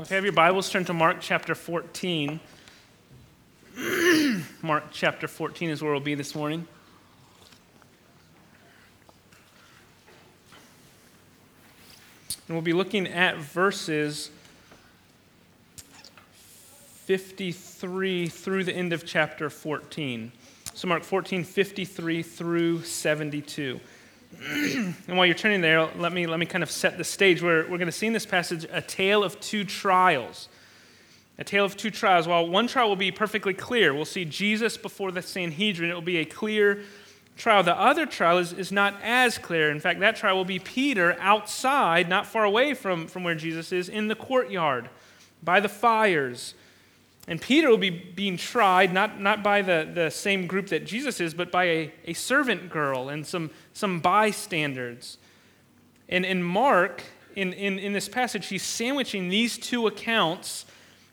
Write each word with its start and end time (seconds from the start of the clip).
If 0.00 0.08
you 0.08 0.14
have 0.14 0.24
your 0.24 0.32
Bibles, 0.32 0.70
turn 0.70 0.86
to 0.86 0.94
Mark 0.94 1.18
chapter 1.20 1.54
14. 1.54 2.40
Mark 4.62 4.84
chapter 4.92 5.28
14 5.28 5.68
is 5.68 5.82
where 5.82 5.92
we'll 5.92 6.00
be 6.00 6.14
this 6.14 6.34
morning. 6.34 6.66
And 12.48 12.56
we'll 12.56 12.62
be 12.62 12.72
looking 12.72 13.08
at 13.08 13.36
verses 13.36 14.30
53 17.04 18.28
through 18.28 18.64
the 18.64 18.74
end 18.74 18.94
of 18.94 19.04
chapter 19.04 19.50
14. 19.50 20.32
So, 20.72 20.88
Mark 20.88 21.02
14, 21.02 21.44
53 21.44 22.22
through 22.22 22.84
72. 22.84 23.78
and 24.48 24.94
while 25.16 25.26
you're 25.26 25.34
turning 25.34 25.60
there, 25.60 25.86
let 25.96 26.12
me, 26.12 26.26
let 26.26 26.38
me 26.38 26.46
kind 26.46 26.62
of 26.62 26.70
set 26.70 26.96
the 26.96 27.04
stage. 27.04 27.42
We're, 27.42 27.62
we're 27.62 27.78
going 27.78 27.86
to 27.86 27.92
see 27.92 28.06
in 28.06 28.12
this 28.12 28.26
passage 28.26 28.66
a 28.70 28.80
tale 28.80 29.24
of 29.24 29.40
two 29.40 29.64
trials. 29.64 30.48
A 31.38 31.44
tale 31.44 31.64
of 31.64 31.76
two 31.76 31.90
trials. 31.90 32.28
While 32.28 32.48
one 32.48 32.66
trial 32.66 32.88
will 32.88 32.96
be 32.96 33.10
perfectly 33.10 33.54
clear, 33.54 33.94
we'll 33.94 34.04
see 34.04 34.24
Jesus 34.24 34.76
before 34.76 35.10
the 35.10 35.22
Sanhedrin. 35.22 35.90
It 35.90 35.94
will 35.94 36.02
be 36.02 36.18
a 36.18 36.24
clear 36.24 36.82
trial. 37.36 37.62
The 37.62 37.78
other 37.78 38.06
trial 38.06 38.38
is, 38.38 38.52
is 38.52 38.70
not 38.70 38.94
as 39.02 39.38
clear. 39.38 39.70
In 39.70 39.80
fact, 39.80 40.00
that 40.00 40.16
trial 40.16 40.36
will 40.36 40.44
be 40.44 40.58
Peter 40.58 41.16
outside, 41.18 42.08
not 42.08 42.26
far 42.26 42.44
away 42.44 42.74
from, 42.74 43.08
from 43.08 43.24
where 43.24 43.34
Jesus 43.34 43.72
is, 43.72 43.88
in 43.88 44.08
the 44.08 44.14
courtyard 44.14 44.90
by 45.42 45.60
the 45.60 45.68
fires. 45.68 46.54
And 47.30 47.40
Peter 47.40 47.68
will 47.68 47.78
be 47.78 47.90
being 47.90 48.36
tried 48.36 48.92
not, 48.92 49.20
not 49.20 49.44
by 49.44 49.62
the, 49.62 49.88
the 49.94 50.10
same 50.10 50.48
group 50.48 50.66
that 50.70 50.84
Jesus 50.84 51.20
is, 51.20 51.32
but 51.32 51.52
by 51.52 51.64
a, 51.64 51.92
a 52.06 52.12
servant 52.12 52.70
girl 52.70 53.08
and 53.08 53.24
some, 53.24 53.52
some 53.72 54.00
bystanders. 54.00 55.16
And 56.08 56.26
in 56.26 56.42
Mark, 56.42 57.04
in, 57.36 57.52
in, 57.52 57.78
in 57.78 57.92
this 57.92 58.08
passage, 58.08 58.48
he's 58.48 58.64
sandwiching 58.64 59.28
these 59.28 59.58
two 59.58 59.86
accounts, 59.86 60.66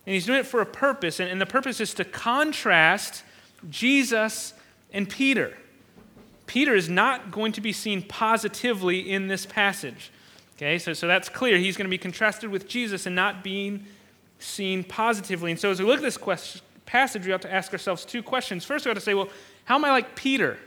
and 0.08 0.16
he's 0.16 0.26
doing 0.26 0.40
it 0.40 0.48
for 0.48 0.60
a 0.60 0.66
purpose. 0.66 1.20
And, 1.20 1.30
and 1.30 1.40
the 1.40 1.46
purpose 1.46 1.80
is 1.80 1.94
to 1.94 2.04
contrast 2.04 3.24
Jesus 3.70 4.56
and 4.92 5.08
Peter. 5.08 5.56
Peter 6.48 6.74
is 6.74 6.90
not 6.90 7.30
going 7.30 7.52
to 7.52 7.62
be 7.62 7.72
seen 7.72 8.02
positively 8.02 9.08
in 9.08 9.28
this 9.28 9.46
passage. 9.46 10.12
Okay, 10.56 10.80
so, 10.80 10.94
so 10.94 11.06
that's 11.06 11.30
clear. 11.30 11.60
He's 11.60 11.78
going 11.78 11.86
to 11.86 11.92
be 11.92 12.00
contrasted 12.00 12.50
with 12.50 12.68
Jesus 12.68 13.06
and 13.06 13.16
not 13.16 13.44
being 13.44 13.86
seen 14.40 14.84
positively. 14.84 15.52
And 15.52 15.60
so 15.60 15.72
as 15.72 15.80
we 15.80 15.86
look 15.86 15.98
at 15.98 16.04
this 16.04 16.18
question, 16.18 16.62
passage, 16.86 17.26
we 17.26 17.32
have 17.32 17.42
to 17.42 17.54
ask 17.54 17.72
ourselves 17.74 18.06
two 18.06 18.24
questions. 18.24 18.66
First, 18.66 18.86
we 18.86 18.90
have 18.90 18.98
to 18.98 19.04
say, 19.04 19.14
well, 19.14 19.30
how 19.66 19.76
am 19.76 19.86
I 19.86 19.92
like 19.92 20.16
Peter? 20.16 20.58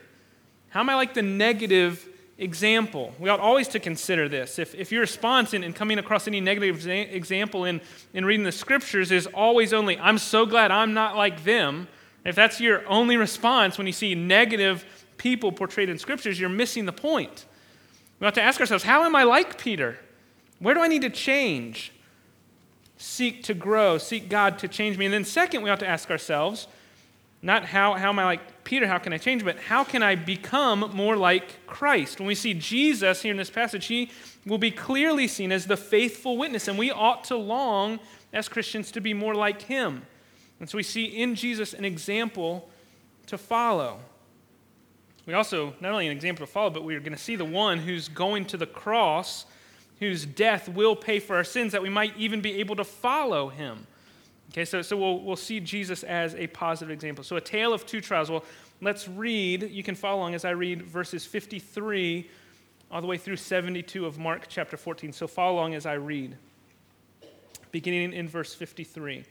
How 0.68 0.80
am 0.80 0.90
I 0.90 0.94
like 0.94 1.14
the 1.14 1.22
negative 1.22 2.06
example? 2.38 3.12
We 3.18 3.28
ought 3.28 3.40
always 3.40 3.68
to 3.68 3.80
consider 3.80 4.28
this. 4.28 4.58
If, 4.58 4.74
if 4.74 4.92
your 4.92 5.00
response 5.00 5.54
in, 5.54 5.64
in 5.64 5.72
coming 5.72 5.98
across 5.98 6.28
any 6.28 6.40
negative 6.40 6.86
example 6.86 7.64
in, 7.64 7.80
in 8.14 8.24
reading 8.24 8.44
the 8.44 8.52
scriptures 8.52 9.10
is 9.10 9.26
always 9.26 9.72
only, 9.72 9.98
I'm 9.98 10.18
so 10.18 10.46
glad 10.46 10.70
I'm 10.70 10.94
not 10.94 11.16
like 11.16 11.42
them, 11.44 11.88
if 12.24 12.36
that's 12.36 12.60
your 12.60 12.86
only 12.86 13.16
response 13.16 13.78
when 13.78 13.86
you 13.86 13.92
see 13.92 14.14
negative 14.14 14.84
people 15.16 15.52
portrayed 15.52 15.88
in 15.88 15.98
scriptures, 15.98 16.38
you're 16.38 16.48
missing 16.50 16.84
the 16.84 16.92
point. 16.92 17.46
We 18.20 18.26
have 18.26 18.34
to 18.34 18.42
ask 18.42 18.60
ourselves, 18.60 18.84
how 18.84 19.04
am 19.04 19.16
I 19.16 19.22
like 19.22 19.58
Peter? 19.58 19.98
Where 20.58 20.74
do 20.74 20.82
I 20.82 20.88
need 20.88 21.02
to 21.02 21.10
change? 21.10 21.92
Seek 23.00 23.42
to 23.44 23.54
grow, 23.54 23.96
seek 23.96 24.28
God 24.28 24.58
to 24.58 24.68
change 24.68 24.98
me. 24.98 25.06
And 25.06 25.14
then, 25.14 25.24
second, 25.24 25.62
we 25.62 25.70
ought 25.70 25.80
to 25.80 25.88
ask 25.88 26.10
ourselves 26.10 26.68
not 27.42 27.64
how, 27.64 27.94
how 27.94 28.10
am 28.10 28.18
I 28.18 28.24
like 28.24 28.64
Peter, 28.64 28.86
how 28.86 28.98
can 28.98 29.14
I 29.14 29.18
change, 29.18 29.42
but 29.42 29.58
how 29.58 29.82
can 29.82 30.02
I 30.02 30.14
become 30.14 30.90
more 30.92 31.16
like 31.16 31.66
Christ? 31.66 32.20
When 32.20 32.26
we 32.26 32.34
see 32.34 32.52
Jesus 32.52 33.22
here 33.22 33.30
in 33.30 33.38
this 33.38 33.48
passage, 33.48 33.86
he 33.86 34.10
will 34.44 34.58
be 34.58 34.70
clearly 34.70 35.26
seen 35.26 35.50
as 35.50 35.66
the 35.66 35.78
faithful 35.78 36.36
witness, 36.36 36.68
and 36.68 36.78
we 36.78 36.90
ought 36.90 37.24
to 37.24 37.36
long 37.36 37.98
as 38.34 38.48
Christians 38.48 38.90
to 38.92 39.00
be 39.00 39.14
more 39.14 39.34
like 39.34 39.62
him. 39.62 40.02
And 40.60 40.68
so 40.68 40.76
we 40.76 40.82
see 40.82 41.06
in 41.06 41.34
Jesus 41.34 41.72
an 41.72 41.86
example 41.86 42.68
to 43.28 43.38
follow. 43.38 44.00
We 45.24 45.32
also, 45.32 45.74
not 45.80 45.92
only 45.92 46.06
an 46.06 46.12
example 46.12 46.46
to 46.46 46.52
follow, 46.52 46.68
but 46.68 46.84
we're 46.84 47.00
going 47.00 47.12
to 47.12 47.18
see 47.18 47.36
the 47.36 47.44
one 47.46 47.78
who's 47.78 48.08
going 48.08 48.44
to 48.46 48.58
the 48.58 48.66
cross 48.66 49.46
whose 50.00 50.24
death 50.26 50.68
will 50.68 50.96
pay 50.96 51.20
for 51.20 51.36
our 51.36 51.44
sins, 51.44 51.72
that 51.72 51.82
we 51.82 51.90
might 51.90 52.16
even 52.16 52.40
be 52.40 52.58
able 52.58 52.74
to 52.74 52.84
follow 52.84 53.48
him. 53.50 53.86
Okay, 54.50 54.64
so, 54.64 54.82
so 54.82 54.96
we'll, 54.96 55.20
we'll 55.20 55.36
see 55.36 55.60
Jesus 55.60 56.02
as 56.02 56.34
a 56.34 56.48
positive 56.48 56.90
example. 56.90 57.22
So, 57.22 57.36
a 57.36 57.40
tale 57.40 57.72
of 57.72 57.86
two 57.86 58.00
trials. 58.00 58.30
Well, 58.30 58.44
let's 58.80 59.06
read. 59.06 59.70
You 59.70 59.84
can 59.84 59.94
follow 59.94 60.18
along 60.18 60.34
as 60.34 60.44
I 60.44 60.50
read 60.50 60.82
verses 60.82 61.24
53 61.24 62.28
all 62.90 63.00
the 63.00 63.06
way 63.06 63.16
through 63.16 63.36
72 63.36 64.04
of 64.04 64.18
Mark 64.18 64.46
chapter 64.48 64.76
14. 64.76 65.12
So, 65.12 65.28
follow 65.28 65.54
along 65.54 65.74
as 65.74 65.86
I 65.86 65.92
read, 65.94 66.36
beginning 67.70 68.12
in 68.12 68.26
verse 68.26 68.52
53. 68.54 69.24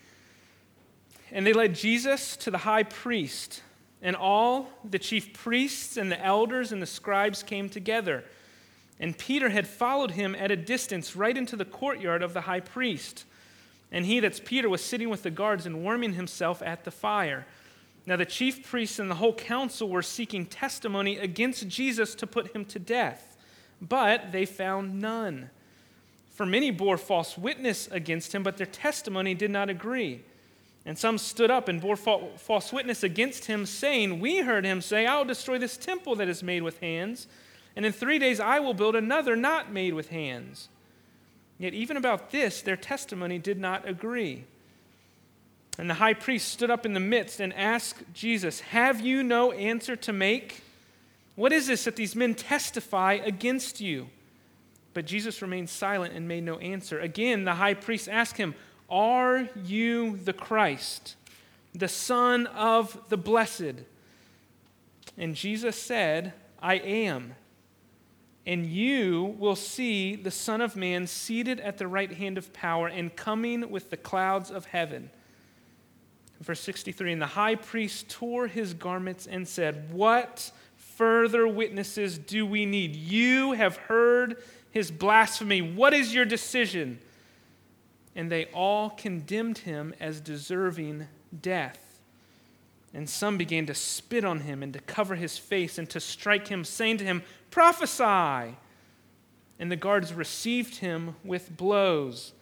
And 1.31 1.45
they 1.45 1.53
led 1.53 1.75
Jesus 1.75 2.37
to 2.37 2.51
the 2.51 2.59
high 2.59 2.83
priest, 2.83 3.61
and 4.01 4.15
all 4.15 4.69
the 4.89 4.99
chief 4.99 5.33
priests 5.33 5.97
and 5.97 6.11
the 6.11 6.23
elders 6.23 6.71
and 6.71 6.81
the 6.81 6.87
scribes 6.87 7.43
came 7.43 7.69
together. 7.69 8.23
And 8.99 9.17
Peter 9.17 9.49
had 9.49 9.67
followed 9.67 10.11
him 10.11 10.35
at 10.35 10.51
a 10.51 10.55
distance 10.55 11.15
right 11.15 11.37
into 11.37 11.55
the 11.55 11.65
courtyard 11.65 12.21
of 12.21 12.33
the 12.33 12.41
high 12.41 12.59
priest. 12.59 13.25
And 13.91 14.05
he, 14.05 14.19
that's 14.19 14.41
Peter, 14.43 14.69
was 14.69 14.83
sitting 14.83 15.09
with 15.09 15.23
the 15.23 15.31
guards 15.31 15.65
and 15.65 15.81
warming 15.83 16.13
himself 16.13 16.61
at 16.61 16.83
the 16.83 16.91
fire. 16.91 17.47
Now, 18.05 18.17
the 18.17 18.25
chief 18.25 18.67
priests 18.67 18.99
and 18.99 19.09
the 19.09 19.15
whole 19.15 19.33
council 19.33 19.89
were 19.89 20.01
seeking 20.01 20.45
testimony 20.45 21.17
against 21.17 21.67
Jesus 21.67 22.15
to 22.15 22.27
put 22.27 22.55
him 22.55 22.65
to 22.65 22.79
death, 22.79 23.37
but 23.81 24.31
they 24.31 24.45
found 24.45 24.99
none. 24.99 25.49
For 26.31 26.45
many 26.45 26.71
bore 26.71 26.97
false 26.97 27.37
witness 27.37 27.87
against 27.91 28.33
him, 28.33 28.43
but 28.43 28.57
their 28.57 28.65
testimony 28.65 29.33
did 29.33 29.51
not 29.51 29.69
agree. 29.69 30.23
And 30.85 30.97
some 30.97 31.17
stood 31.17 31.51
up 31.51 31.67
and 31.67 31.81
bore 31.81 31.95
false 31.97 32.73
witness 32.73 33.03
against 33.03 33.45
him, 33.45 33.65
saying, 33.65 34.19
We 34.19 34.39
heard 34.39 34.65
him 34.65 34.81
say, 34.81 35.05
I 35.05 35.17
will 35.17 35.25
destroy 35.25 35.57
this 35.57 35.77
temple 35.77 36.15
that 36.15 36.29
is 36.29 36.41
made 36.41 36.63
with 36.63 36.79
hands 36.79 37.27
and 37.79 37.85
in 37.85 37.93
three 37.93 38.19
days 38.19 38.41
I 38.41 38.59
will 38.59 38.73
build 38.73 38.97
another 38.97 39.37
not 39.37 39.71
made 39.71 39.93
with 39.93 40.09
hands. 40.09 40.67
Yet, 41.57 41.73
even 41.73 41.95
about 41.95 42.29
this, 42.29 42.61
their 42.61 42.75
testimony 42.75 43.39
did 43.39 43.57
not 43.57 43.87
agree. 43.87 44.43
And 45.77 45.89
the 45.89 45.93
high 45.93 46.13
priest 46.13 46.49
stood 46.49 46.69
up 46.69 46.85
in 46.85 46.91
the 46.91 46.99
midst 46.99 47.39
and 47.39 47.53
asked 47.53 48.03
Jesus, 48.13 48.59
Have 48.59 48.99
you 48.99 49.23
no 49.23 49.53
answer 49.53 49.95
to 49.95 50.11
make? 50.11 50.61
What 51.37 51.53
is 51.53 51.67
this 51.67 51.85
that 51.85 51.95
these 51.95 52.17
men 52.17 52.35
testify 52.35 53.13
against 53.13 53.79
you? 53.79 54.09
But 54.93 55.05
Jesus 55.05 55.41
remained 55.41 55.69
silent 55.69 56.13
and 56.13 56.27
made 56.27 56.43
no 56.43 56.57
answer. 56.57 56.99
Again, 56.99 57.45
the 57.45 57.55
high 57.55 57.75
priest 57.75 58.09
asked 58.09 58.35
him, 58.35 58.55
Are 58.89 59.47
you 59.63 60.17
the 60.17 60.33
Christ, 60.33 61.15
the 61.73 61.87
Son 61.87 62.45
of 62.47 62.99
the 63.07 63.15
Blessed? 63.15 63.75
And 65.17 65.33
Jesus 65.33 65.81
said, 65.81 66.33
I 66.61 66.75
am 66.75 67.35
and 68.45 68.65
you 68.65 69.35
will 69.37 69.55
see 69.55 70.15
the 70.15 70.31
Son 70.31 70.61
of 70.61 70.75
Man 70.75 71.07
seated 71.07 71.59
at 71.59 71.77
the 71.77 71.87
right 71.87 72.11
hand 72.11 72.37
of 72.37 72.53
power 72.53 72.87
and 72.87 73.15
coming 73.15 73.69
with 73.69 73.89
the 73.89 73.97
clouds 73.97 74.49
of 74.49 74.65
heaven. 74.65 75.09
Verse 76.41 76.61
63 76.61 77.13
And 77.13 77.21
the 77.21 77.27
high 77.27 77.55
priest 77.55 78.09
tore 78.09 78.47
his 78.47 78.73
garments 78.73 79.27
and 79.27 79.47
said, 79.47 79.91
What 79.91 80.51
further 80.77 81.47
witnesses 81.47 82.17
do 82.17 82.45
we 82.45 82.65
need? 82.65 82.95
You 82.95 83.53
have 83.53 83.77
heard 83.77 84.41
his 84.71 84.91
blasphemy. 84.91 85.61
What 85.61 85.93
is 85.93 86.13
your 86.13 86.25
decision? 86.25 86.99
And 88.15 88.31
they 88.31 88.45
all 88.45 88.89
condemned 88.89 89.59
him 89.59 89.93
as 89.99 90.19
deserving 90.19 91.07
death. 91.41 91.85
And 92.93 93.07
some 93.07 93.37
began 93.37 93.67
to 93.67 93.75
spit 93.75 94.25
on 94.25 94.41
him 94.41 94.63
and 94.63 94.73
to 94.73 94.79
cover 94.79 95.15
his 95.15 95.37
face 95.37 95.77
and 95.77 95.89
to 95.91 95.99
strike 95.99 96.47
him, 96.47 96.63
saying 96.63 96.97
to 96.97 97.03
him, 97.03 97.21
Prophesy. 97.51 98.55
And 99.59 99.71
the 99.71 99.75
guards 99.75 100.13
received 100.13 100.75
him 100.75 101.15
with 101.23 101.55
blows. 101.55 102.33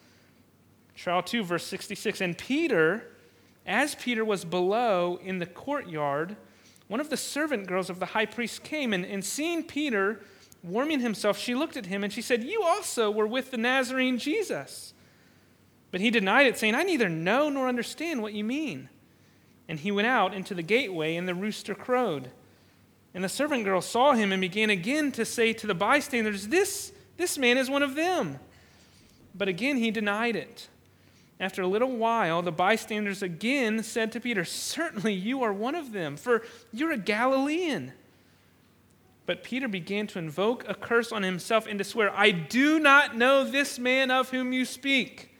Trial 0.95 1.23
2, 1.23 1.43
verse 1.43 1.65
66. 1.65 2.21
And 2.21 2.37
Peter, 2.37 3.07
as 3.65 3.95
Peter 3.95 4.23
was 4.23 4.45
below 4.45 5.19
in 5.23 5.39
the 5.39 5.45
courtyard, 5.45 6.35
one 6.87 6.99
of 6.99 7.09
the 7.09 7.17
servant 7.17 7.67
girls 7.67 7.89
of 7.89 7.99
the 7.99 8.07
high 8.07 8.25
priest 8.25 8.63
came, 8.63 8.93
and, 8.93 9.05
and 9.05 9.23
seeing 9.23 9.63
Peter 9.63 10.21
warming 10.63 10.99
himself, 10.99 11.37
she 11.37 11.55
looked 11.55 11.77
at 11.77 11.85
him 11.85 12.03
and 12.03 12.13
she 12.13 12.21
said, 12.21 12.43
You 12.43 12.63
also 12.63 13.11
were 13.11 13.27
with 13.27 13.51
the 13.51 13.57
Nazarene 13.57 14.17
Jesus. 14.17 14.93
But 15.91 16.01
he 16.01 16.11
denied 16.11 16.47
it, 16.47 16.57
saying, 16.57 16.75
I 16.75 16.83
neither 16.83 17.09
know 17.09 17.49
nor 17.49 17.67
understand 17.67 18.21
what 18.21 18.33
you 18.33 18.43
mean. 18.43 18.89
And 19.67 19.79
he 19.79 19.91
went 19.91 20.07
out 20.07 20.33
into 20.33 20.53
the 20.53 20.63
gateway, 20.63 21.15
and 21.15 21.27
the 21.27 21.35
rooster 21.35 21.75
crowed. 21.75 22.31
And 23.17 23.23
the 23.23 23.29
servant 23.29 23.63
girl 23.63 23.81
saw 23.81 24.13
him 24.13 24.31
and 24.31 24.39
began 24.39 24.69
again 24.69 25.11
to 25.13 25.25
say 25.25 25.51
to 25.51 25.65
the 25.65 25.73
bystanders, 25.73 26.49
This, 26.49 26.91
this 27.17 27.35
man 27.35 27.57
is 27.57 27.67
one 27.67 27.81
of 27.81 27.95
them. 27.95 28.37
But 29.33 29.47
again 29.47 29.77
he 29.77 29.89
denied 29.89 30.35
it. 30.35 30.67
After 31.39 31.63
a 31.63 31.67
little 31.67 31.97
while, 31.97 32.43
the 32.43 32.51
bystanders 32.51 33.23
again 33.23 33.81
said 33.81 34.11
to 34.11 34.19
Peter, 34.19 34.45
Certainly 34.45 35.15
you 35.15 35.41
are 35.41 35.51
one 35.51 35.73
of 35.73 35.93
them, 35.93 36.15
for 36.15 36.43
you're 36.71 36.91
a 36.91 36.97
Galilean. 36.97 37.93
But 39.25 39.43
Peter 39.43 39.67
began 39.67 40.05
to 40.05 40.19
invoke 40.19 40.69
a 40.69 40.75
curse 40.75 41.11
on 41.11 41.23
himself 41.23 41.65
and 41.65 41.79
to 41.79 41.83
swear, 41.83 42.15
I 42.15 42.29
do 42.29 42.77
not 42.77 43.17
know 43.17 43.43
this 43.43 43.79
man 43.79 44.11
of 44.11 44.29
whom 44.29 44.53
you 44.53 44.63
speak. 44.63 45.35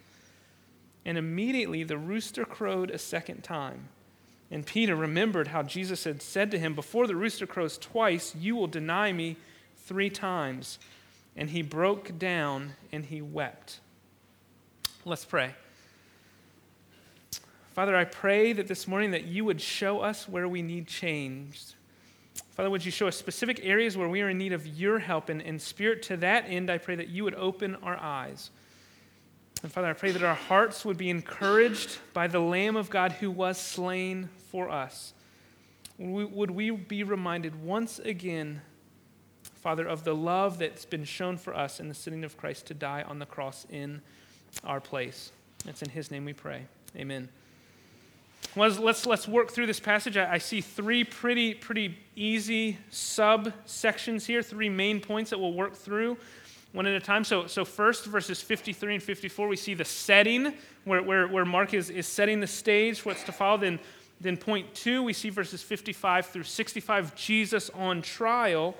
And 1.05 1.15
immediately 1.15 1.83
the 1.83 1.99
rooster 1.99 2.43
crowed 2.43 2.89
a 2.89 2.97
second 2.97 3.43
time. 3.43 3.89
And 4.49 4.65
Peter 4.65 4.95
remembered 4.95 5.49
how 5.49 5.63
Jesus 5.63 6.05
had 6.05 6.21
said 6.21 6.51
to 6.51 6.59
him, 6.59 6.73
Before 6.73 7.05
the 7.05 7.15
rooster 7.15 7.45
crows 7.45 7.77
twice, 7.77 8.33
you 8.35 8.55
will 8.55 8.67
deny 8.67 9.11
me 9.11 9.35
three 9.85 10.09
times. 10.09 10.79
And 11.35 11.49
he 11.49 11.61
broke 11.61 12.17
down 12.17 12.73
and 12.91 13.05
he 13.05 13.21
wept. 13.21 13.79
Let's 15.05 15.25
pray. 15.25 15.53
Father, 17.73 17.95
I 17.95 18.05
pray 18.05 18.53
that 18.53 18.67
this 18.67 18.87
morning 18.87 19.11
that 19.11 19.25
you 19.25 19.45
would 19.45 19.61
show 19.61 19.99
us 19.99 20.27
where 20.27 20.47
we 20.47 20.61
need 20.61 20.87
change. 20.87 21.61
Father, 22.51 22.71
would 22.71 22.83
you 22.83 22.91
show 22.91 23.07
us 23.07 23.15
specific 23.15 23.59
areas 23.61 23.95
where 23.95 24.09
we 24.09 24.21
are 24.21 24.29
in 24.29 24.37
need 24.39 24.53
of 24.53 24.65
your 24.65 24.97
help? 24.97 25.29
And 25.29 25.41
in 25.41 25.59
spirit, 25.59 26.01
to 26.03 26.17
that 26.17 26.45
end, 26.47 26.71
I 26.71 26.79
pray 26.79 26.95
that 26.95 27.09
you 27.09 27.23
would 27.23 27.35
open 27.35 27.75
our 27.75 27.95
eyes. 27.95 28.49
And 29.61 29.71
Father, 29.71 29.89
I 29.89 29.93
pray 29.93 30.11
that 30.11 30.23
our 30.23 30.35
hearts 30.35 30.85
would 30.85 30.97
be 30.97 31.09
encouraged 31.11 31.99
by 32.13 32.27
the 32.27 32.39
Lamb 32.39 32.75
of 32.75 32.89
God 32.89 33.11
who 33.11 33.29
was 33.29 33.59
slain 33.59 34.29
for 34.51 34.69
us. 34.69 35.13
Would 35.99 36.51
we 36.51 36.71
be 36.71 37.03
reminded 37.03 37.63
once 37.63 37.99
again, 37.99 38.61
Father, 39.55 39.87
of 39.87 40.03
the 40.03 40.13
love 40.13 40.59
that's 40.59 40.85
been 40.85 41.05
shown 41.05 41.37
for 41.37 41.55
us 41.55 41.79
in 41.79 41.87
the 41.87 41.95
sitting 41.95 42.23
of 42.23 42.37
Christ 42.37 42.67
to 42.67 42.73
die 42.73 43.03
on 43.03 43.19
the 43.19 43.25
cross 43.25 43.65
in 43.69 44.01
our 44.63 44.79
place? 44.79 45.31
It's 45.65 45.81
in 45.81 45.89
His 45.89 46.11
name 46.11 46.25
we 46.25 46.33
pray. 46.33 46.65
Amen. 46.95 47.29
Let's, 48.55 49.05
let's 49.05 49.27
work 49.27 49.51
through 49.51 49.67
this 49.67 49.79
passage. 49.79 50.17
I, 50.17 50.33
I 50.33 50.37
see 50.37 50.61
three 50.61 51.03
pretty, 51.03 51.53
pretty 51.53 51.97
easy 52.15 52.77
subsections 52.91 54.25
here, 54.25 54.41
three 54.41 54.69
main 54.69 54.99
points 54.99 55.31
that 55.31 55.39
we'll 55.39 55.53
work 55.53 55.75
through 55.75 56.17
one 56.73 56.85
at 56.85 56.93
a 56.93 56.99
time. 56.99 57.23
So, 57.23 57.47
so 57.47 57.65
first, 57.65 58.05
verses 58.05 58.41
53 58.41 58.95
and 58.95 59.03
54, 59.03 59.47
we 59.47 59.55
see 59.55 59.73
the 59.73 59.85
setting 59.85 60.53
where, 60.85 61.01
where, 61.01 61.27
where 61.27 61.45
Mark 61.45 61.73
is, 61.73 61.89
is 61.89 62.07
setting 62.07 62.39
the 62.39 62.47
stage 62.47 62.99
for 62.99 63.09
what's 63.09 63.23
to 63.23 63.31
follow. 63.31 63.57
Then, 63.57 63.79
then 64.19 64.37
point 64.37 64.73
two, 64.73 65.03
we 65.03 65.13
see 65.13 65.29
verses 65.29 65.61
55 65.61 66.27
through 66.27 66.43
65, 66.43 67.15
Jesus 67.15 67.69
on 67.71 68.01
trial. 68.01 68.75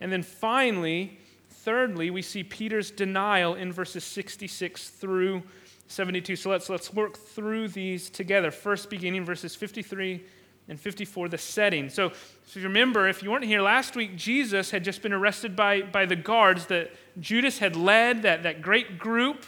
And 0.00 0.10
then 0.10 0.22
finally, 0.22 1.18
thirdly, 1.50 2.10
we 2.10 2.22
see 2.22 2.42
Peter's 2.42 2.90
denial 2.90 3.54
in 3.54 3.72
verses 3.72 4.04
66 4.04 4.88
through 4.88 5.42
72. 5.88 6.36
So 6.36 6.50
let's, 6.50 6.70
let's 6.70 6.92
work 6.92 7.18
through 7.18 7.68
these 7.68 8.08
together. 8.08 8.50
First, 8.50 8.88
beginning 8.88 9.24
verses 9.24 9.54
53 9.54 10.22
and 10.68 10.80
54, 10.80 11.28
the 11.28 11.36
setting. 11.36 11.90
So, 11.90 12.06
if 12.06 12.56
you 12.56 12.62
remember, 12.62 13.08
if 13.08 13.22
you 13.22 13.30
weren't 13.30 13.44
here 13.44 13.60
last 13.60 13.96
week, 13.96 14.16
Jesus 14.16 14.70
had 14.70 14.84
just 14.84 15.02
been 15.02 15.12
arrested 15.12 15.56
by, 15.56 15.82
by 15.82 16.06
the 16.06 16.16
guards 16.16 16.66
that 16.66 16.92
Judas 17.18 17.58
had 17.58 17.74
led, 17.74 18.22
that, 18.22 18.44
that 18.44 18.62
great 18.62 18.98
group 18.98 19.44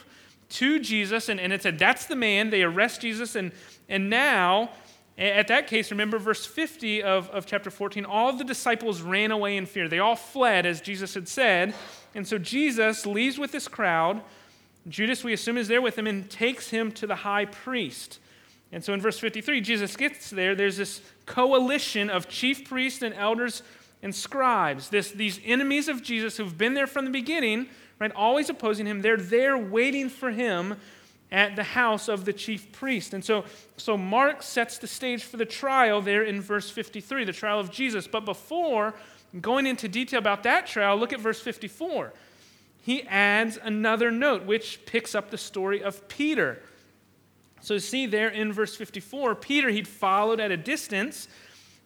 to 0.50 0.81
Jesus, 0.81 1.28
and, 1.28 1.40
and 1.40 1.52
it 1.52 1.62
said, 1.62 1.78
That's 1.78 2.06
the 2.06 2.17
man. 2.17 2.50
They 2.50 2.62
arrest 2.62 3.00
Jesus, 3.00 3.37
and, 3.37 3.52
and 3.88 4.11
now, 4.11 4.70
at 5.19 5.49
that 5.49 5.67
case, 5.67 5.91
remember 5.91 6.19
verse 6.19 6.47
50 6.47 7.03
of, 7.03 7.29
of 7.31 7.44
chapter 7.44 7.70
14, 7.70 8.05
all 8.05 8.32
the 8.32 8.44
disciples 8.44 9.03
ran 9.03 9.31
away 9.31 9.56
in 9.56 9.67
fear. 9.67 9.88
They 9.88 9.99
all 9.99 10.17
fled, 10.17 10.64
as 10.64 10.81
Jesus 10.81 11.14
had 11.14 11.29
said. 11.29 11.75
And 12.14 12.26
so 12.26 12.38
Jesus 12.38 13.06
leaves 13.06 13.38
with 13.38 13.53
this 13.53 13.69
crowd. 13.69 14.23
Judas, 14.88 15.23
we 15.23 15.32
assume, 15.32 15.59
is 15.59 15.69
there 15.69 15.82
with 15.82 15.99
him 15.99 16.06
and 16.06 16.29
takes 16.31 16.70
him 16.70 16.91
to 16.93 17.06
the 17.06 17.17
high 17.17 17.44
priest. 17.44 18.19
And 18.73 18.82
so 18.82 18.94
in 18.94 19.00
verse 19.00 19.19
53, 19.19 19.61
Jesus 19.61 19.97
gets 19.97 20.31
there. 20.31 20.55
There's 20.55 20.79
this 20.79 21.03
coalition 21.26 22.09
of 22.09 22.29
chief 22.29 22.69
priests 22.69 23.03
and 23.03 23.14
elders 23.14 23.62
and 24.03 24.14
scribes, 24.14 24.88
this, 24.88 25.12
these 25.12 25.38
enemies 25.44 25.88
of 25.88 26.03
Jesus 26.03 26.37
who've 26.37 26.59
been 26.59 26.75
there 26.75 26.88
from 26.88 27.05
the 27.05 27.11
beginning, 27.11 27.69
right, 28.00 28.11
always 28.17 28.50
opposing 28.50 28.87
him. 28.87 29.00
They're 29.03 29.17
there 29.17 29.56
waiting 29.56 30.09
for 30.09 30.31
him 30.31 30.75
at 31.32 31.56
the 31.56 31.64
house 31.64 32.08
of 32.08 32.26
the 32.26 32.32
chief 32.32 32.70
priest. 32.70 33.14
And 33.14 33.25
so, 33.25 33.44
so 33.79 33.96
Mark 33.96 34.43
sets 34.43 34.76
the 34.76 34.87
stage 34.87 35.25
for 35.25 35.38
the 35.38 35.46
trial 35.46 36.02
there 36.02 36.23
in 36.23 36.43
verse 36.43 36.69
53, 36.70 37.25
the 37.25 37.32
trial 37.32 37.58
of 37.58 37.70
Jesus. 37.70 38.06
But 38.06 38.26
before 38.26 38.94
going 39.40 39.67
into 39.67 39.88
detail 39.88 40.19
about 40.19 40.43
that 40.43 40.67
trial, 40.67 40.96
look 40.99 41.12
at 41.12 41.20
verse 41.20 41.40
54. 41.40 42.12
He 42.82 43.02
adds 43.05 43.58
another 43.61 44.11
note, 44.11 44.44
which 44.44 44.84
picks 44.84 45.14
up 45.14 45.31
the 45.31 45.38
story 45.38 45.82
of 45.82 46.06
Peter. 46.06 46.62
So, 47.62 47.78
see 47.78 48.06
there 48.06 48.28
in 48.28 48.52
verse 48.52 48.76
54, 48.76 49.37
Peter, 49.37 49.70
he'd 49.70 49.88
followed 49.88 50.38
at 50.38 50.50
a 50.50 50.56
distance. 50.56 51.28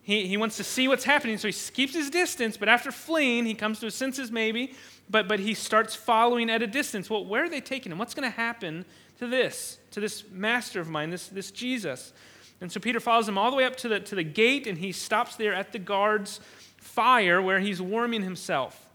He, 0.07 0.29
he 0.29 0.37
wants 0.37 0.57
to 0.59 0.63
see 0.63 0.87
what's 0.87 1.03
happening, 1.03 1.37
so 1.37 1.49
he 1.49 1.53
keeps 1.73 1.93
his 1.93 2.11
distance, 2.11 2.57
but 2.57 2.69
after 2.69 2.93
fleeing, 2.93 3.45
he 3.45 3.55
comes 3.55 3.81
to 3.81 3.87
his 3.87 3.97
senses 3.97 4.31
maybe, 4.31 4.73
but, 5.11 5.27
but 5.27 5.41
he 5.41 5.53
starts 5.53 5.97
following 5.97 6.49
at 6.49 6.63
a 6.63 6.67
distance. 6.69 7.11
Well, 7.11 7.25
where 7.25 7.43
are 7.43 7.49
they 7.49 7.61
taking 7.61 7.91
him? 7.91 7.99
What's 7.99 8.15
going 8.15 8.31
to 8.31 8.37
happen 8.37 8.85
to 9.19 9.27
this, 9.27 9.79
to 9.91 9.99
this 9.99 10.23
master 10.31 10.81
of 10.81 10.89
mine, 10.89 11.11
this, 11.11 11.27
this 11.27 11.51
Jesus? 11.51 12.13
And 12.61 12.71
so 12.71 12.79
Peter 12.79 13.01
follows 13.01 13.29
him 13.29 13.37
all 13.37 13.51
the 13.51 13.57
way 13.57 13.65
up 13.65 13.75
to 13.79 13.89
the, 13.89 13.99
to 13.99 14.15
the 14.15 14.23
gate, 14.23 14.69
and 14.69 14.79
he 14.79 14.93
stops 14.93 15.35
there 15.35 15.53
at 15.53 15.73
the 15.73 15.81
guard's 15.81 16.39
fire 16.77 17.43
where 17.43 17.59
he's 17.59 17.83
warming 17.83 18.23
himself. 18.23 18.87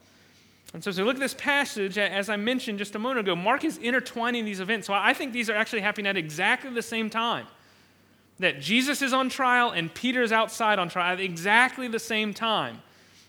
And 0.73 0.81
so, 0.81 0.91
as 0.91 0.97
we 0.97 1.03
look 1.03 1.15
at 1.15 1.19
this 1.19 1.33
passage, 1.33 1.97
as 1.97 2.29
I 2.29 2.37
mentioned 2.37 2.77
just 2.77 2.95
a 2.95 2.99
moment 2.99 3.19
ago, 3.19 3.35
Mark 3.35 3.65
is 3.65 3.77
intertwining 3.79 4.45
these 4.45 4.61
events. 4.61 4.87
So 4.87 4.93
I 4.93 5.13
think 5.13 5.33
these 5.33 5.49
are 5.49 5.55
actually 5.57 5.81
happening 5.81 6.07
at 6.07 6.15
exactly 6.15 6.69
the 6.69 6.81
same 6.81 7.09
time. 7.09 7.47
That 8.41 8.59
Jesus 8.59 9.01
is 9.01 9.13
on 9.13 9.29
trial 9.29 9.71
and 9.71 9.93
Peter 9.93 10.21
is 10.21 10.31
outside 10.31 10.79
on 10.79 10.89
trial 10.89 11.13
at 11.13 11.19
exactly 11.19 11.87
the 11.87 11.99
same 11.99 12.33
time. 12.33 12.81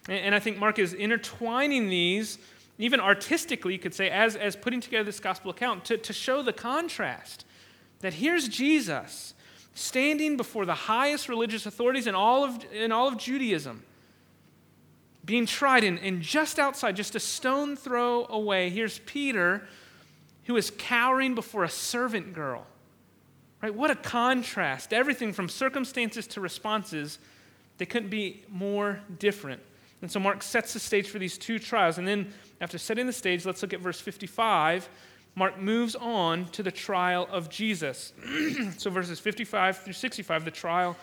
And 0.09 0.35
I 0.35 0.41
think 0.41 0.59
Mark 0.59 0.79
is 0.79 0.95
intertwining 0.95 1.89
these, 1.89 2.39
even 2.79 2.99
artistically, 2.99 3.73
you 3.75 3.79
could 3.79 3.95
say, 3.95 4.11
as, 4.11 4.35
as 4.35 4.57
putting 4.57 4.81
together 4.81 5.05
this 5.05 5.21
gospel 5.21 5.51
account 5.51 5.85
to, 5.85 5.97
to 5.97 6.13
show 6.13 6.43
the 6.43 6.53
contrast. 6.53 7.45
That 8.01 8.15
here's 8.15 8.49
Jesus 8.49 9.35
standing 9.75 10.37
before 10.37 10.67
the 10.67 10.75
highest 10.75 11.29
religious 11.29 11.67
authorities 11.67 12.09
in 12.09 12.17
all 12.17 12.45
of, 12.45 12.65
in 12.73 12.91
all 12.91 13.07
of 13.07 13.17
Judaism 13.17 13.85
being 15.25 15.47
tried, 15.47 15.85
and, 15.85 15.99
and 16.01 16.21
just 16.21 16.59
outside, 16.59 16.97
just 16.97 17.15
a 17.15 17.21
stone 17.21 17.77
throw 17.77 18.27
away, 18.27 18.71
here's 18.71 18.99
Peter 19.01 19.63
who 20.47 20.57
is 20.57 20.73
cowering 20.77 21.35
before 21.35 21.63
a 21.63 21.69
servant 21.69 22.35
girl. 22.35 22.67
Right? 23.63 23.75
What 23.75 23.91
a 23.91 23.95
contrast. 23.95 24.93
Everything 24.93 25.33
from 25.33 25.49
circumstances 25.49 26.27
to 26.29 26.41
responses, 26.41 27.19
they 27.79 27.87
couldn't 27.87 28.11
be 28.11 28.43
more 28.49 29.01
different. 29.19 29.63
And 30.03 30.11
so 30.11 30.19
Mark 30.19 30.43
sets 30.43 30.73
the 30.73 30.81
stage 30.81 31.09
for 31.09 31.21
these 31.21 31.39
two 31.39 31.61
trials. 31.61 31.99
And 31.99 32.07
then, 32.07 32.33
after 32.61 32.77
setting 32.77 33.07
the 33.07 33.13
stage, 33.13 33.47
let's 33.47 33.63
look 33.63 33.73
at 33.73 33.81
verse 33.81 34.01
55. 34.01 34.89
Mark 35.37 35.59
moves 35.59 35.95
on 35.95 36.47
to 36.47 36.63
the 36.63 36.73
trial 36.73 37.29
of 37.31 37.49
Jesus. 37.49 38.13
so, 38.79 38.91
verses 38.91 39.21
55 39.21 39.79
through 39.79 39.93
65, 39.93 40.45
the 40.45 40.51
trial 40.51 40.97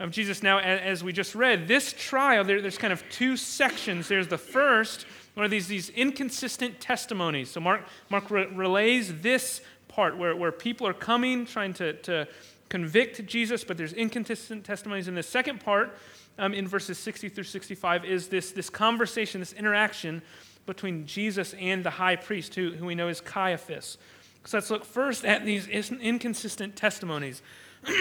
of 0.00 0.10
Jesus. 0.10 0.42
Now, 0.42 0.58
as 0.58 1.04
we 1.04 1.12
just 1.12 1.36
read, 1.36 1.68
this 1.68 1.94
trial, 1.96 2.44
there, 2.44 2.60
there's 2.60 2.76
kind 2.76 2.92
of 2.92 3.04
two 3.10 3.36
sections. 3.36 4.08
There's 4.08 4.28
the 4.28 4.38
first, 4.38 5.06
one 5.34 5.44
of 5.44 5.50
these, 5.50 5.68
these 5.68 5.88
inconsistent 5.90 6.80
testimonies. 6.80 7.50
So 7.50 7.60
Mark, 7.60 7.86
Mark 8.10 8.30
re- 8.30 8.46
relays 8.46 9.20
this 9.20 9.60
part 9.94 10.16
where, 10.16 10.34
where 10.34 10.52
people 10.52 10.86
are 10.86 10.94
coming 10.94 11.46
trying 11.46 11.72
to, 11.74 11.92
to 12.02 12.26
convict 12.68 13.24
Jesus, 13.26 13.62
but 13.62 13.76
there's 13.76 13.92
inconsistent 13.92 14.64
testimonies. 14.64 15.06
And 15.08 15.16
the 15.16 15.22
second 15.22 15.60
part, 15.60 15.96
um, 16.38 16.52
in 16.52 16.66
verses 16.66 16.98
60 16.98 17.28
through 17.28 17.44
65, 17.44 18.04
is 18.04 18.28
this, 18.28 18.50
this 18.50 18.68
conversation, 18.68 19.40
this 19.40 19.52
interaction 19.52 20.22
between 20.66 21.06
Jesus 21.06 21.54
and 21.60 21.84
the 21.84 21.90
high 21.90 22.16
priest, 22.16 22.54
who, 22.54 22.72
who 22.72 22.86
we 22.86 22.94
know 22.94 23.08
is 23.08 23.20
Caiaphas. 23.20 23.98
So 24.44 24.56
let's 24.56 24.70
look 24.70 24.84
first 24.84 25.24
at 25.24 25.44
these 25.44 25.68
inconsistent 25.68 26.76
testimonies. 26.76 27.42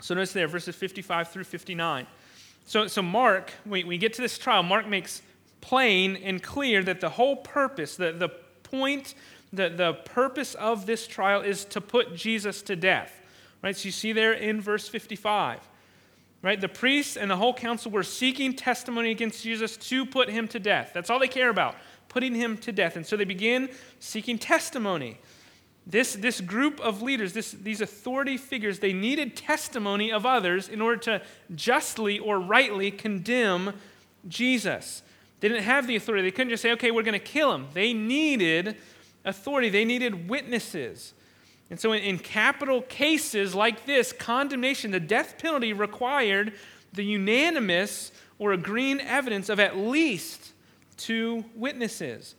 So 0.00 0.14
notice 0.14 0.34
there, 0.34 0.48
verses 0.48 0.76
55 0.76 1.30
through 1.30 1.44
59. 1.44 2.06
So, 2.66 2.86
so 2.88 3.00
Mark, 3.00 3.52
we, 3.64 3.84
we 3.84 3.96
get 3.96 4.12
to 4.14 4.20
this 4.20 4.36
trial, 4.36 4.62
Mark 4.62 4.86
makes 4.86 5.22
plain 5.62 6.16
and 6.16 6.42
clear 6.42 6.82
that 6.82 7.00
the 7.00 7.08
whole 7.08 7.36
purpose, 7.36 7.96
the, 7.96 8.12
the 8.12 8.28
point, 8.64 9.14
the, 9.56 9.68
the 9.68 9.94
purpose 10.04 10.54
of 10.54 10.86
this 10.86 11.06
trial 11.06 11.42
is 11.42 11.64
to 11.66 11.80
put 11.80 12.14
Jesus 12.14 12.62
to 12.62 12.76
death. 12.76 13.20
Right? 13.62 13.76
So 13.76 13.86
you 13.86 13.92
see 13.92 14.12
there 14.12 14.32
in 14.32 14.60
verse 14.60 14.88
55. 14.88 15.60
Right? 16.42 16.60
The 16.60 16.68
priests 16.68 17.16
and 17.16 17.30
the 17.30 17.36
whole 17.36 17.54
council 17.54 17.90
were 17.90 18.02
seeking 18.02 18.54
testimony 18.54 19.10
against 19.10 19.42
Jesus 19.42 19.76
to 19.78 20.04
put 20.04 20.28
him 20.28 20.46
to 20.48 20.58
death. 20.58 20.90
That's 20.92 21.08
all 21.08 21.18
they 21.18 21.28
care 21.28 21.48
about, 21.48 21.74
putting 22.08 22.34
him 22.34 22.58
to 22.58 22.72
death. 22.72 22.96
And 22.96 23.06
so 23.06 23.16
they 23.16 23.24
begin 23.24 23.70
seeking 23.98 24.38
testimony. 24.38 25.18
This, 25.86 26.14
this 26.14 26.40
group 26.40 26.80
of 26.80 27.02
leaders, 27.02 27.32
this, 27.32 27.52
these 27.52 27.80
authority 27.80 28.36
figures, 28.36 28.78
they 28.78 28.92
needed 28.92 29.36
testimony 29.36 30.12
of 30.12 30.26
others 30.26 30.68
in 30.68 30.80
order 30.80 30.96
to 30.98 31.22
justly 31.54 32.18
or 32.18 32.38
rightly 32.38 32.90
condemn 32.90 33.72
Jesus. 34.28 35.02
They 35.40 35.48
didn't 35.48 35.64
have 35.64 35.86
the 35.86 35.96
authority. 35.96 36.22
They 36.22 36.30
couldn't 36.30 36.50
just 36.50 36.62
say, 36.62 36.72
okay, 36.72 36.90
we're 36.90 37.02
going 37.02 37.12
to 37.12 37.18
kill 37.18 37.54
him. 37.54 37.68
They 37.74 37.92
needed 37.92 38.76
authority, 39.24 39.68
they 39.68 39.84
needed 39.84 40.28
witnesses. 40.28 41.14
And 41.70 41.80
so, 41.80 41.92
in, 41.92 42.02
in 42.02 42.18
capital 42.18 42.82
cases 42.82 43.54
like 43.54 43.86
this, 43.86 44.12
condemnation, 44.12 44.90
the 44.90 45.00
death 45.00 45.38
penalty 45.38 45.72
required 45.72 46.52
the 46.92 47.04
unanimous 47.04 48.12
or 48.38 48.52
agreeing 48.52 49.00
evidence 49.00 49.48
of 49.48 49.60
at 49.60 49.76
least 49.76 50.52
two 50.96 51.44
witnesses. 51.54 52.34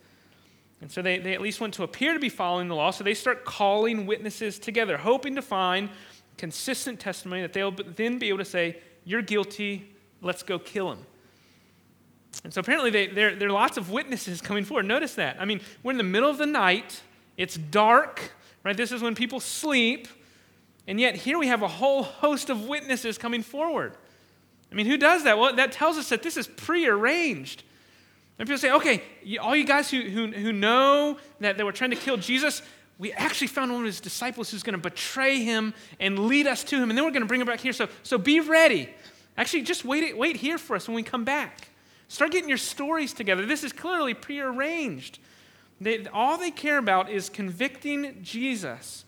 And 0.82 0.92
so 0.92 1.02
they, 1.02 1.18
they 1.20 1.34
at 1.34 1.42
least 1.42 1.62
want 1.62 1.74
to 1.76 1.84
appear 1.84 2.14
to 2.14 2.20
be 2.20 2.30
following 2.30 2.68
the 2.68 2.76
law, 2.76 2.92
so 2.92 3.04
they 3.04 3.14
start 3.14 3.46
calling 3.46 4.06
witnesses 4.06 4.60
together, 4.60 4.98
hoping 4.98 5.36
to 5.36 5.42
find 5.42 5.90
consistent 6.38 7.00
testimony 7.00 7.42
that 7.42 7.54
they'll 7.54 7.72
then 7.72 8.20
be 8.20 8.30
able 8.30 8.40
to 8.40 8.46
say, 8.46 8.78
You're 9.04 9.22
guilty, 9.22 9.96
let's 10.22 10.44
go 10.44 10.60
kill 10.60 10.92
him. 10.92 11.00
And 12.44 12.54
so 12.54 12.60
apparently 12.60 12.92
they, 12.92 13.08
there, 13.08 13.36
there 13.36 13.48
are 13.48 13.52
lots 13.52 13.78
of 13.78 13.92
witnesses 13.92 14.42
coming 14.42 14.66
forward. 14.66 14.86
Notice 14.86 15.16
that. 15.16 15.38
I 15.40 15.46
mean, 15.46 15.62
we're 15.84 15.92
in 15.92 15.98
the 15.98 16.04
middle 16.04 16.30
of 16.30 16.38
the 16.38 16.46
night, 16.46 17.02
it's 17.38 17.56
dark, 17.56 18.32
right? 18.64 18.76
This 18.76 18.92
is 18.92 19.02
when 19.02 19.16
people 19.16 19.40
sleep. 19.40 20.08
And 20.88 21.00
yet 21.00 21.16
here 21.16 21.40
we 21.40 21.48
have 21.48 21.62
a 21.62 21.68
whole 21.68 22.04
host 22.04 22.50
of 22.50 22.66
witnesses 22.66 23.18
coming 23.18 23.42
forward. 23.42 23.96
I 24.72 24.76
mean, 24.76 24.86
who 24.86 24.98
does 24.98 25.24
that? 25.24 25.38
Well, 25.38 25.56
that 25.56 25.72
tells 25.72 25.98
us 25.98 26.10
that 26.10 26.22
this 26.22 26.38
is 26.38 26.48
prearranged. 26.48 27.64
And 28.38 28.48
people 28.48 28.60
say, 28.60 28.72
okay, 28.72 29.02
all 29.40 29.56
you 29.56 29.66
guys 29.66 29.90
who, 29.90 30.02
who, 30.02 30.28
who 30.28 30.52
know 30.52 31.18
that 31.40 31.58
they 31.58 31.64
were 31.64 31.72
trying 31.72 31.92
to 31.92 31.96
kill 31.96 32.18
Jesus, 32.18 32.62
we 32.98 33.14
actually 33.14 33.48
found 33.48 33.72
one 33.72 33.82
of 33.82 33.86
his 33.86 34.02
disciples 34.02 34.52
who's 34.52 34.64
going 34.64 34.76
to 34.76 34.82
betray 34.82 35.44
him 35.44 35.74
and 36.00 36.28
lead 36.28 36.46
us 36.46 36.64
to 36.66 36.76
him, 36.76 36.90
and 36.90 36.98
then 36.98 37.06
we're 37.06 37.12
going 37.12 37.22
to 37.22 37.28
bring 37.28 37.42
him 37.42 37.48
back 37.48 37.62
here. 37.62 37.74
So, 37.74 37.88
so 38.04 38.18
be 38.18 38.42
ready. 38.42 38.90
Actually, 39.38 39.64
just 39.64 39.86
wait, 39.86 40.18
wait 40.18 40.36
here 40.38 40.58
for 40.58 40.76
us 40.76 40.88
when 40.88 40.96
we 40.96 41.04
come 41.04 41.24
back. 41.24 41.70
Start 42.08 42.32
getting 42.32 42.50
your 42.50 42.58
stories 42.58 43.14
together. 43.14 43.46
This 43.46 43.64
is 43.64 43.74
clearly 43.74 44.14
prearranged. 44.14 45.20
They, 45.82 46.06
all 46.08 46.38
they 46.38 46.52
care 46.52 46.78
about 46.78 47.10
is 47.10 47.30
convicting 47.30 48.20
Jesus 48.22 49.06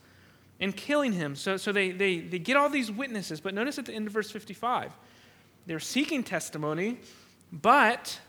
and 0.60 0.76
killing 0.76 1.14
him. 1.14 1.36
So, 1.36 1.58
so 1.58 1.72
they, 1.72 1.92
they, 1.92 2.20
they 2.20 2.40
get 2.40 2.58
all 2.58 2.70
these 2.70 2.92
witnesses. 2.92 3.40
But 3.40 3.54
notice 3.54 3.78
at 3.78 3.86
the 3.86 3.94
end 3.94 4.08
of 4.08 4.14
verse 4.14 4.32
55, 4.32 4.92
they're 5.66 5.80
seeking 5.80 6.24
testimony, 6.24 6.98
but 7.52 8.20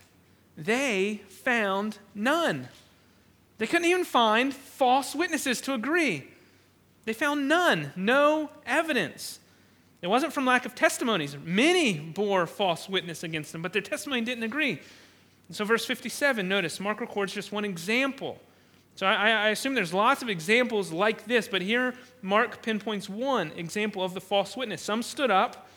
they 0.56 1.22
found 1.28 1.98
none. 2.14 2.68
They 3.58 3.66
couldn't 3.66 3.88
even 3.88 4.04
find 4.04 4.54
false 4.54 5.14
witnesses 5.14 5.60
to 5.62 5.74
agree. 5.74 6.28
They 7.04 7.12
found 7.12 7.48
none, 7.48 7.92
no 7.96 8.50
evidence. 8.66 9.37
It 10.00 10.06
wasn't 10.06 10.32
from 10.32 10.46
lack 10.46 10.64
of 10.64 10.74
testimonies. 10.74 11.36
Many 11.44 11.98
bore 11.98 12.46
false 12.46 12.88
witness 12.88 13.24
against 13.24 13.52
them, 13.52 13.62
but 13.62 13.72
their 13.72 13.82
testimony 13.82 14.22
didn't 14.22 14.44
agree. 14.44 14.80
And 15.48 15.56
so, 15.56 15.64
verse 15.64 15.84
57, 15.84 16.46
notice, 16.48 16.78
Mark 16.78 17.00
records 17.00 17.32
just 17.32 17.50
one 17.50 17.64
example. 17.64 18.40
So, 18.94 19.06
I, 19.06 19.30
I, 19.30 19.48
assume 19.50 19.74
there's 19.74 19.94
lots 19.94 20.22
of 20.22 20.28
examples 20.28 20.92
like 20.92 21.24
this, 21.24 21.48
but 21.48 21.62
here 21.62 21.94
Mark 22.20 22.62
pinpoints 22.62 23.08
one 23.08 23.52
example 23.52 24.02
of 24.02 24.12
the 24.14 24.20
false 24.20 24.56
witness. 24.56 24.82
Some 24.82 25.02
stood 25.02 25.30
up 25.30 25.68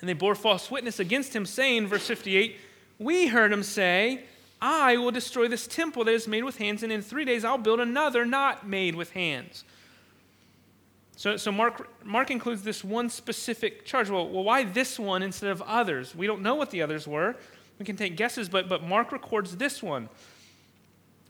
and 0.00 0.08
they 0.08 0.12
bore 0.12 0.34
false 0.34 0.70
witness 0.70 1.00
against 1.00 1.34
him, 1.34 1.44
saying, 1.44 1.86
verse 1.86 2.06
58, 2.06 2.56
We 2.98 3.26
heard 3.26 3.52
him 3.52 3.62
say, 3.62 4.24
I 4.60 4.96
will 4.96 5.10
destroy 5.10 5.48
this 5.48 5.66
temple 5.66 6.04
that 6.04 6.12
is 6.12 6.28
made 6.28 6.44
with 6.44 6.58
hands, 6.58 6.82
and 6.82 6.92
in 6.92 7.02
three 7.02 7.24
days 7.24 7.44
I'll 7.44 7.58
build 7.58 7.80
another 7.80 8.24
not 8.24 8.66
made 8.66 8.94
with 8.94 9.10
hands. 9.12 9.64
So, 11.18 11.36
so 11.36 11.50
Mark, 11.50 11.90
Mark 12.04 12.30
includes 12.30 12.62
this 12.62 12.84
one 12.84 13.10
specific 13.10 13.84
charge. 13.84 14.08
Well, 14.08 14.28
well, 14.28 14.44
why 14.44 14.62
this 14.62 15.00
one 15.00 15.20
instead 15.20 15.50
of 15.50 15.60
others? 15.62 16.14
We 16.14 16.28
don't 16.28 16.42
know 16.42 16.54
what 16.54 16.70
the 16.70 16.80
others 16.80 17.08
were. 17.08 17.34
We 17.80 17.84
can 17.84 17.96
take 17.96 18.16
guesses, 18.16 18.48
but, 18.48 18.68
but 18.68 18.84
Mark 18.84 19.10
records 19.10 19.56
this 19.56 19.82
one. 19.82 20.08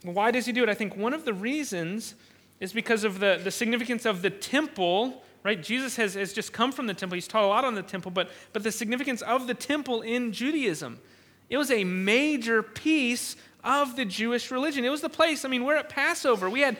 Why 0.02 0.30
does 0.30 0.44
he 0.44 0.52
do 0.52 0.62
it? 0.62 0.68
I 0.68 0.74
think 0.74 0.94
one 0.94 1.14
of 1.14 1.24
the 1.24 1.32
reasons 1.32 2.16
is 2.60 2.74
because 2.74 3.02
of 3.02 3.18
the, 3.18 3.40
the 3.42 3.50
significance 3.50 4.04
of 4.04 4.20
the 4.20 4.28
temple, 4.28 5.22
right? 5.42 5.62
Jesus 5.62 5.96
has, 5.96 6.12
has 6.12 6.34
just 6.34 6.52
come 6.52 6.70
from 6.70 6.86
the 6.86 6.92
temple. 6.92 7.14
He's 7.14 7.26
taught 7.26 7.44
a 7.44 7.46
lot 7.46 7.64
on 7.64 7.74
the 7.74 7.82
temple, 7.82 8.10
but, 8.10 8.28
but 8.52 8.62
the 8.62 8.72
significance 8.72 9.22
of 9.22 9.46
the 9.46 9.54
temple 9.54 10.02
in 10.02 10.32
Judaism. 10.32 11.00
It 11.48 11.56
was 11.56 11.70
a 11.70 11.84
major 11.84 12.62
piece 12.62 13.36
of 13.64 13.96
the 13.96 14.04
Jewish 14.04 14.50
religion. 14.50 14.84
It 14.84 14.90
was 14.90 15.00
the 15.00 15.08
place, 15.08 15.46
I 15.46 15.48
mean, 15.48 15.64
we're 15.64 15.76
at 15.76 15.88
Passover. 15.88 16.50
We 16.50 16.60
had 16.60 16.76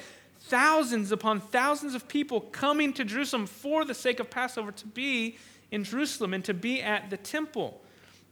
thousands 0.48 1.12
upon 1.12 1.40
thousands 1.40 1.94
of 1.94 2.08
people 2.08 2.40
coming 2.40 2.92
to 2.94 3.04
Jerusalem 3.04 3.46
for 3.46 3.84
the 3.84 3.94
sake 3.94 4.20
of 4.20 4.30
Passover 4.30 4.72
to 4.72 4.86
be 4.86 5.36
in 5.70 5.84
Jerusalem 5.84 6.34
and 6.34 6.44
to 6.44 6.54
be 6.54 6.82
at 6.82 7.10
the 7.10 7.16
temple. 7.16 7.80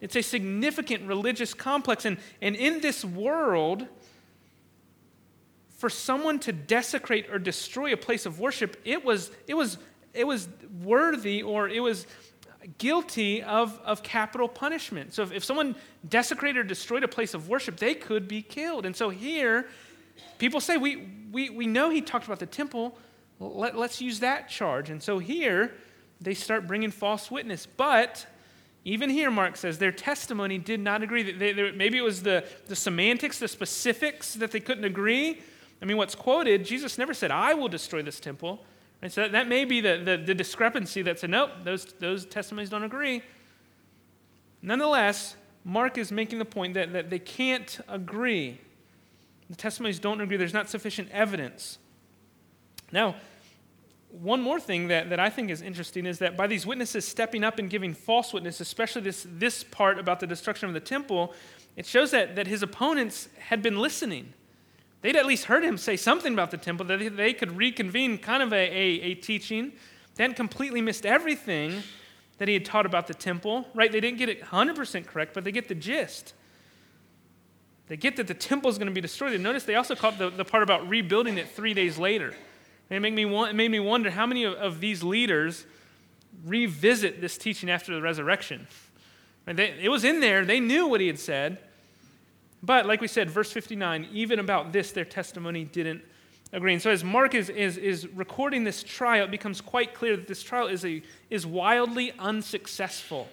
It's 0.01 0.17
a 0.17 0.23
significant 0.23 1.07
religious 1.07 1.55
complex. 1.55 2.05
And, 2.05 2.19
and 2.43 2.57
in 2.57 2.81
this 2.81 3.05
world, 3.05 3.87
for 5.77 5.91
someone 5.91 6.39
to 6.41 6.53
desecrate 6.53 7.31
or 7.31 7.39
destroy 7.39 7.93
a 7.93 7.97
place 7.97 8.27
of 8.27 8.41
worship, 8.41 8.81
it 8.85 9.05
was, 9.05 9.31
it 9.47 9.55
was, 9.55 9.79
it 10.15 10.27
was 10.27 10.49
worthy 10.83 11.43
or 11.43 11.69
it 11.69 11.81
was 11.81 12.07
guilty 12.79 13.43
of, 13.43 13.79
of 13.85 14.03
capital 14.03 14.49
punishment. 14.49 15.15
So 15.15 15.23
if, 15.23 15.33
if 15.33 15.45
someone 15.45 15.77
desecrated 16.09 16.59
or 16.59 16.65
destroyed 16.65 17.05
a 17.05 17.09
place 17.09 17.35
of 17.35 17.49
worship, 17.49 17.77
they 17.77 17.95
could 17.95 18.27
be 18.27 18.43
killed. 18.43 18.87
And 18.87 18.97
so 18.97 19.11
here, 19.11 19.69
people 20.39 20.61
say, 20.61 20.77
we, 20.77 21.09
we, 21.33 21.51
we 21.51 21.67
know 21.67 21.91
he 21.91 22.01
talked 22.01 22.27
about 22.27 22.39
the 22.39 22.47
temple. 22.47 22.97
Let, 23.39 23.77
let's 23.77 24.01
use 24.01 24.21
that 24.21 24.49
charge. 24.49 24.91
And 24.91 25.03
so 25.03 25.19
here, 25.19 25.75
they 26.21 26.35
start 26.35 26.67
bringing 26.67 26.91
false 26.91 27.31
witness. 27.31 27.67
But 27.67 28.27
even 28.85 29.11
here, 29.11 29.31
Mark 29.31 29.57
says 29.57 29.79
their 29.79 29.93
testimony 29.93 30.59
did 30.59 30.81
not 30.81 31.03
agree. 31.03 31.33
They, 31.33 31.53
they, 31.53 31.71
maybe 31.73 31.99
it 31.99 32.05
was 32.05 32.23
the, 32.23 32.45
the 32.69 32.77
semantics, 32.77 33.39
the 33.39 33.49
specifics 33.49 34.35
that 34.35 34.53
they 34.53 34.61
couldn't 34.61 34.85
agree. 34.85 35.43
I 35.83 35.85
mean, 35.85 35.97
what's 35.97 36.15
quoted, 36.15 36.65
Jesus 36.65 36.97
never 36.97 37.13
said, 37.13 37.31
I 37.31 37.55
will 37.55 37.69
destroy 37.69 38.03
this 38.03 38.21
temple. 38.21 38.65
Right? 39.03 39.13
So 39.13 39.23
that, 39.23 39.33
that 39.33 39.49
may 39.49 39.65
be 39.65 39.81
the, 39.81 40.01
the, 40.03 40.17
the 40.17 40.35
discrepancy 40.35 41.03
that 41.03 41.19
said, 41.19 41.31
nope, 41.31 41.51
those, 41.65 41.85
those 41.99 42.25
testimonies 42.25 42.71
don't 42.71 42.85
agree. 42.85 43.23
Nonetheless, 44.63 45.37
Mark 45.65 45.99
is 45.99 46.11
making 46.11 46.39
the 46.39 46.45
point 46.45 46.75
that, 46.75 46.93
that 46.93 47.11
they 47.11 47.19
can't 47.19 47.79
agree. 47.89 48.61
The 49.51 49.57
testimonies 49.57 49.99
don't 49.99 50.21
agree. 50.21 50.37
There's 50.37 50.55
not 50.55 50.69
sufficient 50.69 51.11
evidence. 51.11 51.79
Now, 52.91 53.17
one 54.11 54.41
more 54.41 54.59
thing 54.59 54.89
that, 54.89 55.11
that 55.11 55.21
I 55.21 55.31
think 55.31 55.51
is 55.51 55.63
interesting 55.63 56.07
is 56.07 56.19
that 56.21 56.37
by 56.37 56.47
these 56.47 56.65
witnesses 56.65 57.07
stepping 57.07 57.45
up 57.45 57.59
and 57.59 57.69
giving 57.69 57.93
false 57.93 58.33
witness, 58.33 58.61
especially 58.61 59.03
this, 59.03 59.27
this 59.29 59.63
part 59.63 59.99
about 59.99 60.21
the 60.21 60.27
destruction 60.27 60.69
of 60.69 60.75
the 60.75 60.81
temple, 60.81 61.35
it 61.77 61.87
shows 61.87 62.11
that, 62.13 62.37
that 62.37 62.47
his 62.47 62.63
opponents 62.63 63.29
had 63.39 63.63
been 63.63 63.79
listening. 63.79 64.33
They'd 65.03 65.17
at 65.17 65.27
least 65.27 65.45
heard 65.45 65.63
him 65.65 65.77
say 65.77 65.97
something 65.97 66.33
about 66.33 66.51
the 66.51 66.57
temple, 66.57 66.87
that 66.87 67.17
they 67.17 67.33
could 67.33 67.57
reconvene 67.57 68.19
kind 68.19 68.43
of 68.43 68.53
a, 68.53 68.57
a, 68.57 69.01
a 69.03 69.15
teaching. 69.15 69.73
They 70.15 70.25
hadn't 70.25 70.37
completely 70.37 70.81
missed 70.81 71.05
everything 71.05 71.83
that 72.39 72.49
he 72.49 72.55
had 72.55 72.65
taught 72.65 72.87
about 72.87 73.07
the 73.07 73.15
temple, 73.15 73.69
right? 73.75 73.93
They 73.93 74.01
didn't 74.01 74.19
get 74.19 74.29
it 74.29 74.43
100% 74.43 75.07
correct, 75.07 75.35
but 75.35 75.45
they 75.45 75.53
get 75.53 75.69
the 75.69 75.75
gist. 75.75 76.35
They 77.89 77.97
get 77.97 78.17
that 78.17 78.27
the 78.27 78.35
temple 78.35 78.71
is 78.71 78.79
going 78.79 78.89
to 78.89 78.95
be 78.95 79.01
destroyed. 79.01 79.33
And 79.33 79.43
notice 79.43 79.65
they 79.65 79.77
also 79.77 79.95
caught 79.95 80.19
the, 80.19 80.31
the 80.31 80.45
part 80.45 80.63
about 80.63 80.89
rebuilding 80.89 81.39
it 81.39 81.49
three 81.51 81.75
days 81.75 81.99
later. 81.99 82.35
And 82.91 82.97
it 82.97 83.01
made 83.01 83.15
me, 83.15 83.25
it 83.49 83.55
made 83.55 83.71
me 83.71 83.81
wonder 83.81 84.11
how 84.11 84.27
many 84.27 84.45
of, 84.45 84.55
of 84.55 84.81
these 84.81 85.03
leaders 85.03 85.67
revisit 86.45 87.21
this 87.21 87.39
teaching 87.39 87.71
after 87.71 87.95
the 87.95 88.03
resurrection. 88.03 88.67
And 89.47 89.59
they, 89.59 89.75
it 89.81 89.89
was 89.89 90.05
in 90.05 90.21
there, 90.21 90.45
they 90.45 90.61
knew 90.61 90.89
what 90.89 91.01
he 91.01 91.07
had 91.07 91.19
said. 91.19 91.59
But 92.63 92.87
like 92.87 93.01
we 93.01 93.09
said, 93.09 93.31
verse 93.31 93.53
59, 93.53 94.09
even 94.13 94.41
about 94.41 94.73
this, 94.73 94.91
their 94.91 95.05
testimony 95.05 95.65
didn't 95.65 96.03
agree. 96.53 96.73
And 96.73 96.83
so 96.83 96.91
as 96.91 97.05
Mark 97.05 97.35
is, 97.35 97.49
is, 97.49 97.77
is 97.77 98.09
recording 98.09 98.65
this 98.65 98.83
trial, 98.83 99.25
it 99.25 99.31
becomes 99.31 99.61
quite 99.61 99.95
clear 99.95 100.17
that 100.17 100.27
this 100.27 100.43
trial 100.43 100.67
is, 100.67 100.85
a, 100.85 101.03
is 101.31 101.47
wildly 101.47 102.13
unsuccessful. 102.19 103.29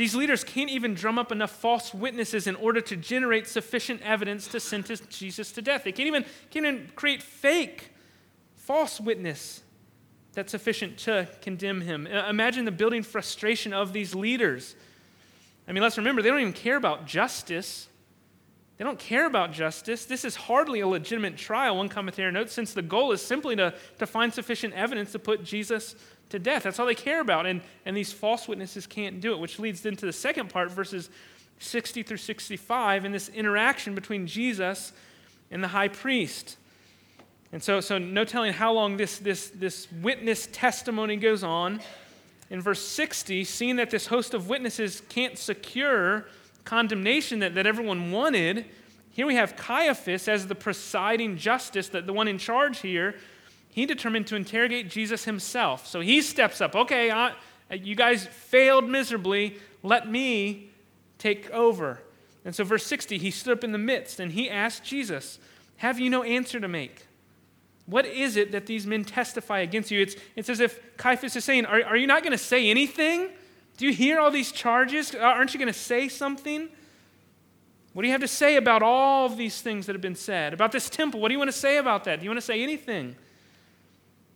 These 0.00 0.14
leaders 0.14 0.44
can't 0.44 0.70
even 0.70 0.94
drum 0.94 1.18
up 1.18 1.30
enough 1.30 1.50
false 1.50 1.92
witnesses 1.92 2.46
in 2.46 2.56
order 2.56 2.80
to 2.80 2.96
generate 2.96 3.46
sufficient 3.46 4.00
evidence 4.00 4.48
to 4.48 4.58
sentence 4.58 5.02
Jesus 5.10 5.52
to 5.52 5.60
death. 5.60 5.84
They 5.84 5.92
can't 5.92 6.06
even, 6.06 6.24
can't 6.50 6.64
even 6.64 6.90
create 6.96 7.22
fake, 7.22 7.90
false 8.56 8.98
witness 8.98 9.62
that's 10.32 10.52
sufficient 10.52 10.96
to 11.00 11.28
condemn 11.42 11.82
him. 11.82 12.08
Uh, 12.10 12.30
imagine 12.30 12.64
the 12.64 12.70
building 12.70 13.02
frustration 13.02 13.74
of 13.74 13.92
these 13.92 14.14
leaders. 14.14 14.74
I 15.68 15.72
mean, 15.72 15.82
let's 15.82 15.98
remember, 15.98 16.22
they 16.22 16.30
don't 16.30 16.40
even 16.40 16.54
care 16.54 16.78
about 16.78 17.04
justice. 17.04 17.86
They 18.80 18.84
don't 18.84 18.98
care 18.98 19.26
about 19.26 19.52
justice. 19.52 20.06
This 20.06 20.24
is 20.24 20.34
hardly 20.34 20.80
a 20.80 20.88
legitimate 20.88 21.36
trial, 21.36 21.76
one 21.76 21.90
commentator 21.90 22.32
notes, 22.32 22.54
since 22.54 22.72
the 22.72 22.80
goal 22.80 23.12
is 23.12 23.20
simply 23.20 23.54
to, 23.56 23.74
to 23.98 24.06
find 24.06 24.32
sufficient 24.32 24.72
evidence 24.72 25.12
to 25.12 25.18
put 25.18 25.44
Jesus 25.44 25.94
to 26.30 26.38
death. 26.38 26.62
That's 26.62 26.78
all 26.78 26.86
they 26.86 26.94
care 26.94 27.20
about. 27.20 27.44
And, 27.44 27.60
and 27.84 27.94
these 27.94 28.10
false 28.10 28.48
witnesses 28.48 28.86
can't 28.86 29.20
do 29.20 29.34
it, 29.34 29.38
which 29.38 29.58
leads 29.58 29.84
into 29.84 30.06
the 30.06 30.14
second 30.14 30.48
part, 30.48 30.70
verses 30.70 31.10
60 31.58 32.04
through 32.04 32.16
65, 32.16 33.04
and 33.04 33.14
this 33.14 33.28
interaction 33.28 33.94
between 33.94 34.26
Jesus 34.26 34.94
and 35.50 35.62
the 35.62 35.68
high 35.68 35.88
priest. 35.88 36.56
And 37.52 37.62
so, 37.62 37.82
so 37.82 37.98
no 37.98 38.24
telling 38.24 38.54
how 38.54 38.72
long 38.72 38.96
this, 38.96 39.18
this, 39.18 39.50
this 39.50 39.88
witness 40.00 40.48
testimony 40.52 41.16
goes 41.16 41.44
on. 41.44 41.82
In 42.48 42.62
verse 42.62 42.80
60, 42.80 43.44
seeing 43.44 43.76
that 43.76 43.90
this 43.90 44.06
host 44.06 44.32
of 44.32 44.48
witnesses 44.48 45.02
can't 45.10 45.36
secure 45.36 46.24
condemnation 46.64 47.40
that, 47.40 47.54
that 47.54 47.66
everyone 47.66 48.12
wanted, 48.12 48.66
here 49.12 49.26
we 49.26 49.34
have 49.34 49.56
Caiaphas 49.56 50.28
as 50.28 50.46
the 50.46 50.54
presiding 50.54 51.36
justice, 51.36 51.88
that 51.88 52.06
the 52.06 52.12
one 52.12 52.28
in 52.28 52.38
charge 52.38 52.80
here, 52.80 53.16
he 53.70 53.86
determined 53.86 54.26
to 54.28 54.36
interrogate 54.36 54.88
Jesus 54.88 55.24
himself. 55.24 55.86
So 55.86 56.00
he 56.00 56.22
steps 56.22 56.60
up. 56.60 56.74
Okay, 56.74 57.10
I, 57.10 57.34
you 57.70 57.94
guys 57.94 58.26
failed 58.26 58.88
miserably. 58.88 59.56
Let 59.82 60.08
me 60.08 60.70
take 61.18 61.50
over. 61.50 62.00
And 62.44 62.54
so, 62.54 62.64
verse 62.64 62.86
60, 62.86 63.18
he 63.18 63.30
stood 63.30 63.58
up 63.58 63.64
in 63.64 63.72
the 63.72 63.78
midst 63.78 64.18
and 64.18 64.32
he 64.32 64.48
asked 64.48 64.84
Jesus, 64.84 65.38
Have 65.78 66.00
you 66.00 66.10
no 66.10 66.22
answer 66.22 66.58
to 66.58 66.68
make? 66.68 67.06
What 67.86 68.06
is 68.06 68.36
it 68.36 68.52
that 68.52 68.66
these 68.66 68.86
men 68.86 69.04
testify 69.04 69.60
against 69.60 69.90
you? 69.90 70.00
It's, 70.00 70.16
it's 70.36 70.48
as 70.48 70.60
if 70.60 70.96
Caiaphas 70.96 71.36
is 71.36 71.44
saying, 71.44 71.66
Are, 71.66 71.82
are 71.84 71.96
you 71.96 72.06
not 72.06 72.22
going 72.22 72.32
to 72.32 72.38
say 72.38 72.70
anything? 72.70 73.30
Do 73.80 73.86
you 73.86 73.94
hear 73.94 74.20
all 74.20 74.30
these 74.30 74.52
charges? 74.52 75.14
Uh, 75.14 75.20
aren't 75.20 75.54
you 75.54 75.58
going 75.58 75.72
to 75.72 75.78
say 75.78 76.06
something? 76.06 76.68
What 77.94 78.02
do 78.02 78.08
you 78.08 78.12
have 78.12 78.20
to 78.20 78.28
say 78.28 78.56
about 78.56 78.82
all 78.82 79.24
of 79.24 79.38
these 79.38 79.62
things 79.62 79.86
that 79.86 79.94
have 79.94 80.02
been 80.02 80.14
said? 80.14 80.52
About 80.52 80.70
this 80.70 80.90
temple, 80.90 81.18
what 81.18 81.28
do 81.28 81.32
you 81.32 81.38
want 81.38 81.50
to 81.50 81.56
say 81.56 81.78
about 81.78 82.04
that? 82.04 82.20
Do 82.20 82.24
you 82.24 82.28
want 82.28 82.36
to 82.36 82.44
say 82.44 82.62
anything? 82.62 83.16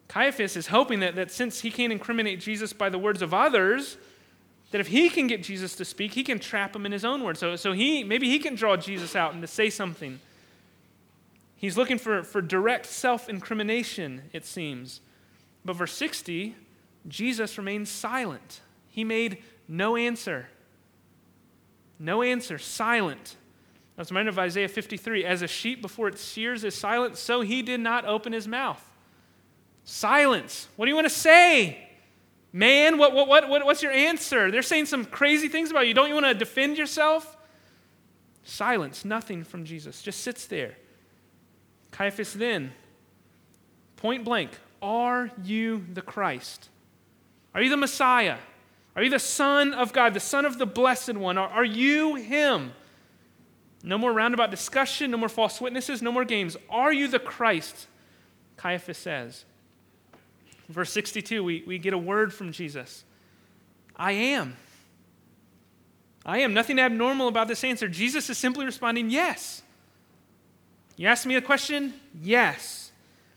Caiaphas 0.08 0.56
is 0.56 0.68
hoping 0.68 1.00
that, 1.00 1.16
that 1.16 1.30
since 1.30 1.60
he 1.60 1.70
can't 1.70 1.92
incriminate 1.92 2.40
Jesus 2.40 2.72
by 2.72 2.88
the 2.88 2.98
words 2.98 3.20
of 3.20 3.34
others, 3.34 3.98
that 4.70 4.80
if 4.80 4.86
he 4.86 5.10
can 5.10 5.26
get 5.26 5.42
Jesus 5.42 5.76
to 5.76 5.84
speak, 5.84 6.14
he 6.14 6.24
can 6.24 6.38
trap 6.38 6.74
him 6.74 6.86
in 6.86 6.92
his 6.92 7.04
own 7.04 7.22
words. 7.22 7.38
So, 7.38 7.54
so 7.56 7.74
he, 7.74 8.02
maybe 8.02 8.30
he 8.30 8.38
can 8.38 8.54
draw 8.54 8.78
Jesus 8.78 9.14
out 9.14 9.34
and 9.34 9.42
to 9.42 9.46
say 9.46 9.68
something. 9.68 10.20
He's 11.54 11.76
looking 11.76 11.98
for, 11.98 12.22
for 12.22 12.40
direct 12.40 12.86
self 12.86 13.28
incrimination, 13.28 14.22
it 14.32 14.46
seems. 14.46 15.02
But 15.66 15.74
verse 15.74 15.92
60, 15.92 16.54
Jesus 17.06 17.58
remains 17.58 17.90
silent. 17.90 18.62
He 18.94 19.02
made 19.02 19.42
no 19.66 19.96
answer. 19.96 20.46
No 21.98 22.22
answer, 22.22 22.58
silent. 22.58 23.34
I 23.98 24.02
was 24.02 24.12
reminded 24.12 24.34
of 24.34 24.38
Isaiah 24.38 24.68
53 24.68 25.24
As 25.24 25.42
a 25.42 25.48
sheep 25.48 25.82
before 25.82 26.06
its 26.06 26.24
shears 26.24 26.62
is 26.62 26.76
silent, 26.76 27.16
so 27.16 27.40
he 27.40 27.60
did 27.60 27.80
not 27.80 28.04
open 28.04 28.32
his 28.32 28.46
mouth. 28.46 28.80
Silence. 29.82 30.68
What 30.76 30.86
do 30.86 30.90
you 30.90 30.94
want 30.94 31.08
to 31.08 31.12
say? 31.12 31.88
Man, 32.52 32.96
what, 32.96 33.12
what, 33.14 33.48
what, 33.48 33.66
what's 33.66 33.82
your 33.82 33.90
answer? 33.90 34.52
They're 34.52 34.62
saying 34.62 34.86
some 34.86 35.04
crazy 35.04 35.48
things 35.48 35.72
about 35.72 35.88
you. 35.88 35.94
Don't 35.94 36.06
you 36.06 36.14
want 36.14 36.26
to 36.26 36.34
defend 36.34 36.78
yourself? 36.78 37.36
Silence, 38.44 39.04
nothing 39.04 39.42
from 39.42 39.64
Jesus. 39.64 40.02
Just 40.02 40.20
sits 40.20 40.46
there. 40.46 40.76
Caiaphas 41.90 42.32
then, 42.32 42.70
point 43.96 44.24
blank, 44.24 44.52
are 44.80 45.32
you 45.42 45.84
the 45.92 46.00
Christ? 46.00 46.68
Are 47.56 47.60
you 47.60 47.70
the 47.70 47.76
Messiah? 47.76 48.36
Are 48.96 49.02
you 49.02 49.10
the 49.10 49.18
Son 49.18 49.74
of 49.74 49.92
God, 49.92 50.14
the 50.14 50.20
Son 50.20 50.44
of 50.44 50.58
the 50.58 50.66
Blessed 50.66 51.14
One? 51.14 51.36
Are, 51.36 51.48
are 51.48 51.64
you 51.64 52.14
Him? 52.14 52.72
No 53.82 53.98
more 53.98 54.12
roundabout 54.12 54.50
discussion, 54.50 55.10
no 55.10 55.16
more 55.16 55.28
false 55.28 55.60
witnesses, 55.60 56.00
no 56.00 56.10
more 56.10 56.24
games. 56.24 56.56
Are 56.70 56.92
you 56.92 57.08
the 57.08 57.18
Christ? 57.18 57.86
Caiaphas 58.56 58.96
says. 58.96 59.44
Verse 60.68 60.90
62, 60.90 61.44
we, 61.44 61.62
we 61.66 61.78
get 61.78 61.92
a 61.92 61.98
word 61.98 62.32
from 62.32 62.52
Jesus 62.52 63.04
I 63.96 64.12
am. 64.12 64.56
I 66.26 66.38
am. 66.38 66.54
Nothing 66.54 66.78
abnormal 66.78 67.28
about 67.28 67.48
this 67.48 67.62
answer. 67.64 67.86
Jesus 67.86 68.30
is 68.30 68.38
simply 68.38 68.64
responding, 68.64 69.10
Yes. 69.10 69.62
You 70.96 71.08
ask 71.08 71.26
me 71.26 71.34
a 71.34 71.42
question? 71.42 71.92
Yes. 72.22 72.83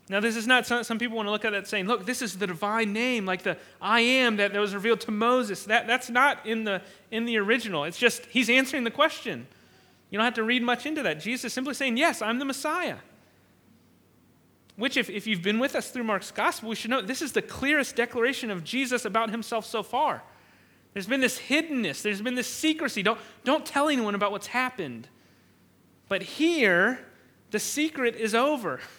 Now, 0.10 0.22
this 0.22 0.38
is 0.38 0.48
not, 0.48 0.66
some, 0.66 0.84
some 0.86 1.00
people 1.00 1.18
want 1.18 1.28
to 1.28 1.32
look 1.32 1.44
at 1.44 1.52
that 1.52 1.68
saying, 1.68 1.86
look, 1.86 2.06
this 2.06 2.22
is 2.22 2.38
the 2.38 2.48
divine 2.48 2.94
name, 2.94 3.26
like 3.26 3.44
the 3.44 3.58
I 3.82 4.00
am 4.00 4.38
that, 4.38 4.54
that 4.54 4.60
was 4.60 4.74
revealed 4.74 5.02
to 5.02 5.12
Moses. 5.12 5.66
That, 5.66 5.86
that's 5.86 6.10
not 6.10 6.46
in 6.46 6.64
the, 6.64 6.82
in 7.12 7.26
the 7.26 7.38
original. 7.38 7.84
It's 7.84 7.98
just, 7.98 8.26
he's 8.28 8.50
answering 8.50 8.86
the 8.86 8.92
question. 8.92 9.48
You 10.10 10.18
don't 10.18 10.24
have 10.24 10.36
to 10.36 10.44
read 10.44 10.64
much 10.64 10.86
into 10.86 11.04
that. 11.04 11.20
Jesus 11.20 11.46
is 11.46 11.54
simply 11.54 11.74
saying, 11.74 11.98
yes, 11.98 12.22
I'm 12.22 12.40
the 12.40 12.46
Messiah. 12.46 12.98
Which, 14.78 14.96
if, 14.96 15.10
if 15.10 15.28
you've 15.28 15.42
been 15.42 15.60
with 15.60 15.76
us 15.76 15.90
through 15.90 16.06
Mark's 16.06 16.32
gospel, 16.32 16.70
we 16.70 16.76
should 16.76 16.92
know 16.92 17.02
this 17.02 17.22
is 17.22 17.34
the 17.34 17.42
clearest 17.42 17.98
declaration 17.98 18.50
of 18.50 18.64
Jesus 18.64 19.04
about 19.04 19.32
himself 19.32 19.66
so 19.66 19.84
far. 19.84 20.24
There's 20.94 21.08
been 21.08 21.20
this 21.20 21.38
hiddenness, 21.38 22.02
there's 22.02 22.22
been 22.22 22.36
this 22.36 22.48
secrecy. 22.48 23.04
Don't, 23.04 23.20
don't 23.44 23.66
tell 23.66 23.90
anyone 23.90 24.16
about 24.16 24.32
what's 24.32 24.48
happened. 24.48 25.10
But 26.08 26.22
here, 26.22 27.00
the 27.52 27.60
secret 27.60 28.16
is 28.16 28.34
over. 28.34 28.80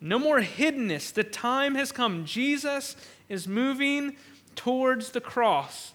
No 0.00 0.18
more 0.18 0.40
hiddenness. 0.40 1.12
The 1.12 1.24
time 1.24 1.74
has 1.74 1.92
come. 1.92 2.24
Jesus 2.24 2.96
is 3.28 3.48
moving 3.48 4.16
towards 4.54 5.10
the 5.10 5.20
cross. 5.20 5.94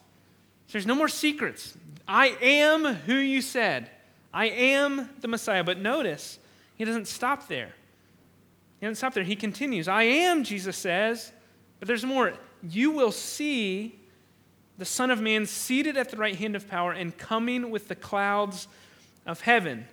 There's 0.71 0.85
no 0.85 0.95
more 0.95 1.09
secrets. 1.09 1.77
I 2.07 2.35
am 2.41 2.83
who 2.83 3.15
you 3.15 3.41
said. 3.41 3.89
I 4.33 4.47
am 4.47 5.09
the 5.19 5.27
Messiah. 5.27 5.63
But 5.63 5.79
notice, 5.79 6.39
he 6.75 6.85
doesn't 6.85 7.07
stop 7.07 7.47
there. 7.47 7.73
He 8.79 8.85
doesn't 8.85 8.95
stop 8.95 9.13
there. 9.13 9.23
He 9.23 9.35
continues. 9.35 9.87
I 9.87 10.03
am, 10.03 10.43
Jesus 10.43 10.77
says. 10.77 11.31
But 11.79 11.87
there's 11.87 12.05
more. 12.05 12.33
You 12.63 12.91
will 12.91 13.11
see 13.11 13.99
the 14.77 14.85
Son 14.85 15.11
of 15.11 15.21
Man 15.21 15.45
seated 15.45 15.97
at 15.97 16.09
the 16.09 16.17
right 16.17 16.35
hand 16.35 16.55
of 16.55 16.67
power 16.67 16.91
and 16.91 17.15
coming 17.15 17.69
with 17.69 17.87
the 17.87 17.95
clouds 17.95 18.67
of 19.25 19.41
heaven. 19.41 19.85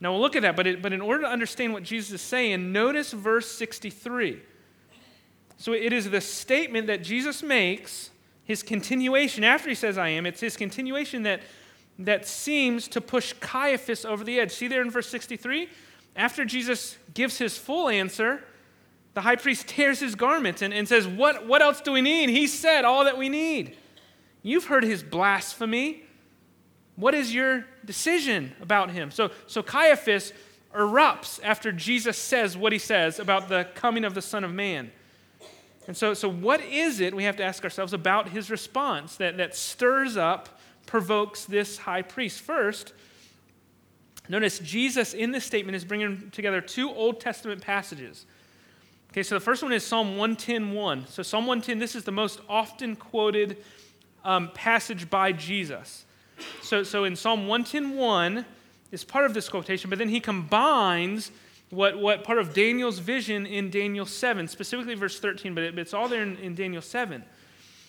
Now 0.00 0.12
we'll 0.12 0.20
look 0.20 0.36
at 0.36 0.42
that, 0.42 0.56
but, 0.56 0.66
it, 0.66 0.82
but 0.82 0.92
in 0.92 1.00
order 1.00 1.22
to 1.22 1.28
understand 1.28 1.72
what 1.72 1.82
Jesus 1.82 2.12
is 2.12 2.20
saying, 2.20 2.72
notice 2.72 3.12
verse 3.12 3.50
63. 3.50 4.42
So 5.56 5.72
it 5.72 5.92
is 5.92 6.10
the 6.10 6.20
statement 6.20 6.86
that 6.88 7.02
Jesus 7.02 7.42
makes, 7.42 8.10
his 8.44 8.62
continuation 8.62 9.42
after 9.42 9.68
he 9.68 9.74
says, 9.74 9.96
I 9.96 10.08
am, 10.08 10.26
it's 10.26 10.40
his 10.40 10.56
continuation 10.56 11.22
that, 11.22 11.40
that 11.98 12.26
seems 12.26 12.88
to 12.88 13.00
push 13.00 13.32
Caiaphas 13.40 14.04
over 14.04 14.22
the 14.22 14.38
edge. 14.38 14.52
See 14.52 14.68
there 14.68 14.82
in 14.82 14.90
verse 14.90 15.08
63? 15.08 15.68
After 16.14 16.44
Jesus 16.44 16.98
gives 17.14 17.38
his 17.38 17.56
full 17.56 17.88
answer, 17.88 18.44
the 19.14 19.22
high 19.22 19.36
priest 19.36 19.66
tears 19.66 20.00
his 20.00 20.14
garment 20.14 20.60
and, 20.60 20.74
and 20.74 20.86
says, 20.86 21.06
what, 21.06 21.46
what 21.46 21.62
else 21.62 21.80
do 21.80 21.92
we 21.92 22.02
need? 22.02 22.28
He 22.28 22.46
said 22.46 22.84
all 22.84 23.04
that 23.04 23.16
we 23.16 23.30
need. 23.30 23.76
You've 24.42 24.66
heard 24.66 24.84
his 24.84 25.02
blasphemy. 25.02 26.04
What 26.96 27.14
is 27.14 27.34
your 27.34 27.66
decision 27.84 28.54
about 28.60 28.90
him? 28.90 29.10
So, 29.10 29.30
so 29.46 29.62
Caiaphas 29.62 30.32
erupts 30.74 31.40
after 31.42 31.72
Jesus 31.72 32.16
says 32.18 32.56
what 32.56 32.72
he 32.72 32.78
says 32.78 33.18
about 33.18 33.48
the 33.48 33.68
coming 33.74 34.04
of 34.04 34.14
the 34.14 34.22
Son 34.22 34.44
of 34.44 34.52
Man. 34.52 34.90
And 35.86 35.96
so, 35.96 36.14
so 36.14 36.28
what 36.28 36.60
is 36.62 37.00
it, 37.00 37.14
we 37.14 37.24
have 37.24 37.36
to 37.36 37.44
ask 37.44 37.62
ourselves, 37.62 37.92
about 37.92 38.30
his 38.30 38.50
response 38.50 39.16
that, 39.16 39.36
that 39.36 39.54
stirs 39.54 40.16
up, 40.16 40.58
provokes 40.86 41.44
this 41.44 41.78
high 41.78 42.02
priest? 42.02 42.40
First, 42.40 42.92
notice 44.28 44.58
Jesus 44.58 45.14
in 45.14 45.30
this 45.30 45.44
statement 45.44 45.76
is 45.76 45.84
bringing 45.84 46.30
together 46.30 46.60
two 46.60 46.90
Old 46.90 47.20
Testament 47.20 47.60
passages. 47.60 48.26
Okay, 49.12 49.22
so 49.22 49.34
the 49.36 49.40
first 49.40 49.62
one 49.62 49.72
is 49.72 49.86
Psalm 49.86 50.16
110.1. 50.16 51.08
So 51.08 51.22
Psalm 51.22 51.46
110, 51.46 51.78
this 51.78 51.94
is 51.94 52.04
the 52.04 52.12
most 52.12 52.40
often 52.48 52.96
quoted 52.96 53.58
um, 54.24 54.50
passage 54.54 55.08
by 55.08 55.30
Jesus. 55.30 56.05
So, 56.62 56.82
so 56.82 57.04
in 57.04 57.16
Psalm 57.16 57.46
110.1 57.46 58.44
is 58.92 59.04
part 59.04 59.24
of 59.24 59.34
this 59.34 59.48
quotation, 59.48 59.90
but 59.90 59.98
then 59.98 60.08
he 60.08 60.20
combines 60.20 61.30
what, 61.70 61.98
what 61.98 62.24
part 62.24 62.38
of 62.38 62.54
Daniel's 62.54 62.98
vision 62.98 63.46
in 63.46 63.70
Daniel 63.70 64.06
7, 64.06 64.48
specifically 64.48 64.94
verse 64.94 65.18
13, 65.18 65.54
but 65.54 65.64
it, 65.64 65.78
it's 65.78 65.94
all 65.94 66.08
there 66.08 66.22
in, 66.22 66.36
in 66.38 66.54
Daniel 66.54 66.82
7. 66.82 67.24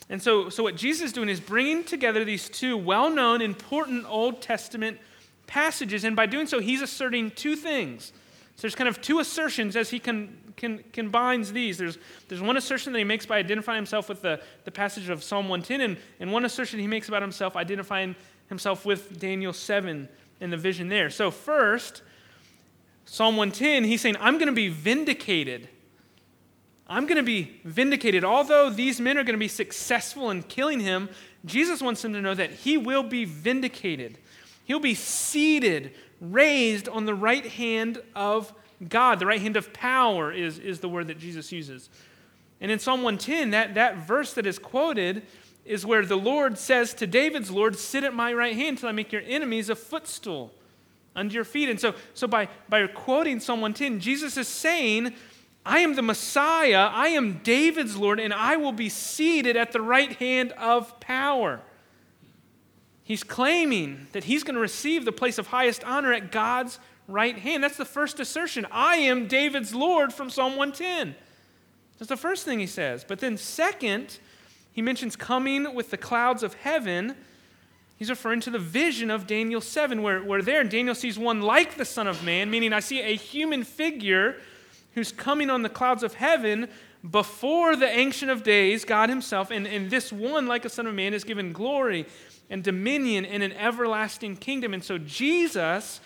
And 0.10 0.22
so, 0.22 0.50
so 0.50 0.64
what 0.64 0.76
Jesus 0.76 1.08
is 1.08 1.14
doing 1.14 1.30
is 1.30 1.40
bringing 1.40 1.84
together 1.84 2.24
these 2.24 2.50
two 2.50 2.78
well-known, 2.78 3.42
important 3.42 4.06
Old 4.08 4.42
Testament 4.42 5.00
passages, 5.46 6.04
and 6.04 6.16
by 6.16 6.26
doing 6.26 6.48
so, 6.48 6.60
he's 6.60 6.82
asserting 6.82 7.32
two 7.32 7.56
things. 7.56 8.14
So 8.56 8.62
there's 8.62 8.76
kind 8.76 8.88
of 8.88 9.02
two 9.02 9.20
assertions 9.20 9.76
as 9.76 9.92
he 9.92 10.00
can, 10.00 10.36
can, 10.56 10.84
combines 10.92 11.54
these. 11.54 11.78
There's, 11.78 12.00
there's 12.28 12.42
one 12.42 12.58
assertion 12.58 12.92
that 12.94 13.00
he 13.00 13.06
makes 13.06 13.26
by 13.26 13.38
identifying 13.38 13.78
himself 13.78 14.10
with 14.10 14.24
the, 14.24 14.42
the 14.64 14.72
passage 14.72 15.10
of 15.10 15.24
Psalm 15.24 15.48
110, 15.48 15.82
and, 15.82 15.98
and 16.20 16.32
one 16.32 16.44
assertion 16.44 16.80
he 16.80 16.88
makes 16.88 17.08
about 17.08 17.22
himself 17.22 17.56
identifying 17.56 18.16
himself 18.50 18.86
with 18.86 19.20
Daniel 19.20 19.54
7 19.54 20.08
and 20.40 20.54
the 20.54 20.58
vision 20.58 20.90
there. 20.90 21.10
So, 21.10 21.32
first, 21.32 22.02
Psalm 23.06 23.38
110, 23.38 23.86
he's 23.86 24.02
saying, 24.02 24.16
I'm 24.20 24.36
going 24.36 24.48
to 24.48 24.54
be 24.54 24.70
vindicated. 24.70 25.70
I'm 26.88 27.06
going 27.06 27.18
to 27.18 27.24
be 27.24 27.60
vindicated. 27.64 28.24
Although 28.24 28.70
these 28.70 29.00
men 29.00 29.18
are 29.18 29.24
going 29.24 29.36
to 29.36 29.40
be 29.40 29.48
successful 29.48 30.30
in 30.30 30.44
killing 30.44 30.80
him, 30.80 31.10
Jesus 31.46 31.82
wants 31.82 32.02
them 32.02 32.14
to 32.14 32.22
know 32.22 32.34
that 32.34 32.52
he 32.52 32.78
will 32.78 33.04
be 33.04 33.26
vindicated. 33.26 34.18
He'll 34.66 34.80
be 34.80 34.96
seated, 34.96 35.94
raised 36.20 36.90
on 36.90 37.06
the 37.06 37.16
right 37.16 37.46
hand 37.46 38.02
of 38.16 38.54
God. 38.88 39.20
The 39.20 39.26
right 39.26 39.42
hand 39.42 39.58
of 39.58 39.74
power 39.74 40.32
is, 40.32 40.60
is 40.60 40.80
the 40.80 40.90
word 40.90 41.08
that 41.08 41.20
Jesus 41.20 41.52
uses. 41.52 41.90
And 42.60 42.72
in 42.72 42.80
Psalm 42.80 43.04
110, 43.04 43.52
that, 43.52 43.76
that 43.76 43.98
verse 43.98 44.34
that 44.34 44.46
is 44.46 44.60
quoted 44.60 45.24
is 45.68 45.86
where 45.86 46.06
the 46.06 46.18
Lord 46.18 46.58
says 46.58 46.94
to 46.96 47.08
David's 47.08 47.52
Lord, 47.52 47.78
Sit 47.78 48.04
at 48.04 48.14
my 48.14 48.34
right 48.34 48.56
hand 48.56 48.78
till 48.78 48.90
I 48.90 48.94
make 48.94 49.12
your 49.12 49.24
enemies 49.26 49.70
a 49.70 49.76
footstool 49.76 50.54
under 51.16 51.34
your 51.34 51.44
feet. 51.44 51.70
And 51.70 51.80
so, 51.80 51.94
so 52.14 52.28
by, 52.28 52.48
by 52.70 52.86
quoting 52.88 53.40
Psalm 53.40 53.62
110, 53.62 54.00
Jesus 54.00 54.38
is 54.38 54.48
saying, 54.48 55.14
I 55.66 55.80
am 55.80 55.96
the 55.96 56.02
Messiah, 56.02 56.90
I 56.92 57.10
am 57.10 57.40
David's 57.44 57.98
Lord, 57.98 58.20
and 58.20 58.34
I 58.34 58.56
will 58.56 58.72
be 58.72 58.88
seated 58.88 59.58
at 59.58 59.74
the 59.74 59.82
right 59.82 60.14
hand 60.14 60.54
of 60.54 60.98
power. 61.02 61.60
He's 63.04 63.24
claiming 63.24 64.08
that 64.14 64.26
he's 64.26 64.44
going 64.44 64.56
to 64.56 64.62
receive 64.62 65.06
the 65.06 65.12
place 65.12 65.38
of 65.38 65.48
highest 65.48 65.84
honor 65.84 66.14
at 66.14 66.32
God's 66.32 66.80
right 67.08 67.38
hand. 67.38 67.64
That's 67.64 67.78
the 67.78 67.86
first 67.86 68.20
assertion. 68.20 68.68
I 68.72 68.98
am 68.98 69.28
David's 69.28 69.74
Lord 69.74 70.14
from 70.14 70.30
Psalm 70.30 70.56
110. 70.56 71.16
That's 71.98 72.10
the 72.10 72.18
first 72.18 72.46
thing 72.46 72.60
he 72.60 72.68
says. 72.68 73.04
But 73.04 73.20
then, 73.20 73.38
second, 73.38 74.20
he 74.78 74.84
mentions 74.84 75.16
coming 75.16 75.74
with 75.74 75.90
the 75.90 75.98
clouds 75.98 76.44
of 76.44 76.54
heaven. 76.54 77.16
He's 77.96 78.12
referring 78.12 78.42
to 78.42 78.52
the 78.52 78.60
vision 78.60 79.10
of 79.10 79.26
Daniel 79.26 79.60
7, 79.60 80.04
where, 80.04 80.22
where 80.22 80.44
there 80.44 80.64
Daniel 80.64 80.94
sees 80.94 81.18
one 81.18 81.42
like 81.42 81.78
the 81.78 81.84
Son 81.84 82.06
of 82.06 82.24
Man, 82.24 82.52
meaning 82.52 82.74
I 82.74 82.80
see 82.80 83.02
a 83.02 83.16
human 83.16 83.64
figure 83.64 84.36
who's 84.94 85.12
coming 85.12 85.50
on 85.50 85.64
the 85.64 85.70
clouds 85.70 86.04
of 86.04 86.14
heaven 86.14 86.70
before 87.10 87.76
the 87.76 87.88
Ancient 87.88 88.30
of 88.30 88.44
Days, 88.44 88.86
God 88.86 89.10
Himself. 89.10 89.50
And, 89.50 89.66
and 89.66 89.90
this 89.90 90.14
one, 90.14 90.46
like 90.46 90.64
a 90.64 90.70
Son 90.70 90.86
of 90.86 90.94
Man, 90.94 91.12
is 91.16 91.24
given 91.24 91.54
glory 91.54 92.06
and 92.52 92.64
dominion 92.64 93.26
in 93.26 93.42
an 93.42 93.54
everlasting 93.54 94.38
kingdom. 94.38 94.76
And 94.76 94.84
so 94.84 95.00
Jesus, 95.00 96.02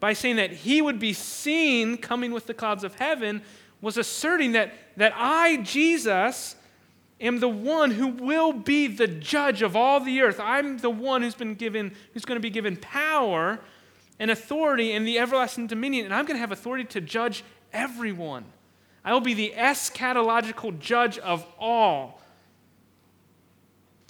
by 0.00 0.14
saying 0.14 0.36
that 0.36 0.50
He 0.50 0.80
would 0.80 0.98
be 0.98 1.12
seen 1.12 1.98
coming 1.98 2.32
with 2.32 2.46
the 2.46 2.54
clouds 2.54 2.84
of 2.84 2.94
heaven, 2.94 3.42
was 3.82 3.98
asserting 3.98 4.52
that, 4.52 4.72
that 4.96 5.12
I, 5.14 5.58
Jesus, 5.58 6.56
am 7.20 7.40
the 7.40 7.48
one 7.48 7.92
who 7.92 8.08
will 8.08 8.52
be 8.52 8.86
the 8.86 9.06
judge 9.06 9.62
of 9.62 9.76
all 9.76 10.00
the 10.00 10.20
earth. 10.20 10.40
I'm 10.40 10.78
the 10.78 10.90
one 10.90 11.22
who's 11.22 11.34
been 11.34 11.54
given, 11.54 11.94
who's 12.12 12.24
going 12.24 12.36
to 12.36 12.42
be 12.42 12.50
given 12.50 12.76
power 12.76 13.60
and 14.18 14.30
authority 14.30 14.92
and 14.92 15.06
the 15.06 15.18
everlasting 15.18 15.66
dominion, 15.66 16.04
and 16.04 16.14
I'm 16.14 16.24
going 16.24 16.36
to 16.36 16.40
have 16.40 16.52
authority 16.52 16.84
to 16.84 17.00
judge 17.00 17.44
everyone. 17.72 18.44
I 19.04 19.12
will 19.12 19.20
be 19.20 19.34
the 19.34 19.52
eschatological 19.56 20.78
judge 20.78 21.18
of 21.18 21.46
all. 21.58 22.20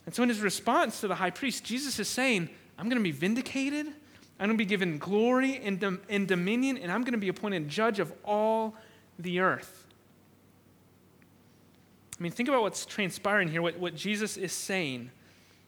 And 0.06 0.14
so, 0.14 0.22
in 0.22 0.28
his 0.28 0.40
response 0.40 1.00
to 1.00 1.08
the 1.08 1.14
high 1.14 1.30
priest, 1.30 1.64
Jesus 1.64 1.98
is 1.98 2.08
saying, 2.08 2.50
I'm 2.78 2.88
going 2.88 2.98
to 2.98 3.02
be 3.02 3.10
vindicated, 3.10 3.86
I'm 3.86 4.48
going 4.48 4.50
to 4.50 4.56
be 4.56 4.66
given 4.66 4.98
glory 4.98 5.56
and, 5.56 5.80
dom- 5.80 6.00
and 6.08 6.28
dominion, 6.28 6.76
and 6.76 6.92
I'm 6.92 7.02
going 7.02 7.12
to 7.12 7.18
be 7.18 7.28
appointed 7.28 7.68
judge 7.68 7.98
of 8.00 8.12
all 8.24 8.76
the 9.18 9.40
earth. 9.40 9.83
I 12.24 12.26
mean, 12.26 12.32
think 12.32 12.48
about 12.48 12.62
what's 12.62 12.86
transpiring 12.86 13.48
here, 13.48 13.60
what, 13.60 13.78
what 13.78 13.94
Jesus 13.94 14.38
is 14.38 14.50
saying. 14.50 15.10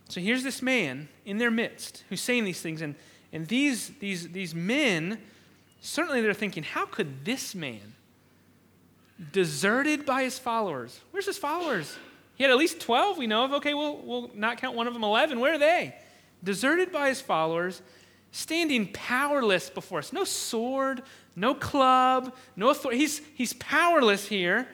So 0.08 0.22
here's 0.22 0.42
this 0.42 0.62
man 0.62 1.10
in 1.26 1.36
their 1.36 1.50
midst 1.50 2.02
who's 2.08 2.22
saying 2.22 2.44
these 2.44 2.62
things, 2.62 2.80
and, 2.80 2.94
and 3.30 3.46
these, 3.46 3.90
these, 4.00 4.30
these 4.30 4.54
men, 4.54 5.18
certainly 5.82 6.22
they're 6.22 6.32
thinking, 6.32 6.62
how 6.62 6.86
could 6.86 7.26
this 7.26 7.54
man, 7.54 7.92
deserted 9.32 10.06
by 10.06 10.22
his 10.22 10.38
followers, 10.38 10.98
where's 11.10 11.26
his 11.26 11.36
followers? 11.36 11.94
He 12.36 12.44
had 12.44 12.50
at 12.50 12.56
least 12.56 12.80
12 12.80 13.18
we 13.18 13.26
know 13.26 13.44
of. 13.44 13.52
Okay, 13.52 13.74
we'll, 13.74 13.98
we'll 13.98 14.30
not 14.34 14.56
count 14.56 14.74
one 14.74 14.86
of 14.86 14.94
them 14.94 15.04
11. 15.04 15.38
Where 15.38 15.56
are 15.56 15.58
they? 15.58 15.94
Deserted 16.42 16.90
by 16.90 17.10
his 17.10 17.20
followers, 17.20 17.82
standing 18.30 18.90
powerless 18.94 19.68
before 19.68 19.98
us. 19.98 20.10
No 20.10 20.24
sword, 20.24 21.02
no 21.36 21.54
club, 21.54 22.34
no 22.56 22.70
authority. 22.70 22.98
He's, 22.98 23.20
he's 23.34 23.52
powerless 23.52 24.26
here. 24.26 24.66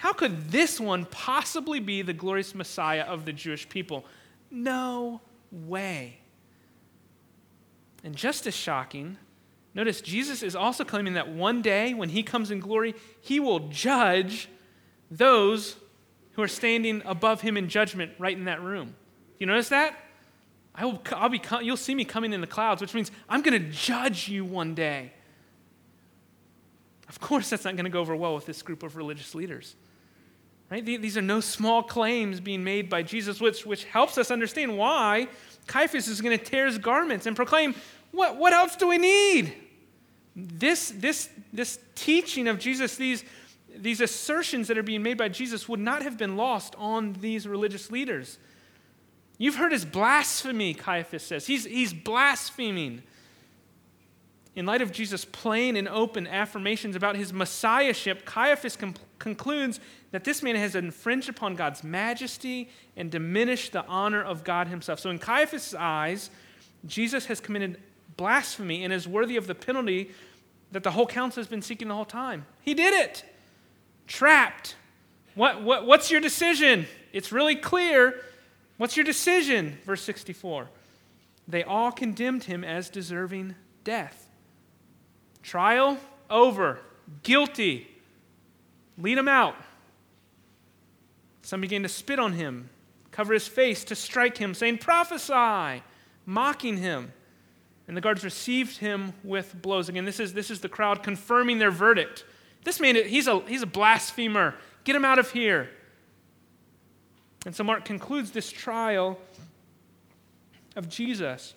How 0.00 0.14
could 0.14 0.50
this 0.50 0.80
one 0.80 1.04
possibly 1.04 1.78
be 1.78 2.00
the 2.00 2.14
glorious 2.14 2.54
Messiah 2.54 3.02
of 3.02 3.26
the 3.26 3.34
Jewish 3.34 3.68
people? 3.68 4.06
No 4.50 5.20
way. 5.52 6.20
And 8.02 8.16
just 8.16 8.46
as 8.46 8.54
shocking, 8.54 9.18
notice 9.74 10.00
Jesus 10.00 10.42
is 10.42 10.56
also 10.56 10.84
claiming 10.84 11.12
that 11.14 11.28
one 11.28 11.60
day 11.60 11.92
when 11.92 12.08
he 12.08 12.22
comes 12.22 12.50
in 12.50 12.60
glory, 12.60 12.94
he 13.20 13.40
will 13.40 13.68
judge 13.68 14.48
those 15.10 15.76
who 16.32 16.40
are 16.40 16.48
standing 16.48 17.02
above 17.04 17.42
him 17.42 17.58
in 17.58 17.68
judgment 17.68 18.12
right 18.18 18.34
in 18.34 18.46
that 18.46 18.62
room. 18.62 18.94
You 19.38 19.44
notice 19.44 19.68
that? 19.68 20.02
I 20.74 20.86
will, 20.86 21.02
I'll 21.12 21.28
be, 21.28 21.42
you'll 21.60 21.76
see 21.76 21.94
me 21.94 22.06
coming 22.06 22.32
in 22.32 22.40
the 22.40 22.46
clouds, 22.46 22.80
which 22.80 22.94
means 22.94 23.10
I'm 23.28 23.42
going 23.42 23.62
to 23.62 23.68
judge 23.68 24.30
you 24.30 24.46
one 24.46 24.74
day. 24.74 25.12
Of 27.06 27.20
course, 27.20 27.50
that's 27.50 27.66
not 27.66 27.76
going 27.76 27.84
to 27.84 27.90
go 27.90 28.00
over 28.00 28.16
well 28.16 28.34
with 28.34 28.46
this 28.46 28.62
group 28.62 28.82
of 28.82 28.96
religious 28.96 29.34
leaders. 29.34 29.76
Right? 30.70 30.86
These 30.86 31.16
are 31.16 31.22
no 31.22 31.40
small 31.40 31.82
claims 31.82 32.38
being 32.38 32.62
made 32.62 32.88
by 32.88 33.02
Jesus, 33.02 33.40
which, 33.40 33.66
which 33.66 33.84
helps 33.84 34.16
us 34.16 34.30
understand 34.30 34.78
why 34.78 35.26
Caiaphas 35.66 36.06
is 36.06 36.20
going 36.20 36.38
to 36.38 36.44
tear 36.44 36.66
his 36.66 36.78
garments 36.78 37.26
and 37.26 37.34
proclaim, 37.34 37.74
What, 38.12 38.36
what 38.36 38.52
else 38.52 38.76
do 38.76 38.86
we 38.86 38.98
need? 38.98 39.52
This, 40.36 40.90
this, 40.90 41.28
this 41.52 41.80
teaching 41.96 42.46
of 42.46 42.60
Jesus, 42.60 42.94
these, 42.94 43.24
these 43.76 44.00
assertions 44.00 44.68
that 44.68 44.78
are 44.78 44.84
being 44.84 45.02
made 45.02 45.18
by 45.18 45.28
Jesus, 45.28 45.68
would 45.68 45.80
not 45.80 46.02
have 46.02 46.16
been 46.16 46.36
lost 46.36 46.76
on 46.78 47.14
these 47.14 47.48
religious 47.48 47.90
leaders. 47.90 48.38
You've 49.38 49.56
heard 49.56 49.72
his 49.72 49.84
blasphemy, 49.84 50.74
Caiaphas 50.74 51.24
says. 51.24 51.46
He's, 51.46 51.64
he's 51.64 51.92
blaspheming. 51.92 53.02
In 54.54 54.66
light 54.66 54.82
of 54.82 54.92
Jesus' 54.92 55.24
plain 55.24 55.76
and 55.76 55.88
open 55.88 56.26
affirmations 56.26 56.94
about 56.94 57.16
his 57.16 57.32
messiahship, 57.32 58.24
Caiaphas 58.24 58.76
com- 58.76 58.94
concludes 59.18 59.80
that 60.12 60.24
this 60.24 60.42
man 60.42 60.56
has 60.56 60.74
infringed 60.74 61.28
upon 61.28 61.54
God's 61.54 61.84
majesty 61.84 62.70
and 62.96 63.10
diminished 63.10 63.72
the 63.72 63.84
honor 63.86 64.22
of 64.22 64.44
God 64.44 64.68
himself. 64.68 65.00
So, 65.00 65.10
in 65.10 65.18
Caiaphas' 65.18 65.74
eyes, 65.74 66.30
Jesus 66.86 67.26
has 67.26 67.40
committed 67.40 67.80
blasphemy 68.16 68.84
and 68.84 68.92
is 68.92 69.06
worthy 69.06 69.36
of 69.36 69.46
the 69.46 69.54
penalty 69.54 70.10
that 70.72 70.82
the 70.82 70.90
whole 70.90 71.06
council 71.06 71.40
has 71.40 71.48
been 71.48 71.62
seeking 71.62 71.88
the 71.88 71.94
whole 71.94 72.04
time. 72.04 72.46
He 72.62 72.74
did 72.74 72.94
it. 72.94 73.24
Trapped. 74.06 74.76
What, 75.34 75.62
what, 75.62 75.86
what's 75.86 76.10
your 76.10 76.20
decision? 76.20 76.86
It's 77.12 77.32
really 77.32 77.56
clear. 77.56 78.20
What's 78.76 78.96
your 78.96 79.04
decision? 79.04 79.78
Verse 79.84 80.02
64. 80.02 80.68
They 81.48 81.64
all 81.64 81.92
condemned 81.92 82.44
him 82.44 82.64
as 82.64 82.88
deserving 82.88 83.54
death. 83.84 84.28
Trial 85.42 85.98
over. 86.28 86.80
Guilty. 87.22 87.88
Lead 88.98 89.18
him 89.18 89.28
out. 89.28 89.54
Some 91.42 91.60
began 91.60 91.82
to 91.82 91.88
spit 91.88 92.18
on 92.18 92.34
him, 92.34 92.70
cover 93.10 93.34
his 93.34 93.48
face, 93.48 93.84
to 93.84 93.94
strike 93.94 94.38
him, 94.38 94.54
saying, 94.54 94.78
Prophesy, 94.78 95.82
mocking 96.26 96.76
him. 96.76 97.12
And 97.88 97.96
the 97.96 98.00
guards 98.00 98.22
received 98.22 98.78
him 98.78 99.14
with 99.24 99.60
blows. 99.60 99.88
Again, 99.88 100.04
this 100.04 100.20
is, 100.20 100.32
this 100.32 100.50
is 100.50 100.60
the 100.60 100.68
crowd 100.68 101.02
confirming 101.02 101.58
their 101.58 101.72
verdict. 101.72 102.24
This 102.62 102.78
man, 102.78 102.94
he's 102.94 103.26
a, 103.26 103.40
he's 103.40 103.62
a 103.62 103.66
blasphemer. 103.66 104.54
Get 104.84 104.94
him 104.94 105.04
out 105.04 105.18
of 105.18 105.30
here. 105.32 105.70
And 107.46 107.56
so 107.56 107.64
Mark 107.64 107.84
concludes 107.84 108.30
this 108.30 108.50
trial 108.50 109.18
of 110.76 110.88
Jesus. 110.88 111.54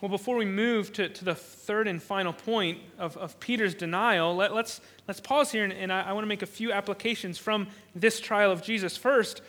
Well, 0.00 0.08
before 0.08 0.36
we 0.36 0.46
move 0.46 0.94
to, 0.94 1.10
to 1.10 1.24
the 1.24 1.34
third 1.34 1.86
and 1.86 2.02
final 2.02 2.32
point 2.32 2.78
of, 2.98 3.18
of 3.18 3.38
Peter's 3.38 3.74
denial, 3.74 4.34
let, 4.34 4.50
us 4.50 4.54
let's, 4.54 4.80
let's 5.06 5.20
pause 5.20 5.52
here 5.52 5.64
and, 5.64 5.72
and 5.74 5.92
I, 5.92 6.02
I 6.02 6.12
want 6.12 6.24
to 6.24 6.28
make 6.28 6.40
a 6.40 6.46
few 6.46 6.72
applications 6.72 7.36
from 7.36 7.68
this 7.94 8.18
trial 8.18 8.50
of 8.50 8.62
Jesus. 8.62 8.96
First, 8.96 9.42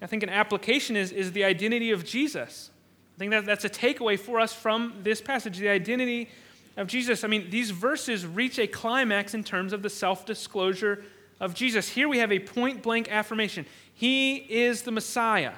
I 0.00 0.06
think 0.06 0.22
an 0.22 0.30
application 0.30 0.96
is, 0.96 1.12
is 1.12 1.32
the 1.32 1.44
identity 1.44 1.90
of 1.90 2.06
Jesus. 2.06 2.70
I 3.14 3.18
think 3.18 3.30
that, 3.32 3.44
that's 3.44 3.66
a 3.66 3.68
takeaway 3.68 4.18
for 4.18 4.40
us 4.40 4.54
from 4.54 4.94
this 5.02 5.20
passage 5.20 5.58
the 5.58 5.68
identity 5.68 6.30
of 6.78 6.86
Jesus. 6.86 7.22
I 7.22 7.28
mean, 7.28 7.50
these 7.50 7.70
verses 7.70 8.24
reach 8.24 8.58
a 8.58 8.66
climax 8.66 9.34
in 9.34 9.44
terms 9.44 9.74
of 9.74 9.82
the 9.82 9.90
self 9.90 10.24
disclosure 10.24 11.04
of 11.40 11.52
Jesus. 11.54 11.90
Here 11.90 12.08
we 12.08 12.18
have 12.18 12.32
a 12.32 12.38
point 12.38 12.82
blank 12.82 13.12
affirmation 13.12 13.66
He 13.92 14.36
is 14.36 14.80
the 14.80 14.92
Messiah. 14.92 15.52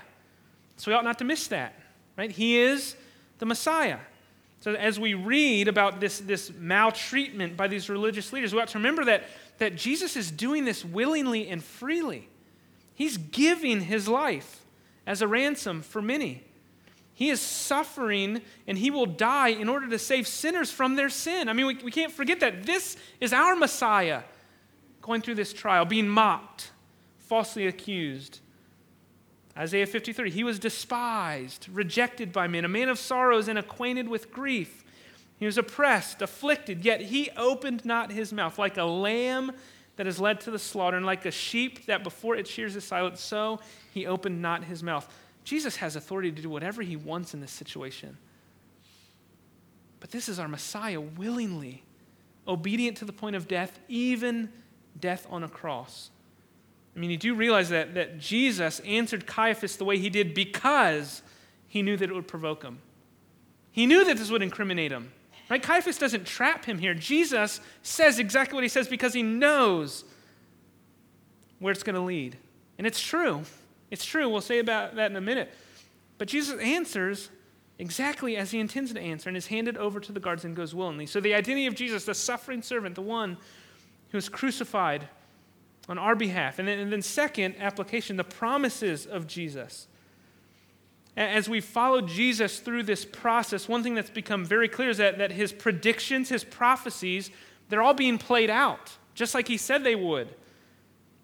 So 0.78 0.90
we 0.90 0.96
ought 0.96 1.04
not 1.04 1.18
to 1.18 1.24
miss 1.24 1.46
that, 1.48 1.78
right? 2.18 2.32
He 2.32 2.58
is 2.58 2.96
the 3.38 3.46
Messiah. 3.46 3.98
So, 4.62 4.74
as 4.74 5.00
we 5.00 5.14
read 5.14 5.66
about 5.66 5.98
this, 5.98 6.20
this 6.20 6.52
maltreatment 6.56 7.56
by 7.56 7.66
these 7.66 7.90
religious 7.90 8.32
leaders, 8.32 8.52
we 8.52 8.60
have 8.60 8.70
to 8.70 8.78
remember 8.78 9.04
that, 9.06 9.24
that 9.58 9.74
Jesus 9.74 10.16
is 10.16 10.30
doing 10.30 10.64
this 10.64 10.84
willingly 10.84 11.48
and 11.48 11.64
freely. 11.64 12.28
He's 12.94 13.16
giving 13.16 13.80
his 13.80 14.06
life 14.06 14.60
as 15.04 15.20
a 15.20 15.26
ransom 15.26 15.82
for 15.82 16.00
many. 16.00 16.44
He 17.12 17.30
is 17.30 17.40
suffering 17.40 18.40
and 18.68 18.78
he 18.78 18.92
will 18.92 19.06
die 19.06 19.48
in 19.48 19.68
order 19.68 19.88
to 19.88 19.98
save 19.98 20.28
sinners 20.28 20.70
from 20.70 20.94
their 20.94 21.10
sin. 21.10 21.48
I 21.48 21.54
mean, 21.54 21.66
we, 21.66 21.74
we 21.82 21.90
can't 21.90 22.12
forget 22.12 22.38
that. 22.38 22.64
This 22.64 22.96
is 23.20 23.32
our 23.32 23.56
Messiah 23.56 24.22
going 25.00 25.22
through 25.22 25.34
this 25.34 25.52
trial, 25.52 25.84
being 25.84 26.08
mocked, 26.08 26.70
falsely 27.18 27.66
accused, 27.66 28.38
Isaiah 29.56 29.86
53 29.86 30.30
He 30.30 30.44
was 30.44 30.58
despised, 30.58 31.68
rejected 31.70 32.32
by 32.32 32.48
men, 32.48 32.64
a 32.64 32.68
man 32.68 32.88
of 32.88 32.98
sorrows 32.98 33.48
and 33.48 33.58
acquainted 33.58 34.08
with 34.08 34.32
grief. 34.32 34.84
He 35.38 35.46
was 35.46 35.58
oppressed, 35.58 36.22
afflicted, 36.22 36.84
yet 36.84 37.00
he 37.00 37.30
opened 37.36 37.84
not 37.84 38.12
his 38.12 38.32
mouth. 38.32 38.58
Like 38.58 38.76
a 38.76 38.84
lamb 38.84 39.52
that 39.96 40.06
is 40.06 40.20
led 40.20 40.40
to 40.42 40.50
the 40.50 40.58
slaughter, 40.58 40.96
and 40.96 41.04
like 41.04 41.26
a 41.26 41.30
sheep 41.30 41.86
that 41.86 42.04
before 42.04 42.36
it 42.36 42.46
shears 42.46 42.76
is 42.76 42.84
silent, 42.84 43.18
so 43.18 43.60
he 43.92 44.06
opened 44.06 44.40
not 44.40 44.64
his 44.64 44.82
mouth. 44.82 45.12
Jesus 45.44 45.76
has 45.76 45.96
authority 45.96 46.30
to 46.30 46.42
do 46.42 46.48
whatever 46.48 46.82
he 46.82 46.96
wants 46.96 47.34
in 47.34 47.40
this 47.40 47.50
situation. 47.50 48.16
But 50.00 50.10
this 50.10 50.28
is 50.28 50.38
our 50.38 50.48
Messiah 50.48 51.00
willingly, 51.00 51.82
obedient 52.46 52.96
to 52.98 53.04
the 53.04 53.12
point 53.12 53.36
of 53.36 53.48
death, 53.48 53.78
even 53.88 54.50
death 54.98 55.26
on 55.30 55.42
a 55.42 55.48
cross. 55.48 56.10
I 56.94 56.98
mean, 56.98 57.10
you 57.10 57.16
do 57.16 57.34
realize 57.34 57.70
that, 57.70 57.94
that 57.94 58.18
Jesus 58.18 58.80
answered 58.80 59.26
Caiaphas 59.26 59.76
the 59.76 59.84
way 59.84 59.98
he 59.98 60.10
did 60.10 60.34
because 60.34 61.22
he 61.66 61.82
knew 61.82 61.96
that 61.96 62.10
it 62.10 62.14
would 62.14 62.28
provoke 62.28 62.62
him. 62.62 62.78
He 63.70 63.86
knew 63.86 64.04
that 64.04 64.18
this 64.18 64.30
would 64.30 64.42
incriminate 64.42 64.92
him. 64.92 65.10
Right? 65.48 65.62
Caiaphas 65.62 65.98
doesn't 65.98 66.26
trap 66.26 66.64
him 66.64 66.78
here. 66.78 66.94
Jesus 66.94 67.60
says 67.82 68.18
exactly 68.18 68.54
what 68.54 68.62
he 68.62 68.68
says 68.68 68.88
because 68.88 69.14
he 69.14 69.22
knows 69.22 70.04
where 71.58 71.72
it's 71.72 71.82
going 71.82 71.94
to 71.94 72.02
lead. 72.02 72.36
And 72.76 72.86
it's 72.86 73.00
true. 73.00 73.42
It's 73.90 74.04
true. 74.04 74.28
We'll 74.28 74.40
say 74.40 74.58
about 74.58 74.96
that 74.96 75.10
in 75.10 75.16
a 75.16 75.20
minute. 75.20 75.52
But 76.18 76.28
Jesus 76.28 76.58
answers 76.60 77.30
exactly 77.78 78.36
as 78.36 78.50
he 78.50 78.60
intends 78.60 78.92
to 78.92 79.00
answer 79.00 79.28
and 79.28 79.36
is 79.36 79.46
handed 79.46 79.76
over 79.76 80.00
to 80.00 80.12
the 80.12 80.20
guards 80.20 80.44
and 80.44 80.54
goes 80.54 80.74
willingly. 80.74 81.06
So, 81.06 81.20
the 81.20 81.34
identity 81.34 81.66
of 81.66 81.74
Jesus, 81.74 82.04
the 82.04 82.14
suffering 82.14 82.62
servant, 82.62 82.94
the 82.94 83.02
one 83.02 83.36
who 84.10 84.18
was 84.18 84.28
crucified 84.28 85.08
on 85.88 85.98
our 85.98 86.14
behalf. 86.14 86.58
And 86.58 86.68
then, 86.68 86.78
and 86.78 86.92
then 86.92 87.02
second, 87.02 87.56
application, 87.58 88.16
the 88.16 88.24
promises 88.24 89.06
of 89.06 89.26
Jesus. 89.26 89.88
As 91.16 91.48
we 91.48 91.60
follow 91.60 92.00
Jesus 92.00 92.60
through 92.60 92.84
this 92.84 93.04
process, 93.04 93.68
one 93.68 93.82
thing 93.82 93.94
that's 93.94 94.10
become 94.10 94.44
very 94.44 94.68
clear 94.68 94.90
is 94.90 94.96
that, 94.96 95.18
that 95.18 95.32
his 95.32 95.52
predictions, 95.52 96.30
his 96.30 96.44
prophecies, 96.44 97.30
they're 97.68 97.82
all 97.82 97.94
being 97.94 98.16
played 98.16 98.48
out, 98.48 98.96
just 99.14 99.34
like 99.34 99.48
he 99.48 99.56
said 99.58 99.84
they 99.84 99.94
would. 99.94 100.28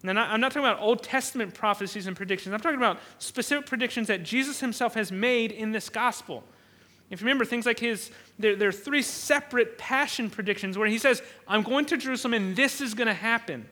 And 0.03 0.17
I'm 0.17 0.39
not 0.39 0.53
talking 0.53 0.67
about 0.67 0.81
Old 0.81 1.03
Testament 1.03 1.53
prophecies 1.53 2.07
and 2.07 2.15
predictions. 2.15 2.53
I'm 2.53 2.61
talking 2.61 2.77
about 2.77 2.99
specific 3.17 3.65
predictions 3.65 4.07
that 4.07 4.23
Jesus 4.23 4.59
himself 4.59 4.93
has 4.93 5.11
made 5.11 5.51
in 5.51 5.71
this 5.71 5.89
gospel. 5.89 6.43
If 7.09 7.19
you 7.19 7.25
remember 7.25 7.43
things 7.43 7.65
like 7.65 7.79
his, 7.79 8.11
there, 8.37 8.55
there 8.55 8.69
are 8.69 8.73
three 8.73 9.01
separate 9.01 9.77
passion 9.77 10.29
predictions 10.29 10.77
where 10.77 10.87
he 10.87 10.99
says, 10.99 11.21
I'm 11.47 11.63
going 11.63 11.85
to 11.85 11.97
Jerusalem 11.97 12.35
and 12.35 12.55
this 12.55 12.79
is 12.79 12.93
going 12.93 13.07
to 13.07 13.13
happen. 13.13 13.67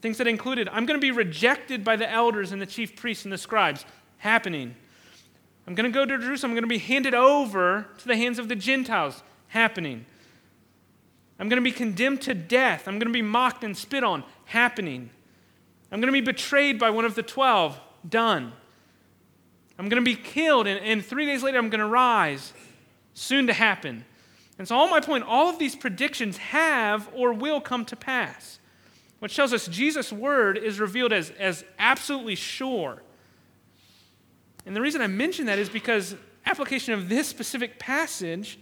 Things 0.00 0.18
that 0.18 0.26
included, 0.26 0.68
I'm 0.68 0.86
going 0.86 0.98
to 0.98 1.04
be 1.04 1.10
rejected 1.10 1.82
by 1.82 1.96
the 1.96 2.10
elders 2.10 2.52
and 2.52 2.62
the 2.62 2.66
chief 2.66 2.94
priests 2.94 3.24
and 3.24 3.32
the 3.32 3.38
scribes. 3.38 3.84
Happening. 4.18 4.74
I'm 5.66 5.74
going 5.74 5.90
to 5.90 5.94
go 5.94 6.04
to 6.04 6.18
Jerusalem. 6.18 6.52
I'm 6.52 6.56
going 6.56 6.62
to 6.62 6.68
be 6.68 6.78
handed 6.78 7.14
over 7.14 7.86
to 7.98 8.08
the 8.08 8.16
hands 8.16 8.38
of 8.38 8.48
the 8.48 8.56
Gentiles. 8.56 9.22
Happening. 9.48 10.06
I'm 11.38 11.48
going 11.48 11.62
to 11.62 11.64
be 11.64 11.72
condemned 11.72 12.22
to 12.22 12.34
death. 12.34 12.88
I'm 12.88 12.98
going 12.98 13.08
to 13.08 13.12
be 13.12 13.22
mocked 13.22 13.64
and 13.64 13.76
spit 13.76 14.02
on. 14.02 14.24
Happening. 14.46 15.10
I'm 15.90 16.00
going 16.00 16.12
to 16.12 16.20
be 16.20 16.24
betrayed 16.24 16.78
by 16.78 16.90
one 16.90 17.04
of 17.04 17.14
the 17.14 17.22
twelve. 17.22 17.78
Done. 18.08 18.52
I'm 19.78 19.88
going 19.88 20.02
to 20.02 20.04
be 20.04 20.16
killed, 20.16 20.66
and, 20.66 20.84
and 20.84 21.04
three 21.04 21.26
days 21.26 21.42
later, 21.42 21.58
I'm 21.58 21.70
going 21.70 21.80
to 21.80 21.86
rise. 21.86 22.52
Soon 23.14 23.46
to 23.46 23.52
happen. 23.52 24.04
And 24.58 24.66
so, 24.66 24.76
all 24.76 24.88
my 24.88 25.00
point, 25.00 25.24
all 25.24 25.48
of 25.48 25.58
these 25.58 25.76
predictions 25.76 26.36
have 26.38 27.08
or 27.14 27.32
will 27.32 27.60
come 27.60 27.84
to 27.86 27.96
pass. 27.96 28.58
Which 29.20 29.34
tells 29.34 29.52
us 29.52 29.66
Jesus' 29.66 30.12
word 30.12 30.56
is 30.58 30.78
revealed 30.78 31.12
as, 31.12 31.30
as 31.38 31.64
absolutely 31.78 32.36
sure. 32.36 33.02
And 34.64 34.76
the 34.76 34.80
reason 34.80 35.00
I 35.00 35.06
mention 35.06 35.46
that 35.46 35.58
is 35.58 35.68
because 35.68 36.14
application 36.46 36.94
of 36.94 37.08
this 37.08 37.26
specific 37.26 37.78
passage 37.78 38.58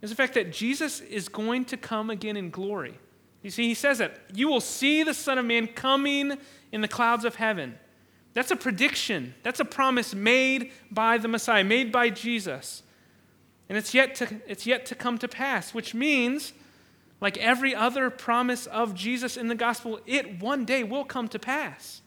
is 0.00 0.10
the 0.10 0.16
fact 0.16 0.34
that 0.34 0.52
Jesus 0.52 1.00
is 1.00 1.28
going 1.28 1.64
to 1.66 1.76
come 1.76 2.10
again 2.10 2.36
in 2.36 2.50
glory. 2.50 2.98
You 3.42 3.50
see, 3.50 3.68
he 3.68 3.74
says 3.74 3.98
that 3.98 4.20
you 4.32 4.48
will 4.48 4.60
see 4.60 5.02
the 5.02 5.12
Son 5.12 5.38
of 5.38 5.44
Man 5.44 5.66
coming 5.66 6.38
in 6.72 6.80
the 6.80 6.88
clouds 6.88 7.24
of 7.24 7.36
heaven. 7.36 7.78
That's 8.32 8.50
a 8.50 8.56
prediction. 8.56 9.34
That's 9.42 9.60
a 9.60 9.64
promise 9.64 10.14
made 10.14 10.72
by 10.90 11.18
the 11.18 11.28
Messiah, 11.28 11.62
made 11.62 11.92
by 11.92 12.10
Jesus. 12.10 12.82
And 13.68 13.78
it's 13.78 13.94
yet 13.94 14.14
to, 14.16 14.40
it's 14.46 14.66
yet 14.66 14.86
to 14.86 14.94
come 14.94 15.18
to 15.18 15.28
pass, 15.28 15.72
which 15.72 15.94
means, 15.94 16.52
like 17.24 17.38
every 17.38 17.74
other 17.74 18.10
promise 18.10 18.66
of 18.66 18.94
Jesus 18.94 19.38
in 19.38 19.48
the 19.48 19.54
gospel, 19.54 19.98
it 20.04 20.42
one 20.42 20.66
day 20.66 20.84
will 20.84 21.06
come 21.06 21.26
to 21.28 21.38
pass. 21.38 22.02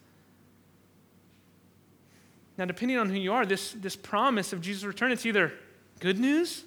Now, 2.55 2.65
depending 2.65 2.99
on 2.99 3.09
who 3.09 3.15
you 3.15 3.33
are, 3.33 3.43
this, 3.43 3.71
this 3.71 3.95
promise 3.95 4.53
of 4.53 4.61
Jesus' 4.61 4.83
return, 4.83 5.11
it's 5.11 5.25
either 5.25 5.53
good 6.01 6.19
news 6.19 6.65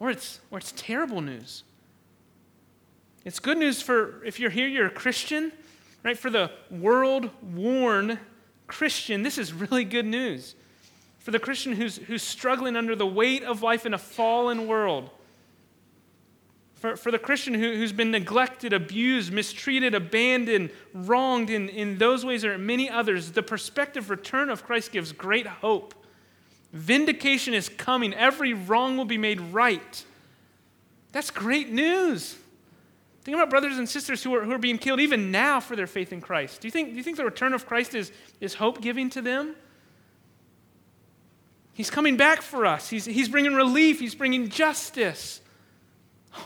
or 0.00 0.08
it's, 0.08 0.40
or 0.50 0.56
it's 0.56 0.72
terrible 0.78 1.20
news. 1.20 1.64
It's 3.26 3.38
good 3.38 3.58
news 3.58 3.82
for 3.82 4.24
if 4.24 4.40
you're 4.40 4.48
here, 4.48 4.66
you're 4.66 4.86
a 4.86 4.90
Christian, 4.90 5.52
right? 6.02 6.16
For 6.16 6.30
the 6.30 6.50
world 6.70 7.28
worn 7.54 8.18
Christian, 8.66 9.22
this 9.22 9.36
is 9.36 9.52
really 9.52 9.84
good 9.84 10.06
news. 10.06 10.54
For 11.18 11.32
the 11.32 11.38
Christian 11.38 11.74
who's, 11.74 11.98
who's 11.98 12.22
struggling 12.22 12.76
under 12.76 12.96
the 12.96 13.06
weight 13.06 13.42
of 13.42 13.62
life 13.62 13.84
in 13.84 13.92
a 13.92 13.98
fallen 13.98 14.66
world. 14.66 15.10
For, 16.82 16.96
for 16.96 17.12
the 17.12 17.18
Christian 17.20 17.54
who, 17.54 17.76
who's 17.76 17.92
been 17.92 18.10
neglected, 18.10 18.72
abused, 18.72 19.32
mistreated, 19.32 19.94
abandoned, 19.94 20.70
wronged 20.92 21.48
in, 21.48 21.68
in 21.68 21.96
those 21.96 22.24
ways 22.24 22.44
or 22.44 22.58
many 22.58 22.90
others, 22.90 23.30
the 23.30 23.42
prospective 23.42 24.10
return 24.10 24.50
of 24.50 24.64
Christ 24.64 24.90
gives 24.90 25.12
great 25.12 25.46
hope. 25.46 25.94
Vindication 26.72 27.54
is 27.54 27.68
coming, 27.68 28.12
every 28.14 28.52
wrong 28.52 28.96
will 28.96 29.04
be 29.04 29.16
made 29.16 29.40
right. 29.40 30.04
That's 31.12 31.30
great 31.30 31.70
news. 31.70 32.36
Think 33.22 33.36
about 33.36 33.48
brothers 33.48 33.78
and 33.78 33.88
sisters 33.88 34.24
who 34.24 34.34
are, 34.34 34.42
who 34.42 34.50
are 34.50 34.58
being 34.58 34.78
killed 34.78 34.98
even 34.98 35.30
now 35.30 35.60
for 35.60 35.76
their 35.76 35.86
faith 35.86 36.12
in 36.12 36.20
Christ. 36.20 36.62
Do 36.62 36.66
you 36.66 36.72
think, 36.72 36.90
do 36.90 36.96
you 36.96 37.04
think 37.04 37.16
the 37.16 37.24
return 37.24 37.52
of 37.52 37.64
Christ 37.64 37.94
is, 37.94 38.10
is 38.40 38.54
hope 38.54 38.80
giving 38.80 39.08
to 39.10 39.22
them? 39.22 39.54
He's 41.74 41.90
coming 41.90 42.16
back 42.16 42.42
for 42.42 42.66
us. 42.66 42.88
He's, 42.88 43.04
he's 43.04 43.28
bringing 43.28 43.54
relief. 43.54 44.00
He's 44.00 44.16
bringing 44.16 44.48
justice. 44.48 45.41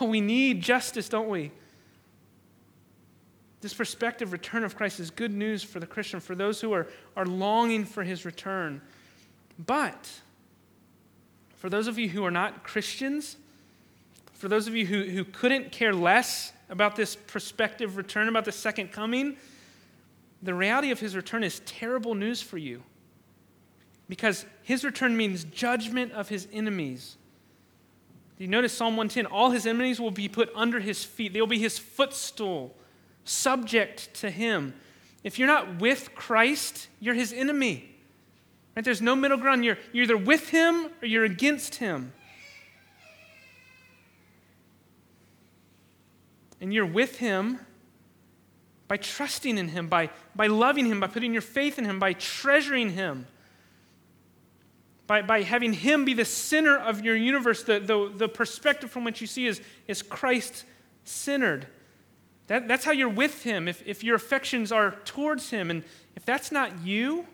Oh, 0.01 0.07
we 0.07 0.21
need 0.21 0.63
justice, 0.63 1.09
don't 1.09 1.29
we? 1.29 1.53
This 3.61 3.75
prospective 3.75 4.33
return 4.33 4.65
of 4.65 4.77
Christ 4.77 5.01
is 5.01 5.11
good 5.11 5.33
news 5.33 5.63
for 5.63 5.81
the 5.81 5.87
Christian, 5.87 6.21
for 6.21 6.35
those 6.35 6.61
who 6.61 6.73
are, 6.73 6.87
are 7.17 7.27
longing 7.27 7.85
for 7.85 8.05
his 8.05 8.25
return. 8.25 8.81
But 9.59 10.09
for 11.57 11.71
those 11.71 11.89
of 11.89 11.99
you 11.99 12.09
who 12.09 12.25
are 12.25 12.31
not 12.31 12.63
Christians, 12.63 13.37
for 14.35 14.49
those 14.49 14.69
of 14.69 14.77
you 14.77 14.87
who, 14.87 15.05
who 15.05 15.25
couldn't 15.25 15.73
care 15.73 15.93
less 15.93 16.53
about 16.69 16.95
this 16.97 17.17
prospective 17.17 17.97
return, 17.97 18.29
about 18.29 18.45
the 18.45 18.53
second 18.53 18.93
coming, 18.93 19.37
the 20.43 20.55
reality 20.55 20.91
of 20.91 21.01
his 21.01 21.17
return 21.17 21.43
is 21.43 21.61
terrible 21.65 22.15
news 22.15 22.43
for 22.43 22.59
you. 22.59 22.83
Because 24.09 24.45
his 24.63 24.85
return 24.85 25.17
means 25.17 25.45
judgment 25.45 26.13
of 26.13 26.29
his 26.29 26.47
enemies. 26.53 27.17
Do 28.39 28.45
you 28.45 28.49
notice 28.49 28.73
Psalm 28.73 28.97
110? 28.97 29.27
All 29.27 29.51
his 29.51 29.67
enemies 29.67 30.01
will 30.01 30.11
be 30.11 30.29
put 30.29 30.51
under 30.55 30.81
his 30.81 31.05
feet, 31.05 31.33
they 31.33 31.41
will 31.41 31.47
be 31.47 31.59
his 31.59 31.79
footstool, 31.79 32.75
subject 33.25 34.13
to 34.15 34.31
him. 34.31 34.75
If 35.25 35.39
you're 35.39 35.49
not 35.49 35.81
with 35.81 36.15
Christ, 36.15 36.89
you're 37.01 37.15
his 37.15 37.33
enemy. 37.33 37.93
Right? 38.77 38.85
There's 38.85 39.03
no 39.03 39.17
middle 39.17 39.39
ground. 39.39 39.65
You're, 39.65 39.79
you're 39.93 40.05
either 40.05 40.17
with 40.17 40.51
him 40.51 40.91
or 41.03 41.07
you're 41.07 41.25
against 41.25 41.77
him. 41.77 42.13
And 46.61 46.73
you're 46.73 46.87
with 46.87 47.19
Him 47.19 47.61
by 48.89 48.97
trusting 48.97 49.59
in 49.59 49.69
Him, 49.69 49.89
by, 49.89 50.11
by 50.35 50.47
loving 50.47 50.87
Him, 50.87 51.01
by 51.01 51.07
putting 51.07 51.33
your 51.33 51.43
faith 51.43 51.79
in 51.79 51.85
Him, 51.85 51.99
by 51.99 52.13
treasuring 52.15 52.91
Him, 52.91 53.27
by, 55.07 55.23
by 55.23 55.43
having 55.43 55.73
Him 55.73 56.05
be 56.05 56.15
the 56.15 56.25
center 56.25 56.77
of 56.77 57.05
your 57.05 57.17
universe. 57.17 57.63
The, 57.63 57.81
the, 57.81 58.13
the 58.15 58.29
perspective 58.29 58.91
from 58.91 59.05
which 59.05 59.21
you 59.21 59.27
see 59.27 59.47
is, 59.47 59.61
is 59.87 60.03
Christ 60.03 60.65
centered. 61.05 61.67
That, 62.49 62.69
that's 62.69 62.85
how 62.85 62.93
you're 62.93 63.09
with 63.09 63.43
Him, 63.43 63.69
if, 63.69 63.83
if 63.87 64.05
your 64.05 64.17
affections 64.17 64.73
are 64.73 64.93
towards 65.05 65.51
Him. 65.51 65.71
And 65.71 65.85
if 66.15 66.25
that's 66.25 66.51
not 66.51 66.85
you, 66.85 67.27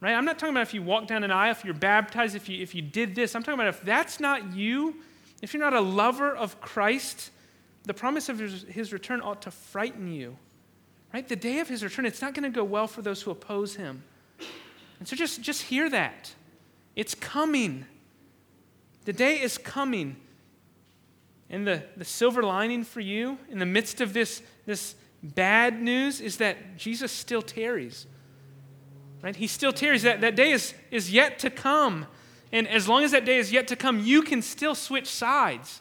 right? 0.00 0.14
I'm 0.14 0.24
not 0.24 0.38
talking 0.38 0.54
about 0.54 0.62
if 0.62 0.74
you 0.74 0.82
walk 0.82 1.06
down 1.06 1.24
an 1.24 1.30
aisle, 1.30 1.52
if 1.52 1.64
you're 1.64 1.74
baptized, 1.74 2.36
if 2.36 2.48
you, 2.48 2.62
if 2.62 2.74
you 2.74 2.82
did 2.82 3.14
this. 3.14 3.34
I'm 3.34 3.42
talking 3.42 3.60
about 3.60 3.68
if 3.68 3.82
that's 3.82 4.20
not 4.20 4.54
you, 4.54 4.96
if 5.42 5.52
you're 5.52 5.62
not 5.62 5.74
a 5.74 5.80
lover 5.80 6.34
of 6.34 6.60
Christ, 6.60 7.30
the 7.84 7.94
promise 7.94 8.28
of 8.28 8.38
his, 8.38 8.62
his 8.64 8.92
return 8.92 9.20
ought 9.20 9.42
to 9.42 9.50
frighten 9.50 10.12
you. 10.12 10.36
Right? 11.14 11.26
The 11.26 11.36
day 11.36 11.60
of 11.60 11.68
his 11.68 11.82
return, 11.82 12.04
it's 12.04 12.20
not 12.20 12.34
going 12.34 12.50
to 12.50 12.54
go 12.54 12.64
well 12.64 12.86
for 12.86 13.00
those 13.00 13.22
who 13.22 13.30
oppose 13.30 13.76
him. 13.76 14.02
And 14.98 15.06
so 15.06 15.14
just, 15.14 15.40
just 15.40 15.62
hear 15.62 15.88
that. 15.90 16.34
It's 16.96 17.14
coming. 17.14 17.84
The 19.04 19.12
day 19.12 19.40
is 19.40 19.58
coming. 19.58 20.16
And 21.48 21.66
the, 21.66 21.84
the 21.96 22.04
silver 22.04 22.42
lining 22.42 22.82
for 22.82 23.00
you 23.00 23.38
in 23.50 23.58
the 23.58 23.66
midst 23.66 24.00
of 24.00 24.12
this, 24.12 24.42
this 24.64 24.96
bad 25.22 25.80
news 25.80 26.20
is 26.20 26.38
that 26.38 26.76
Jesus 26.76 27.12
still 27.12 27.42
tarries. 27.42 28.06
Right? 29.22 29.36
He 29.36 29.46
still 29.46 29.72
tarries. 29.72 30.02
That, 30.02 30.20
that 30.22 30.34
day 30.34 30.50
is, 30.50 30.74
is 30.90 31.12
yet 31.12 31.38
to 31.40 31.50
come. 31.50 32.06
And 32.50 32.66
as 32.66 32.88
long 32.88 33.04
as 33.04 33.12
that 33.12 33.24
day 33.24 33.38
is 33.38 33.52
yet 33.52 33.68
to 33.68 33.76
come, 33.76 34.00
you 34.00 34.22
can 34.22 34.42
still 34.42 34.74
switch 34.74 35.08
sides. 35.08 35.80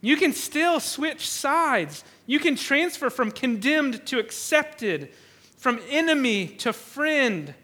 You 0.00 0.16
can 0.16 0.32
still 0.32 0.80
switch 0.80 1.28
sides. 1.28 2.04
You 2.26 2.38
can 2.38 2.56
transfer 2.56 3.10
from 3.10 3.30
condemned 3.30 4.06
to 4.06 4.18
accepted, 4.18 5.10
from 5.58 5.80
enemy 5.90 6.46
to 6.58 6.72
friend. 6.72 7.54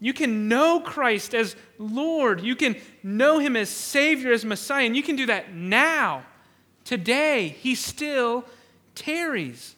You 0.00 0.14
can 0.14 0.48
know 0.48 0.80
Christ 0.80 1.34
as 1.34 1.54
Lord. 1.78 2.40
You 2.40 2.56
can 2.56 2.76
know 3.02 3.38
Him 3.38 3.54
as 3.54 3.68
Savior, 3.68 4.32
as 4.32 4.44
Messiah, 4.44 4.86
and 4.86 4.96
you 4.96 5.02
can 5.02 5.14
do 5.14 5.26
that 5.26 5.54
now. 5.54 6.24
Today, 6.84 7.48
He 7.60 7.74
still 7.74 8.46
tarries. 8.94 9.76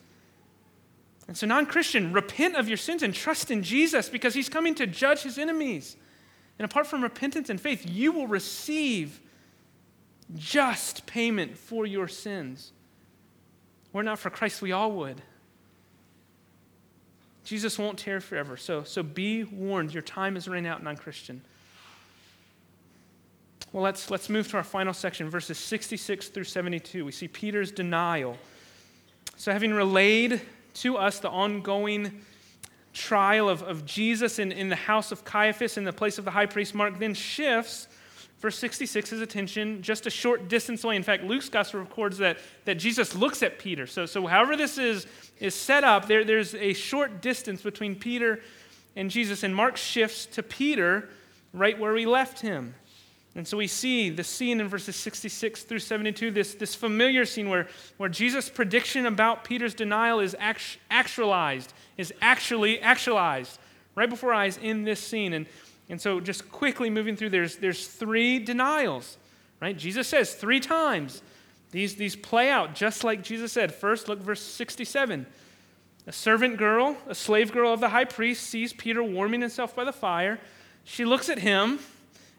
And 1.26 1.36
so, 1.36 1.46
non 1.46 1.66
Christian, 1.66 2.12
repent 2.12 2.56
of 2.56 2.68
your 2.68 2.76
sins 2.76 3.02
and 3.02 3.12
trust 3.12 3.50
in 3.50 3.64
Jesus 3.64 4.08
because 4.08 4.32
He's 4.32 4.48
coming 4.48 4.76
to 4.76 4.86
judge 4.86 5.22
His 5.22 5.38
enemies. 5.38 5.96
And 6.58 6.64
apart 6.64 6.86
from 6.86 7.02
repentance 7.02 7.50
and 7.50 7.60
faith, 7.60 7.84
you 7.88 8.12
will 8.12 8.28
receive 8.28 9.20
just 10.36 11.04
payment 11.06 11.56
for 11.56 11.84
your 11.84 12.06
sins. 12.06 12.72
Were 13.92 14.04
not 14.04 14.20
for 14.20 14.30
Christ, 14.30 14.62
we 14.62 14.70
all 14.70 14.92
would. 14.92 15.20
Jesus 17.44 17.78
won't 17.78 17.98
tarry 17.98 18.20
forever. 18.20 18.56
So, 18.56 18.84
so 18.84 19.02
be 19.02 19.44
warned. 19.44 19.92
Your 19.92 20.02
time 20.02 20.36
is 20.36 20.46
running 20.48 20.66
out, 20.66 20.82
non 20.82 20.96
Christian. 20.96 21.42
Well, 23.72 23.82
let's, 23.82 24.10
let's 24.10 24.28
move 24.28 24.48
to 24.48 24.58
our 24.58 24.64
final 24.64 24.92
section, 24.92 25.30
verses 25.30 25.58
66 25.58 26.28
through 26.28 26.44
72. 26.44 27.04
We 27.04 27.12
see 27.12 27.26
Peter's 27.26 27.72
denial. 27.72 28.36
So, 29.36 29.52
having 29.52 29.72
relayed 29.72 30.40
to 30.74 30.96
us 30.96 31.18
the 31.18 31.30
ongoing 31.30 32.22
trial 32.92 33.48
of, 33.48 33.62
of 33.62 33.86
Jesus 33.86 34.38
in, 34.38 34.52
in 34.52 34.68
the 34.68 34.76
house 34.76 35.10
of 35.10 35.24
Caiaphas 35.24 35.76
in 35.76 35.84
the 35.84 35.92
place 35.92 36.18
of 36.18 36.24
the 36.24 36.30
high 36.30 36.46
priest, 36.46 36.74
Mark 36.74 36.98
then 36.98 37.14
shifts 37.14 37.88
verse 38.42 38.58
66 38.58 39.10
his 39.10 39.20
attention 39.20 39.80
just 39.82 40.04
a 40.06 40.10
short 40.10 40.48
distance 40.48 40.82
away. 40.82 40.96
In 40.96 41.04
fact, 41.04 41.22
Luke's 41.22 41.48
gospel 41.48 41.80
records 41.80 42.18
that, 42.18 42.38
that 42.64 42.74
Jesus 42.74 43.14
looks 43.14 43.42
at 43.42 43.60
Peter. 43.60 43.86
So, 43.86 44.04
so 44.04 44.26
however 44.26 44.56
this 44.56 44.78
is, 44.78 45.06
is 45.38 45.54
set 45.54 45.84
up, 45.84 46.08
there, 46.08 46.24
there's 46.24 46.54
a 46.56 46.72
short 46.72 47.22
distance 47.22 47.62
between 47.62 47.94
Peter 47.94 48.40
and 48.96 49.10
Jesus. 49.10 49.44
And 49.44 49.54
Mark 49.54 49.76
shifts 49.76 50.26
to 50.26 50.42
Peter 50.42 51.08
right 51.54 51.78
where 51.78 51.94
we 51.94 52.04
left 52.04 52.40
him. 52.40 52.74
And 53.34 53.46
so 53.46 53.56
we 53.56 53.68
see 53.68 54.10
the 54.10 54.24
scene 54.24 54.60
in 54.60 54.68
verses 54.68 54.96
66 54.96 55.62
through 55.62 55.78
72, 55.78 56.32
this, 56.32 56.54
this 56.54 56.74
familiar 56.74 57.24
scene 57.24 57.48
where, 57.48 57.68
where 57.96 58.08
Jesus' 58.08 58.50
prediction 58.50 59.06
about 59.06 59.44
Peter's 59.44 59.72
denial 59.72 60.20
is 60.20 60.36
act, 60.38 60.78
actualized, 60.90 61.72
is 61.96 62.12
actually 62.20 62.80
actualized 62.80 63.58
right 63.94 64.10
before 64.10 64.34
our 64.34 64.40
eyes 64.40 64.58
in 64.58 64.82
this 64.82 65.00
scene. 65.00 65.32
And, 65.32 65.46
and 65.88 66.00
so 66.00 66.20
just 66.20 66.50
quickly 66.50 66.90
moving 66.90 67.16
through, 67.16 67.30
there's, 67.30 67.56
there's 67.56 67.86
three 67.86 68.38
denials, 68.38 69.18
right? 69.60 69.76
Jesus 69.76 70.08
says 70.08 70.34
three 70.34 70.60
times. 70.60 71.22
These, 71.70 71.96
these 71.96 72.16
play 72.16 72.50
out 72.50 72.74
just 72.74 73.02
like 73.02 73.22
Jesus 73.22 73.52
said. 73.52 73.74
First, 73.74 74.08
look 74.08 74.20
verse 74.20 74.42
67. 74.42 75.26
A 76.06 76.12
servant 76.12 76.56
girl, 76.56 76.96
a 77.08 77.14
slave 77.14 77.52
girl 77.52 77.72
of 77.72 77.80
the 77.80 77.88
high 77.88 78.04
priest, 78.04 78.44
sees 78.44 78.72
Peter 78.72 79.02
warming 79.02 79.40
himself 79.40 79.74
by 79.74 79.84
the 79.84 79.92
fire. 79.92 80.38
She 80.84 81.04
looks 81.04 81.28
at 81.28 81.38
him 81.38 81.78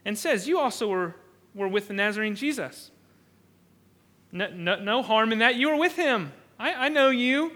and 0.06 0.18
says, 0.18 0.48
You 0.48 0.60
also 0.60 0.88
were, 0.88 1.16
were 1.56 1.68
with 1.68 1.88
the 1.88 1.94
Nazarene 1.94 2.36
Jesus. 2.36 2.92
No, 4.32 4.50
no, 4.50 4.80
no 4.80 5.02
harm 5.02 5.32
in 5.32 5.40
that. 5.40 5.56
You 5.56 5.70
were 5.70 5.78
with 5.78 5.96
him. 5.96 6.34
I, 6.60 6.74
I 6.74 6.90
know 6.90 7.10
you. 7.10 7.54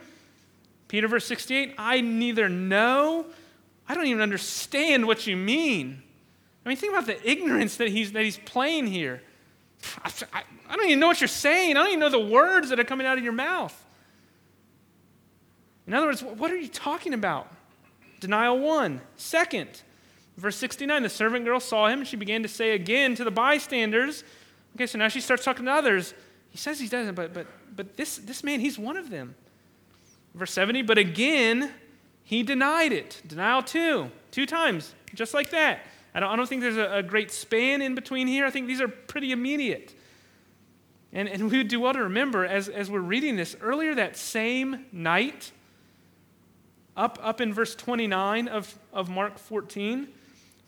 Peter, 0.88 1.08
verse 1.08 1.26
68, 1.26 1.76
I 1.78 2.02
neither 2.02 2.48
know, 2.48 3.26
I 3.88 3.96
don't 3.96 4.06
even 4.08 4.22
understand 4.22 5.08
what 5.08 5.28
you 5.28 5.38
mean. 5.38 6.02
I 6.66 6.70
mean, 6.70 6.78
think 6.78 6.94
about 6.94 7.06
the 7.06 7.30
ignorance 7.30 7.78
that 7.78 7.88
he's, 7.90 8.12
that 8.12 8.24
he's 8.24 8.38
playing 8.38 8.88
here. 8.88 9.22
I, 10.04 10.12
I, 10.34 10.44
I 10.70 10.76
don't 10.76 10.88
even 10.88 11.00
know 11.00 11.08
what 11.08 11.22
you're 11.22 11.28
saying. 11.28 11.78
I 11.78 11.84
don't 11.84 11.88
even 11.88 12.00
know 12.00 12.10
the 12.10 12.20
words 12.20 12.70
that 12.70 12.80
are 12.80 12.84
coming 12.84 13.08
out 13.08 13.18
of 13.18 13.24
your 13.24 13.34
mouth. 13.34 13.86
In 15.86 15.94
other 15.94 16.08
words, 16.08 16.22
what 16.22 16.52
are 16.52 16.58
you 16.58 16.68
talking 16.68 17.14
about? 17.14 17.50
Denial 18.20 18.60
one. 18.60 19.00
Second, 19.16 19.82
Verse 20.38 20.56
69 20.56 21.04
the 21.04 21.10
servant 21.10 21.46
girl 21.46 21.60
saw 21.60 21.88
him 21.88 22.00
and 22.00 22.08
she 22.08 22.16
began 22.16 22.44
to 22.44 22.48
say 22.48 22.72
again 22.72 23.16
to 23.16 23.24
the 23.24 23.32
bystanders, 23.32 24.24
okay, 24.76 24.86
so 24.86 24.98
now 24.98 25.08
she 25.08 25.20
starts 25.20 25.44
talking 25.44 25.66
to 25.66 25.72
others. 25.72 26.14
He 26.50 26.58
says 26.58 26.80
he 26.80 26.88
doesn't, 26.88 27.16
but, 27.16 27.34
but, 27.34 27.48
but 27.76 27.98
this, 27.98 28.18
this 28.18 28.44
man, 28.44 28.60
he's 28.60 28.78
one 28.78 28.98
of 28.98 29.10
them. 29.10 29.36
Verse 30.36 30.52
70, 30.52 30.84
but 30.84 31.00
again, 31.00 31.74
he 32.28 32.44
denied 32.44 32.92
it. 32.92 33.22
Denial 33.26 33.64
two, 33.64 34.12
two 34.32 34.46
times, 34.46 34.94
just 35.14 35.34
like 35.34 35.50
that. 35.52 35.86
I 36.14 36.20
don't, 36.20 36.30
I 36.30 36.36
don't 36.36 36.46
think 36.46 36.62
there's 36.62 36.76
a, 36.76 36.98
a 36.98 37.02
great 37.02 37.32
span 37.32 37.82
in 37.82 37.96
between 37.96 38.28
here. 38.28 38.46
I 38.46 38.50
think 38.50 38.68
these 38.68 38.82
are 38.82 38.90
pretty 38.90 39.32
immediate. 39.32 39.96
And, 41.14 41.30
and 41.30 41.50
we 41.50 41.60
would 41.60 41.70
do 41.70 41.80
well 41.80 41.94
to 41.94 42.04
remember 42.04 42.46
as, 42.46 42.68
as 42.68 42.92
we're 42.92 43.00
reading 43.00 43.38
this, 43.38 43.56
earlier 43.62 43.96
that 43.96 44.18
same 44.18 44.88
night, 44.92 45.54
up, 46.98 47.18
up 47.22 47.40
in 47.40 47.54
verse 47.54 47.76
29 47.76 48.50
of, 48.50 48.78
of 48.92 49.08
Mark 49.08 49.40
14, 49.40 50.10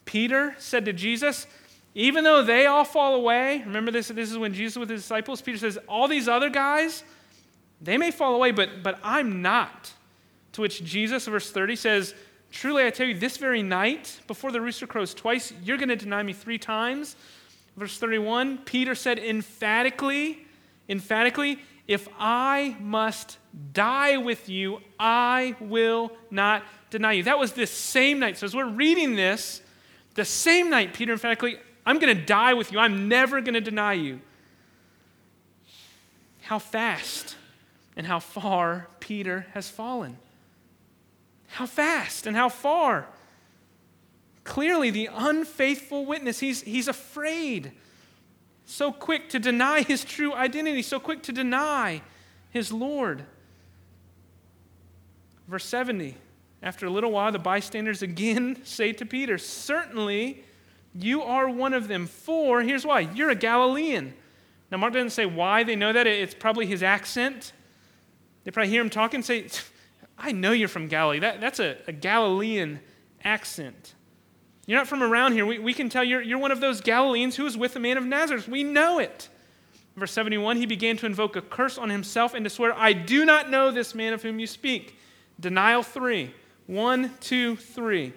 Peter 0.06 0.56
said 0.60 0.86
to 0.86 0.94
Jesus, 0.94 1.46
even 1.94 2.24
though 2.24 2.42
they 2.42 2.68
all 2.68 2.86
fall 2.86 3.16
away, 3.16 3.64
remember 3.66 3.92
this, 3.92 4.08
this 4.08 4.32
is 4.32 4.38
when 4.38 4.54
Jesus 4.54 4.78
with 4.78 4.90
his 4.90 5.02
disciples, 5.02 5.42
Peter 5.42 5.58
says, 5.58 5.78
all 5.90 6.08
these 6.08 6.30
other 6.30 6.50
guys, 6.50 7.04
they 7.82 7.98
may 7.98 8.12
fall 8.12 8.34
away, 8.34 8.52
but, 8.52 8.82
but 8.82 8.98
I'm 9.04 9.42
not. 9.42 9.92
To 10.54 10.62
which 10.62 10.84
Jesus, 10.84 11.26
verse 11.28 11.52
30, 11.52 11.76
says, 11.76 12.16
Truly 12.52 12.86
I 12.86 12.90
tell 12.90 13.08
you, 13.08 13.18
this 13.18 13.38
very 13.38 13.62
night, 13.62 14.20
before 14.28 14.52
the 14.52 14.62
rooster 14.62 14.88
crows 14.88 15.14
twice, 15.14 15.54
you're 15.64 15.78
going 15.78 15.90
to 15.90 15.96
deny 15.96 16.24
me 16.24 16.34
three 16.34 16.58
times. 16.58 17.16
Verse 17.78 17.98
31, 17.98 18.60
Peter 18.60 18.96
said 18.96 19.20
emphatically, 19.20 20.46
emphatically, 20.90 21.60
if 21.88 22.08
I 22.20 22.76
must 22.80 23.38
die 23.74 24.18
with 24.18 24.50
you, 24.50 24.80
I 25.00 25.56
will 25.60 26.12
not 26.30 26.64
deny 26.90 27.14
you. 27.14 27.24
That 27.24 27.40
was 27.40 27.54
this 27.54 27.72
same 27.72 28.20
night. 28.20 28.38
So 28.38 28.46
as 28.46 28.56
we're 28.56 28.70
reading 28.70 29.16
this, 29.16 29.62
the 30.16 30.26
same 30.26 30.70
night, 30.70 30.94
Peter 30.94 31.14
emphatically, 31.14 31.58
I'm 31.86 32.00
going 32.00 32.16
to 32.16 32.26
die 32.26 32.54
with 32.54 32.72
you. 32.72 32.80
I'm 32.80 33.08
never 33.08 33.42
going 33.42 33.54
to 33.54 33.62
deny 33.62 33.94
you. 33.94 34.20
How 36.42 36.60
fast 36.60 37.36
and 37.96 38.06
how 38.06 38.20
far 38.20 38.88
Peter 39.00 39.48
has 39.54 39.70
fallen. 39.70 40.18
How 41.60 41.66
fast 41.66 42.26
and 42.26 42.38
how 42.38 42.48
far. 42.48 43.06
Clearly, 44.46 44.92
the 44.92 45.10
unfaithful 45.14 46.06
witness, 46.06 46.40
he's, 46.40 46.62
he's 46.62 46.88
afraid. 46.88 47.74
So 48.64 48.94
quick 48.94 49.28
to 49.32 49.40
deny 49.40 49.82
his 49.82 50.06
true 50.06 50.34
identity, 50.34 50.82
so 50.82 51.02
quick 51.02 51.22
to 51.24 51.34
deny 51.34 52.02
his 52.50 52.72
Lord. 52.72 53.26
Verse 55.50 55.66
70 55.66 56.16
after 56.64 56.86
a 56.86 56.90
little 56.90 57.12
while, 57.12 57.30
the 57.34 57.40
bystanders 57.40 58.02
again 58.02 58.62
say 58.64 58.94
to 58.94 59.06
Peter, 59.06 59.38
Certainly 59.38 60.46
you 60.96 61.24
are 61.24 61.50
one 61.50 61.74
of 61.74 61.90
them, 61.90 62.08
for 62.08 62.62
here's 62.62 62.86
why 62.86 63.02
you're 63.02 63.32
a 63.32 63.36
Galilean. 63.36 64.14
Now, 64.72 64.78
Mark 64.78 64.94
doesn't 64.94 65.10
say 65.10 65.26
why 65.26 65.66
they 65.66 65.76
know 65.76 65.92
that. 65.92 66.08
It's 66.08 66.34
probably 66.34 66.68
his 66.68 66.84
accent. 66.84 67.52
They 68.46 68.52
probably 68.52 68.70
hear 68.70 68.82
him 68.82 68.90
talking 68.90 69.22
say, 69.22 69.50
I 70.20 70.32
know 70.32 70.52
you're 70.52 70.68
from 70.68 70.88
Galilee. 70.88 71.20
That, 71.20 71.42
that's 71.42 71.60
a, 71.60 71.78
a 71.88 71.92
Galilean 71.92 72.80
accent. 73.24 73.96
You're 74.66 74.78
not 74.78 74.88
from 74.88 75.02
around 75.02 75.34
here. 75.34 75.46
We, 75.46 75.60
we 75.60 75.74
can 75.74 75.90
tell 75.90 76.04
you're, 76.04 76.22
you're 76.22 76.38
one 76.38 76.52
of 76.52 76.62
those 76.62 76.82
Galileans 76.82 77.36
who 77.36 77.44
was 77.44 77.58
with 77.58 77.74
the 77.74 77.80
man 77.80 77.98
of 77.98 78.06
Nazareth. 78.06 78.48
We 78.48 78.64
know 78.64 79.00
it. 79.00 79.30
Verse 79.96 80.12
71 80.12 80.58
he 80.58 80.66
began 80.66 80.96
to 80.98 81.06
invoke 81.06 81.36
a 81.36 81.42
curse 81.42 81.78
on 81.78 81.90
himself 81.90 82.34
and 82.34 82.44
to 82.46 82.50
swear, 82.50 82.74
I 82.74 82.94
do 82.94 83.26
not 83.26 83.50
know 83.50 83.72
this 83.72 83.96
man 83.96 84.14
of 84.14 84.22
whom 84.22 84.40
you 84.40 84.48
speak. 84.48 84.98
Denial 85.40 85.84
three. 85.84 86.34
One, 86.68 87.16
two, 87.20 87.56
three. 87.56 88.14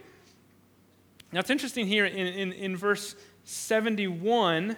Now 1.32 1.40
it's 1.40 1.50
interesting 1.50 1.86
here 1.86 2.04
in, 2.04 2.26
in, 2.26 2.52
in 2.52 2.76
verse 2.76 3.16
71. 3.44 4.76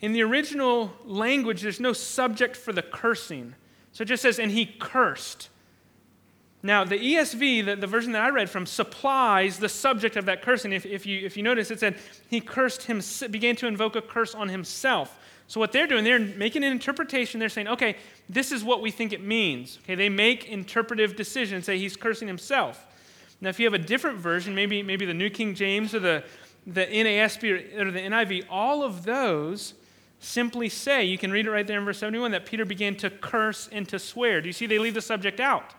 In 0.00 0.12
the 0.12 0.22
original 0.22 0.92
language, 1.04 1.62
there's 1.62 1.80
no 1.80 1.92
subject 1.92 2.56
for 2.56 2.72
the 2.72 2.82
cursing. 2.82 3.54
So 3.92 4.02
it 4.02 4.06
just 4.06 4.22
says, 4.22 4.38
and 4.38 4.50
he 4.50 4.66
cursed. 4.66 5.48
Now, 6.66 6.82
the 6.82 6.98
ESV, 6.98 7.64
the, 7.64 7.76
the 7.76 7.86
version 7.86 8.10
that 8.12 8.22
I 8.22 8.30
read 8.30 8.50
from, 8.50 8.66
supplies 8.66 9.58
the 9.58 9.68
subject 9.68 10.16
of 10.16 10.24
that 10.24 10.42
cursing. 10.42 10.72
If, 10.72 10.84
if, 10.84 11.06
you, 11.06 11.24
if 11.24 11.36
you 11.36 11.44
notice, 11.44 11.70
it 11.70 11.78
said, 11.78 11.96
he 12.28 12.40
cursed 12.40 12.82
him, 12.82 13.00
began 13.30 13.54
to 13.56 13.68
invoke 13.68 13.94
a 13.94 14.02
curse 14.02 14.34
on 14.34 14.48
himself. 14.48 15.16
So 15.46 15.60
what 15.60 15.70
they're 15.70 15.86
doing, 15.86 16.02
they're 16.02 16.18
making 16.18 16.64
an 16.64 16.72
interpretation. 16.72 17.38
They're 17.38 17.48
saying, 17.48 17.68
okay, 17.68 17.94
this 18.28 18.50
is 18.50 18.64
what 18.64 18.82
we 18.82 18.90
think 18.90 19.12
it 19.12 19.22
means. 19.22 19.78
Okay, 19.84 19.94
they 19.94 20.08
make 20.08 20.48
interpretive 20.48 21.14
decisions. 21.14 21.66
Say 21.66 21.78
he's 21.78 21.96
cursing 21.96 22.26
himself. 22.26 22.84
Now, 23.40 23.50
if 23.50 23.60
you 23.60 23.66
have 23.66 23.74
a 23.74 23.78
different 23.78 24.18
version, 24.18 24.52
maybe 24.52 24.82
maybe 24.82 25.06
the 25.06 25.14
New 25.14 25.30
King 25.30 25.54
James 25.54 25.94
or 25.94 26.00
the 26.00 26.24
the 26.66 26.84
NASB 26.84 27.78
or 27.78 27.92
the 27.92 28.00
NIV, 28.00 28.46
all 28.50 28.82
of 28.82 29.04
those 29.04 29.74
simply 30.18 30.68
say, 30.68 31.04
you 31.04 31.16
can 31.16 31.30
read 31.30 31.46
it 31.46 31.50
right 31.50 31.66
there 31.66 31.78
in 31.78 31.84
verse 31.84 31.98
71, 31.98 32.32
that 32.32 32.44
Peter 32.44 32.64
began 32.64 32.96
to 32.96 33.10
curse 33.10 33.68
and 33.70 33.88
to 33.88 34.00
swear. 34.00 34.40
Do 34.40 34.48
you 34.48 34.52
see 34.52 34.66
they 34.66 34.80
leave 34.80 34.94
the 34.94 35.02
subject 35.02 35.38
out? 35.38 35.74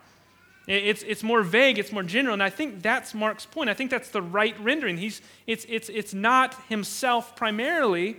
It's, 0.68 1.02
it's 1.04 1.24
more 1.24 1.44
vague, 1.44 1.80
it's 1.80 1.94
more 1.94 2.04
general, 2.04 2.34
and 2.34 2.44
I 2.44 2.50
think 2.50 2.82
that's 2.82 3.14
Mark's 3.14 3.46
point. 3.46 3.70
I 3.70 3.74
think 3.74 3.90
that's 3.90 4.10
the 4.10 4.22
right 4.22 4.60
rendering. 4.60 4.98
He's, 4.98 5.22
it's, 5.48 5.66
it's, 5.70 5.88
it's 5.88 6.14
not 6.14 6.56
himself 6.68 7.38
primarily, 7.38 8.18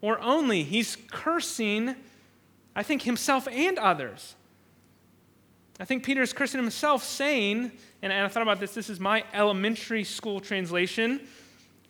or 0.00 0.20
only. 0.20 0.64
He's 0.64 0.96
cursing, 1.12 1.94
I 2.74 2.82
think, 2.82 3.02
himself 3.02 3.46
and 3.46 3.78
others. 3.78 4.34
I 5.78 5.84
think 5.84 6.02
Peter 6.02 6.20
is 6.20 6.32
cursing 6.32 6.60
himself, 6.60 7.04
saying, 7.04 7.70
and 8.02 8.12
I 8.12 8.26
thought 8.26 8.42
about 8.42 8.58
this, 8.58 8.74
this 8.74 8.90
is 8.90 8.98
my 8.98 9.24
elementary 9.32 10.02
school 10.02 10.40
translation 10.40 11.20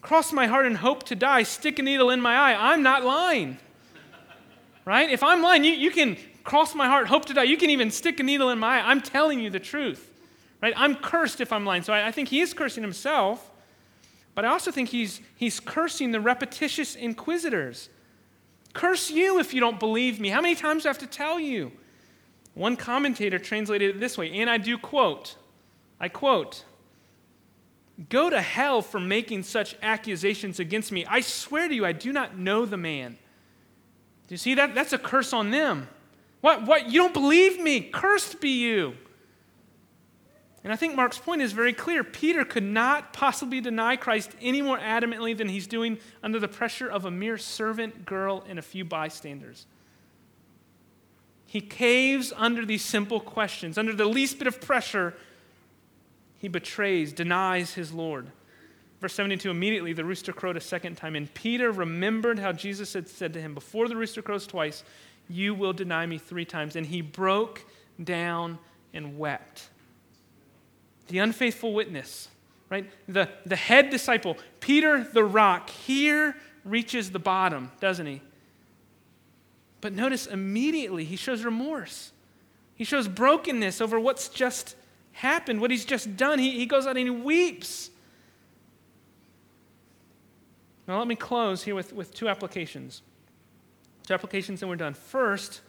cross 0.02 0.32
my 0.32 0.46
heart 0.46 0.66
and 0.66 0.76
hope 0.76 1.04
to 1.04 1.14
die, 1.14 1.44
stick 1.44 1.78
a 1.78 1.82
needle 1.82 2.10
in 2.10 2.20
my 2.20 2.34
eye. 2.34 2.72
I'm 2.72 2.82
not 2.82 3.04
lying. 3.04 3.56
right? 4.84 5.08
If 5.08 5.22
I'm 5.22 5.40
lying, 5.40 5.64
you, 5.64 5.72
you 5.72 5.90
can 5.90 6.16
cross 6.44 6.74
my 6.74 6.86
heart, 6.86 7.08
hope 7.08 7.24
to 7.26 7.34
die. 7.34 7.44
You 7.44 7.56
can 7.56 7.70
even 7.70 7.90
stick 7.90 8.20
a 8.20 8.22
needle 8.22 8.50
in 8.50 8.58
my 8.58 8.78
eye. 8.78 8.90
I'm 8.90 9.00
telling 9.00 9.40
you 9.40 9.50
the 9.50 9.60
truth. 9.60 10.10
Right? 10.60 10.74
I'm 10.76 10.94
cursed 10.94 11.40
if 11.40 11.52
I'm 11.52 11.66
lying. 11.66 11.82
So 11.82 11.92
I, 11.92 12.08
I 12.08 12.12
think 12.12 12.28
he 12.28 12.40
is 12.40 12.54
cursing 12.54 12.82
himself, 12.82 13.50
but 14.34 14.44
I 14.44 14.48
also 14.48 14.70
think 14.70 14.90
he's, 14.90 15.20
he's 15.36 15.58
cursing 15.58 16.12
the 16.12 16.20
repetitious 16.20 16.94
inquisitors. 16.94 17.88
Curse 18.72 19.10
you 19.10 19.38
if 19.40 19.52
you 19.52 19.60
don't 19.60 19.80
believe 19.80 20.20
me. 20.20 20.28
How 20.28 20.40
many 20.40 20.54
times 20.54 20.84
do 20.84 20.88
I 20.88 20.90
have 20.90 20.98
to 20.98 21.06
tell 21.06 21.38
you? 21.40 21.72
One 22.54 22.76
commentator 22.76 23.38
translated 23.38 23.96
it 23.96 24.00
this 24.00 24.16
way, 24.16 24.30
and 24.32 24.48
I 24.48 24.58
do 24.58 24.78
quote 24.78 25.36
I 26.00 26.08
quote, 26.08 26.64
Go 28.08 28.30
to 28.30 28.40
hell 28.40 28.82
for 28.82 28.98
making 28.98 29.44
such 29.44 29.76
accusations 29.82 30.58
against 30.58 30.90
me. 30.90 31.06
I 31.06 31.20
swear 31.20 31.68
to 31.68 31.74
you, 31.74 31.86
I 31.86 31.92
do 31.92 32.12
not 32.12 32.36
know 32.36 32.66
the 32.66 32.76
man. 32.76 33.18
Do 34.26 34.34
you 34.34 34.38
see 34.38 34.54
that? 34.54 34.74
That's 34.74 34.92
a 34.92 34.98
curse 34.98 35.32
on 35.32 35.50
them. 35.50 35.88
What? 36.42 36.66
What? 36.66 36.90
You 36.90 37.00
don't 37.00 37.14
believe 37.14 37.58
me? 37.58 37.80
Cursed 37.80 38.40
be 38.40 38.50
you. 38.50 38.94
And 40.64 40.72
I 40.72 40.76
think 40.76 40.94
Mark's 40.94 41.18
point 41.18 41.42
is 41.42 41.52
very 41.52 41.72
clear. 41.72 42.04
Peter 42.04 42.44
could 42.44 42.62
not 42.62 43.12
possibly 43.12 43.60
deny 43.60 43.96
Christ 43.96 44.30
any 44.40 44.62
more 44.62 44.78
adamantly 44.78 45.36
than 45.36 45.48
he's 45.48 45.66
doing 45.66 45.98
under 46.22 46.38
the 46.38 46.46
pressure 46.46 46.88
of 46.88 47.04
a 47.04 47.10
mere 47.10 47.38
servant 47.38 48.04
girl 48.04 48.44
and 48.48 48.58
a 48.58 48.62
few 48.62 48.84
bystanders. 48.84 49.66
He 51.46 51.60
caves 51.60 52.32
under 52.36 52.64
these 52.64 52.84
simple 52.84 53.18
questions. 53.18 53.76
Under 53.76 53.92
the 53.92 54.06
least 54.06 54.38
bit 54.38 54.46
of 54.46 54.60
pressure, 54.60 55.14
he 56.38 56.48
betrays, 56.48 57.12
denies 57.12 57.74
his 57.74 57.92
Lord. 57.92 58.30
Verse 59.00 59.14
72 59.14 59.50
immediately 59.50 59.92
the 59.92 60.04
rooster 60.04 60.32
crowed 60.32 60.56
a 60.56 60.60
second 60.60 60.96
time, 60.96 61.16
and 61.16 61.32
Peter 61.34 61.72
remembered 61.72 62.38
how 62.38 62.52
Jesus 62.52 62.92
had 62.92 63.08
said 63.08 63.32
to 63.32 63.40
him, 63.40 63.52
Before 63.52 63.88
the 63.88 63.96
rooster 63.96 64.22
crows 64.22 64.46
twice, 64.46 64.84
you 65.32 65.54
will 65.54 65.72
deny 65.72 66.06
me 66.06 66.18
three 66.18 66.44
times. 66.44 66.76
And 66.76 66.86
he 66.86 67.00
broke 67.00 67.64
down 68.02 68.58
and 68.92 69.18
wept 69.18 69.68
the 71.12 71.18
unfaithful 71.18 71.74
witness, 71.74 72.28
right? 72.70 72.90
The, 73.06 73.28
the 73.44 73.54
head 73.54 73.90
disciple, 73.90 74.38
Peter 74.60 75.04
the 75.04 75.24
rock, 75.24 75.68
here 75.68 76.34
reaches 76.64 77.10
the 77.10 77.18
bottom, 77.18 77.70
doesn't 77.80 78.06
he? 78.06 78.22
But 79.82 79.92
notice 79.92 80.26
immediately 80.26 81.04
he 81.04 81.16
shows 81.16 81.44
remorse. 81.44 82.12
He 82.74 82.84
shows 82.84 83.08
brokenness 83.08 83.82
over 83.82 84.00
what's 84.00 84.30
just 84.30 84.74
happened, 85.12 85.60
what 85.60 85.70
he's 85.70 85.84
just 85.84 86.16
done. 86.16 86.38
He, 86.38 86.52
he 86.52 86.64
goes 86.64 86.86
out 86.86 86.96
and 86.96 87.06
he 87.06 87.10
weeps. 87.10 87.90
Now, 90.88 90.98
let 90.98 91.06
me 91.06 91.14
close 91.14 91.62
here 91.62 91.74
with, 91.74 91.92
with 91.92 92.14
two 92.14 92.28
applications. 92.28 93.02
Applications, 94.12 94.62
and 94.62 94.68
we're 94.68 94.76
done. 94.76 94.94
First, 94.94 95.60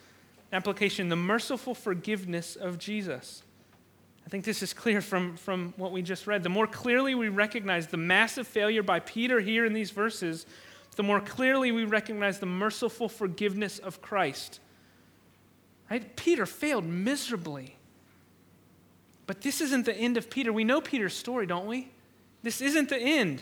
application 0.52 1.10
the 1.10 1.16
merciful 1.16 1.74
forgiveness 1.74 2.56
of 2.56 2.78
Jesus. 2.78 3.44
I 4.26 4.30
think 4.30 4.46
this 4.46 4.64
is 4.64 4.74
clear 4.74 5.02
from, 5.02 5.36
from 5.36 5.74
what 5.78 5.92
we 5.92 6.02
just 6.02 6.28
read. 6.28 6.44
The 6.44 6.50
more 6.50 6.68
clearly 6.68 7.16
we 7.16 7.30
recognize 7.30 7.88
the 7.88 7.98
massive 7.98 8.48
failure 8.48 8.84
by 8.84 9.00
Peter 9.00 9.40
here 9.40 9.66
in 9.66 9.74
these 9.74 9.92
verses, 9.92 10.46
the 10.96 11.04
more 11.04 11.20
clearly 11.20 11.72
we 11.72 11.86
recognize 11.86 12.40
the 12.40 12.46
merciful 12.46 13.10
forgiveness 13.10 13.80
of 13.80 14.02
Christ. 14.02 14.60
Right? 15.90 16.16
Peter 16.16 16.46
failed 16.46 16.86
miserably. 16.86 17.76
But 19.26 19.42
this 19.42 19.62
isn't 19.62 19.86
the 19.86 19.96
end 19.96 20.18
of 20.18 20.30
Peter. 20.30 20.54
We 20.54 20.64
know 20.64 20.82
Peter's 20.82 21.16
story, 21.16 21.46
don't 21.46 21.66
we? 21.66 21.90
This 22.42 22.62
isn't 22.62 22.90
the 22.90 22.98
end. 22.98 23.42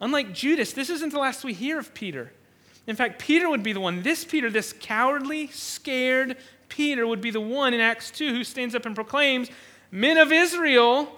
Unlike 0.00 0.32
Judas, 0.32 0.72
this 0.72 0.90
isn't 0.90 1.12
the 1.12 1.18
last 1.18 1.44
we 1.44 1.52
hear 1.52 1.78
of 1.78 1.94
Peter. 1.94 2.32
In 2.86 2.96
fact, 2.96 3.18
Peter 3.18 3.48
would 3.48 3.62
be 3.62 3.72
the 3.72 3.80
one, 3.80 4.02
this 4.02 4.24
Peter, 4.24 4.48
this 4.50 4.72
cowardly, 4.72 5.48
scared 5.48 6.36
Peter, 6.68 7.06
would 7.06 7.20
be 7.20 7.30
the 7.30 7.40
one 7.40 7.74
in 7.74 7.80
Acts 7.80 8.10
2 8.10 8.28
who 8.28 8.44
stands 8.44 8.74
up 8.74 8.86
and 8.86 8.94
proclaims, 8.94 9.50
Men 9.90 10.18
of 10.18 10.32
Israel, 10.32 11.12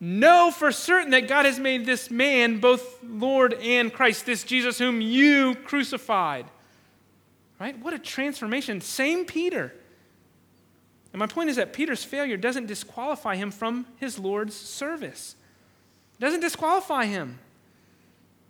know 0.00 0.50
for 0.50 0.72
certain 0.72 1.10
that 1.10 1.28
God 1.28 1.46
has 1.46 1.58
made 1.58 1.86
this 1.86 2.10
man 2.10 2.58
both 2.58 2.98
Lord 3.02 3.54
and 3.54 3.92
Christ, 3.92 4.26
this 4.26 4.42
Jesus 4.42 4.78
whom 4.78 5.00
you 5.00 5.54
crucified. 5.54 6.46
Right? 7.60 7.78
What 7.78 7.94
a 7.94 7.98
transformation. 7.98 8.80
Same 8.80 9.24
Peter. 9.24 9.72
And 11.12 11.20
my 11.20 11.26
point 11.26 11.50
is 11.50 11.56
that 11.56 11.72
Peter's 11.72 12.02
failure 12.02 12.36
doesn't 12.36 12.66
disqualify 12.66 13.36
him 13.36 13.50
from 13.50 13.86
his 13.96 14.18
Lord's 14.18 14.56
service. 14.56 15.36
It 16.18 16.22
doesn't 16.22 16.40
disqualify 16.40 17.06
him. 17.06 17.38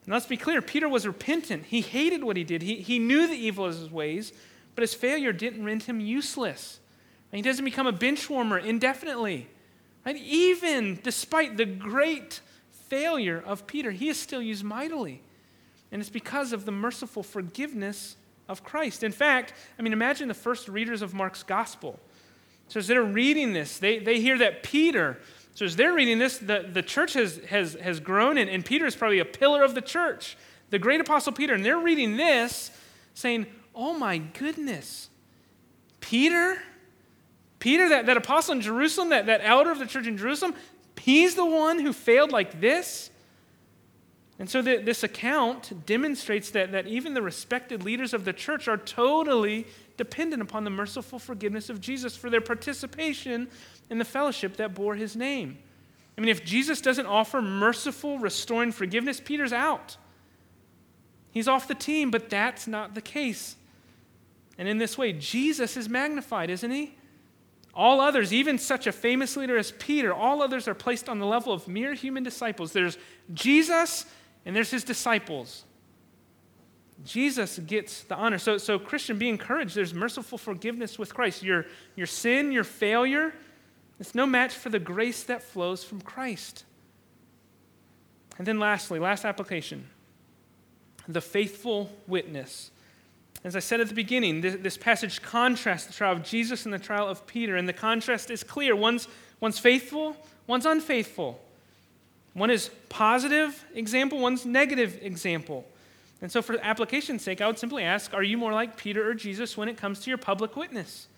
And 0.05 0.13
let's 0.13 0.27
be 0.27 0.37
clear 0.37 0.61
Peter 0.61 0.89
was 0.89 1.07
repentant. 1.07 1.67
He 1.67 1.81
hated 1.81 2.25
what 2.25 2.37
he 2.37 2.45
did, 2.45 2.63
he, 2.63 2.77
he 2.77 2.99
knew 2.99 3.27
the 3.27 3.35
evil 3.35 3.67
of 3.67 3.77
his 3.77 3.91
ways, 3.91 4.33
but 4.75 4.83
his 4.83 4.95
failure 4.95 5.33
didn't 5.33 5.65
render 5.65 5.85
him 5.85 6.01
useless. 6.01 6.81
He 7.31 7.43
doesn't 7.43 7.65
become 7.65 7.87
a 7.87 7.93
bench 7.93 8.29
warmer 8.29 8.59
indefinitely. 8.59 9.49
And 10.05 10.19
even 10.19 10.99
despite 11.03 11.57
the 11.57 11.65
great 11.65 12.41
failure 12.71 13.43
of 13.47 13.67
Peter, 13.67 13.91
he 13.91 14.09
is 14.09 14.19
still 14.19 14.43
used 14.43 14.65
mightily. 14.65 15.23
And 15.91 16.01
it's 16.01 16.11
because 16.11 16.53
of 16.53 16.67
the 16.67 16.73
merciful 16.73 17.23
forgiveness 17.23 18.17
of 18.49 18.65
Christ. 18.65 19.03
In 19.03 19.13
fact, 19.13 19.55
I 19.79 19.83
mean, 19.83 19.93
imagine 19.93 20.29
the 20.29 20.35
first 20.35 20.69
readers 20.69 21.01
of 21.01 21.15
Mark's 21.15 21.43
gospel. 21.43 21.99
So 22.69 22.79
as 22.81 22.87
they're 22.87 23.03
reading 23.03 23.53
this, 23.53 23.79
they, 23.79 23.99
they 23.99 24.21
hear 24.21 24.39
that 24.39 24.63
Peter, 24.63 25.19
so 25.55 25.65
as 25.67 25.77
they're 25.77 25.93
reading 25.93 26.19
this, 26.19 26.39
the, 26.39 26.69
the 26.73 26.83
church 26.83 27.13
has, 27.15 27.39
has, 27.49 27.75
has 27.75 28.01
grown, 28.01 28.39
and, 28.39 28.49
and 28.49 28.65
Peter 28.65 28.87
is 28.87 28.97
probably 28.97 29.19
a 29.19 29.25
pillar 29.25 29.63
of 29.63 29.75
the 29.75 29.83
church, 29.83 30.37
the 30.71 30.79
great 30.79 31.01
apostle 31.01 31.33
Peter. 31.33 31.55
And 31.55 31.65
they're 31.65 31.79
reading 31.79 32.17
this 32.17 32.71
saying, 33.15 33.47
Oh 33.75 33.95
my 33.95 34.19
goodness, 34.19 35.09
Peter? 36.01 36.63
Peter, 37.59 37.89
that, 37.91 38.07
that 38.07 38.17
apostle 38.17 38.55
in 38.55 38.61
Jerusalem, 38.61 39.11
that, 39.11 39.27
that 39.27 39.41
elder 39.45 39.71
of 39.71 39.79
the 39.79 39.87
church 39.87 40.07
in 40.07 40.19
Jerusalem, 40.19 40.55
he's 40.99 41.35
the 41.37 41.45
one 41.45 41.79
who 41.79 41.93
failed 41.93 42.33
like 42.33 42.61
this. 42.61 43.11
And 44.39 44.51
so 44.51 44.63
the, 44.63 44.79
this 44.79 45.05
account 45.05 45.87
demonstrates 45.87 46.51
that, 46.51 46.73
that 46.73 46.89
even 46.89 47.15
the 47.15 47.23
respected 47.23 47.85
leaders 47.85 48.13
of 48.13 48.25
the 48.25 48.33
church 48.33 48.67
are 48.67 48.77
totally 48.77 49.67
dependent 49.97 50.43
upon 50.43 50.65
the 50.65 50.71
merciful 50.71 51.19
forgiveness 51.19 51.69
of 51.69 51.81
Jesus 51.81 52.17
for 52.17 52.31
their 52.31 52.41
participation 52.41 53.49
in 53.91 53.99
the 53.99 54.05
fellowship 54.05 54.57
that 54.57 54.75
bore 54.75 54.95
his 54.95 55.17
name. 55.17 55.59
I 56.17 56.21
mean, 56.21 56.31
if 56.31 56.45
Jesus 56.45 56.81
doesn't 56.81 57.07
offer 57.07 57.41
merciful, 57.41 58.19
restoring 58.19 58.73
forgiveness, 58.73 59.21
Peter's 59.21 59.53
out. 59.53 59.97
He's 61.31 61.49
off 61.49 61.69
the 61.69 61.75
team, 61.75 62.11
but 62.11 62.29
that's 62.29 62.67
not 62.67 62.95
the 62.95 63.01
case. 63.01 63.57
And 64.59 64.69
in 64.69 64.79
this 64.79 64.99
way, 64.99 65.13
Jesus 65.13 65.77
is 65.77 65.89
magnified, 65.89 66.51
isn't 66.51 66.71
he? 66.71 66.95
All 67.75 68.01
others, 68.01 68.35
even 68.35 68.59
such 68.59 68.87
a 68.87 68.93
famous 68.93 69.37
leader 69.37 69.57
as 69.57 69.73
Peter, 69.73 70.13
all 70.13 70.43
others 70.43 70.69
are 70.69 70.75
placed 70.75 71.09
on 71.09 71.19
the 71.19 71.27
level 71.27 71.55
of 71.55 71.67
mere 71.67 71.95
human 71.95 72.23
disciples. 72.23 72.73
There's 72.73 72.99
Jesus 73.33 74.05
and 74.45 74.55
there's 74.55 74.71
his 74.71 74.85
disciples. 74.85 75.65
Jesus 77.05 77.59
gets 77.59 78.03
the 78.05 78.15
honor. 78.15 78.39
So, 78.39 78.59
so 78.59 78.79
Christian, 78.79 79.19
be 79.19 79.29
encouraged. 79.29 79.75
There's 79.75 79.95
merciful 79.95 80.39
forgiveness 80.39 80.99
with 80.99 81.15
Christ. 81.15 81.43
Your, 81.43 81.67
your 81.97 82.07
sin, 82.07 82.53
your 82.53 82.65
failure, 82.65 83.35
it's 83.99 84.15
no 84.15 84.27
match 84.27 84.55
for 84.55 84.69
the 84.69 84.79
grace 84.79 85.23
that 85.25 85.43
flows 85.43 85.85
from 85.85 86.01
Christ. 86.01 86.65
And 88.39 88.47
then 88.47 88.59
lastly, 88.59 88.99
last 88.99 89.25
application 89.25 89.89
the 91.09 91.21
faithful 91.21 91.91
witness. 92.07 92.71
As 93.45 93.57
I 93.57 93.59
said 93.59 93.81
at 93.81 93.89
the 93.89 93.95
beginning, 93.95 94.41
this, 94.41 94.57
this, 94.61 94.77
passage 94.77 95.21
contrasts 95.21 95.87
the 95.87 95.93
trial 95.93 96.13
of 96.13 96.23
Jesus 96.23 96.65
and 96.65 96.73
the 96.73 96.79
trial 96.79 97.09
of 97.09 97.27
Peter, 97.27 97.57
and 97.57 97.69
the 97.69 97.73
contrast 97.73 98.31
is 98.31 98.45
clear. 98.45 98.77
One's, 98.77 99.09
one's 99.41 99.59
faithful, 99.59 100.17
one's 100.47 100.65
unfaithful. 100.65 101.41
One 102.35 102.51
is 102.51 102.71
positive 102.89 103.65
example, 103.75 104.21
one's 104.21 104.47
negative 104.47 104.99
example. 105.03 105.67
And 106.23 106.31
so, 106.31 106.41
for 106.41 106.57
application's 106.63 107.23
sake, 107.23 107.41
I 107.41 107.49
would 107.49 107.59
simply 107.59 107.83
ask 107.83 108.15
Are 108.15 108.23
you 108.23 108.39
more 108.39 108.53
like 108.53 108.77
Peter 108.77 109.07
or 109.09 109.13
Jesus 109.13 109.57
when 109.57 109.69
it 109.69 109.77
comes 109.77 110.01
to 110.01 110.11
your 110.11 110.19
public 110.19 110.57
witness? 110.57 111.09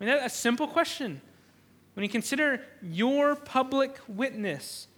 I 0.00 0.04
mean, 0.04 0.14
that's 0.14 0.34
a 0.34 0.38
simple 0.38 0.66
question. 0.66 1.20
When 1.94 2.02
you 2.02 2.08
consider 2.08 2.62
your 2.82 3.36
public 3.36 3.98
witness, 4.08 4.88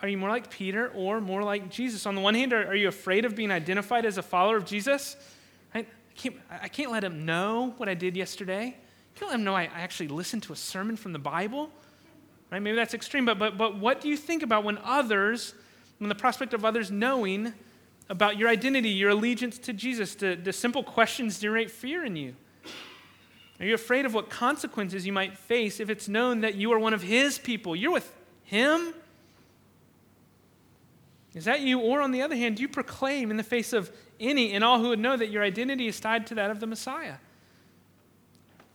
are 0.00 0.08
you 0.08 0.16
more 0.16 0.28
like 0.28 0.50
Peter 0.50 0.88
or 0.94 1.20
more 1.20 1.42
like 1.42 1.70
Jesus? 1.70 2.06
On 2.06 2.14
the 2.14 2.20
one 2.20 2.34
hand, 2.34 2.52
are, 2.52 2.66
are 2.66 2.74
you 2.74 2.88
afraid 2.88 3.24
of 3.24 3.34
being 3.34 3.50
identified 3.50 4.06
as 4.06 4.16
a 4.18 4.22
follower 4.22 4.56
of 4.56 4.64
Jesus? 4.64 5.16
I 5.74 5.86
can't, 6.14 6.36
I 6.50 6.68
can't 6.68 6.92
let 6.92 7.02
him 7.02 7.26
know 7.26 7.74
what 7.78 7.88
I 7.88 7.94
did 7.94 8.16
yesterday. 8.16 8.76
I 8.76 9.18
can't 9.18 9.30
let 9.30 9.40
him 9.40 9.44
know 9.44 9.54
I, 9.54 9.62
I 9.62 9.80
actually 9.80 10.08
listened 10.08 10.42
to 10.44 10.52
a 10.52 10.56
sermon 10.56 10.96
from 10.96 11.12
the 11.12 11.18
Bible. 11.18 11.70
Right? 12.50 12.60
Maybe 12.60 12.76
that's 12.76 12.94
extreme, 12.94 13.24
but, 13.24 13.38
but, 13.38 13.58
but 13.58 13.78
what 13.78 14.00
do 14.00 14.08
you 14.08 14.16
think 14.16 14.42
about 14.42 14.64
when 14.64 14.78
others, 14.84 15.54
when 15.98 16.08
the 16.08 16.14
prospect 16.14 16.54
of 16.54 16.64
others 16.64 16.90
knowing 16.90 17.52
about 18.08 18.36
your 18.36 18.48
identity, 18.48 18.90
your 18.90 19.10
allegiance 19.10 19.58
to 19.58 19.72
Jesus, 19.72 20.14
do, 20.14 20.36
do 20.36 20.52
simple 20.52 20.82
questions 20.82 21.38
generate 21.38 21.70
fear 21.70 22.04
in 22.04 22.16
you? 22.16 22.34
Are 23.60 23.66
you 23.66 23.74
afraid 23.74 24.06
of 24.06 24.14
what 24.14 24.28
consequences 24.28 25.06
you 25.06 25.12
might 25.12 25.38
face 25.38 25.78
if 25.78 25.88
it's 25.88 26.08
known 26.08 26.40
that 26.40 26.56
you 26.56 26.72
are 26.72 26.78
one 26.78 26.94
of 26.94 27.02
His 27.02 27.38
people? 27.38 27.76
You're 27.76 27.92
with 27.92 28.12
Him? 28.44 28.92
Is 31.34 31.44
that 31.44 31.60
you? 31.60 31.80
Or 31.80 32.00
on 32.00 32.10
the 32.10 32.22
other 32.22 32.36
hand, 32.36 32.56
do 32.56 32.62
you 32.62 32.68
proclaim 32.68 33.30
in 33.30 33.36
the 33.36 33.42
face 33.42 33.72
of 33.72 33.90
any 34.20 34.52
and 34.52 34.62
all 34.62 34.80
who 34.80 34.88
would 34.88 34.98
know 34.98 35.16
that 35.16 35.30
your 35.30 35.42
identity 35.42 35.86
is 35.86 35.98
tied 35.98 36.26
to 36.28 36.34
that 36.34 36.50
of 36.50 36.60
the 36.60 36.66
Messiah? 36.66 37.14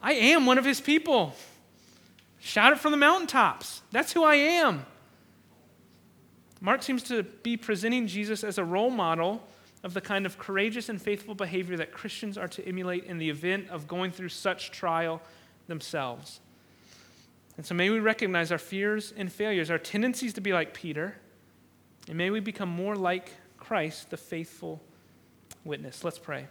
I 0.02 0.14
am 0.14 0.46
one 0.46 0.58
of 0.58 0.66
his 0.66 0.80
people. 0.80 1.34
Shout 2.40 2.72
it 2.72 2.80
from 2.80 2.92
the 2.92 2.98
mountaintops. 2.98 3.82
That's 3.92 4.14
who 4.14 4.24
I 4.24 4.36
am. 4.36 4.86
Mark 6.60 6.84
seems 6.84 7.04
to 7.04 7.24
be 7.24 7.56
presenting 7.58 8.08
Jesus 8.08 8.44
as 8.44 8.58
a 8.58 8.64
role 8.64 8.90
model 8.90 9.48
of 9.84 9.94
the 9.94 10.02
kind 10.02 10.26
of 10.26 10.38
courageous 10.40 10.90
and 10.90 11.02
faithful 11.02 11.36
behavior 11.36 11.78
that 11.78 11.92
Christians 11.92 12.38
are 12.38 12.48
to 12.48 12.68
emulate 12.68 13.04
in 13.06 13.18
the 13.18 13.30
event 13.30 13.70
of 13.70 13.88
going 13.88 14.12
through 14.12 14.30
such 14.30 14.72
trial 14.72 15.22
themselves. 15.68 16.40
And 17.58 17.66
so 17.66 17.76
may 17.76 17.90
we 17.90 18.00
recognize 18.00 18.52
our 18.52 18.58
fears 18.58 19.14
and 19.16 19.32
failures, 19.32 19.70
our 19.70 19.78
tendencies 19.78 20.34
to 20.34 20.42
be 20.42 20.54
like 20.54 20.74
Peter, 20.74 21.16
and 22.08 22.18
may 22.18 22.30
we 22.30 22.40
become 22.40 22.70
more 22.70 22.96
like 22.96 23.32
Christ, 23.58 24.10
the 24.10 24.18
faithful 24.18 24.82
witness. 25.64 26.04
Let's 26.04 26.20
pray. 26.20 26.48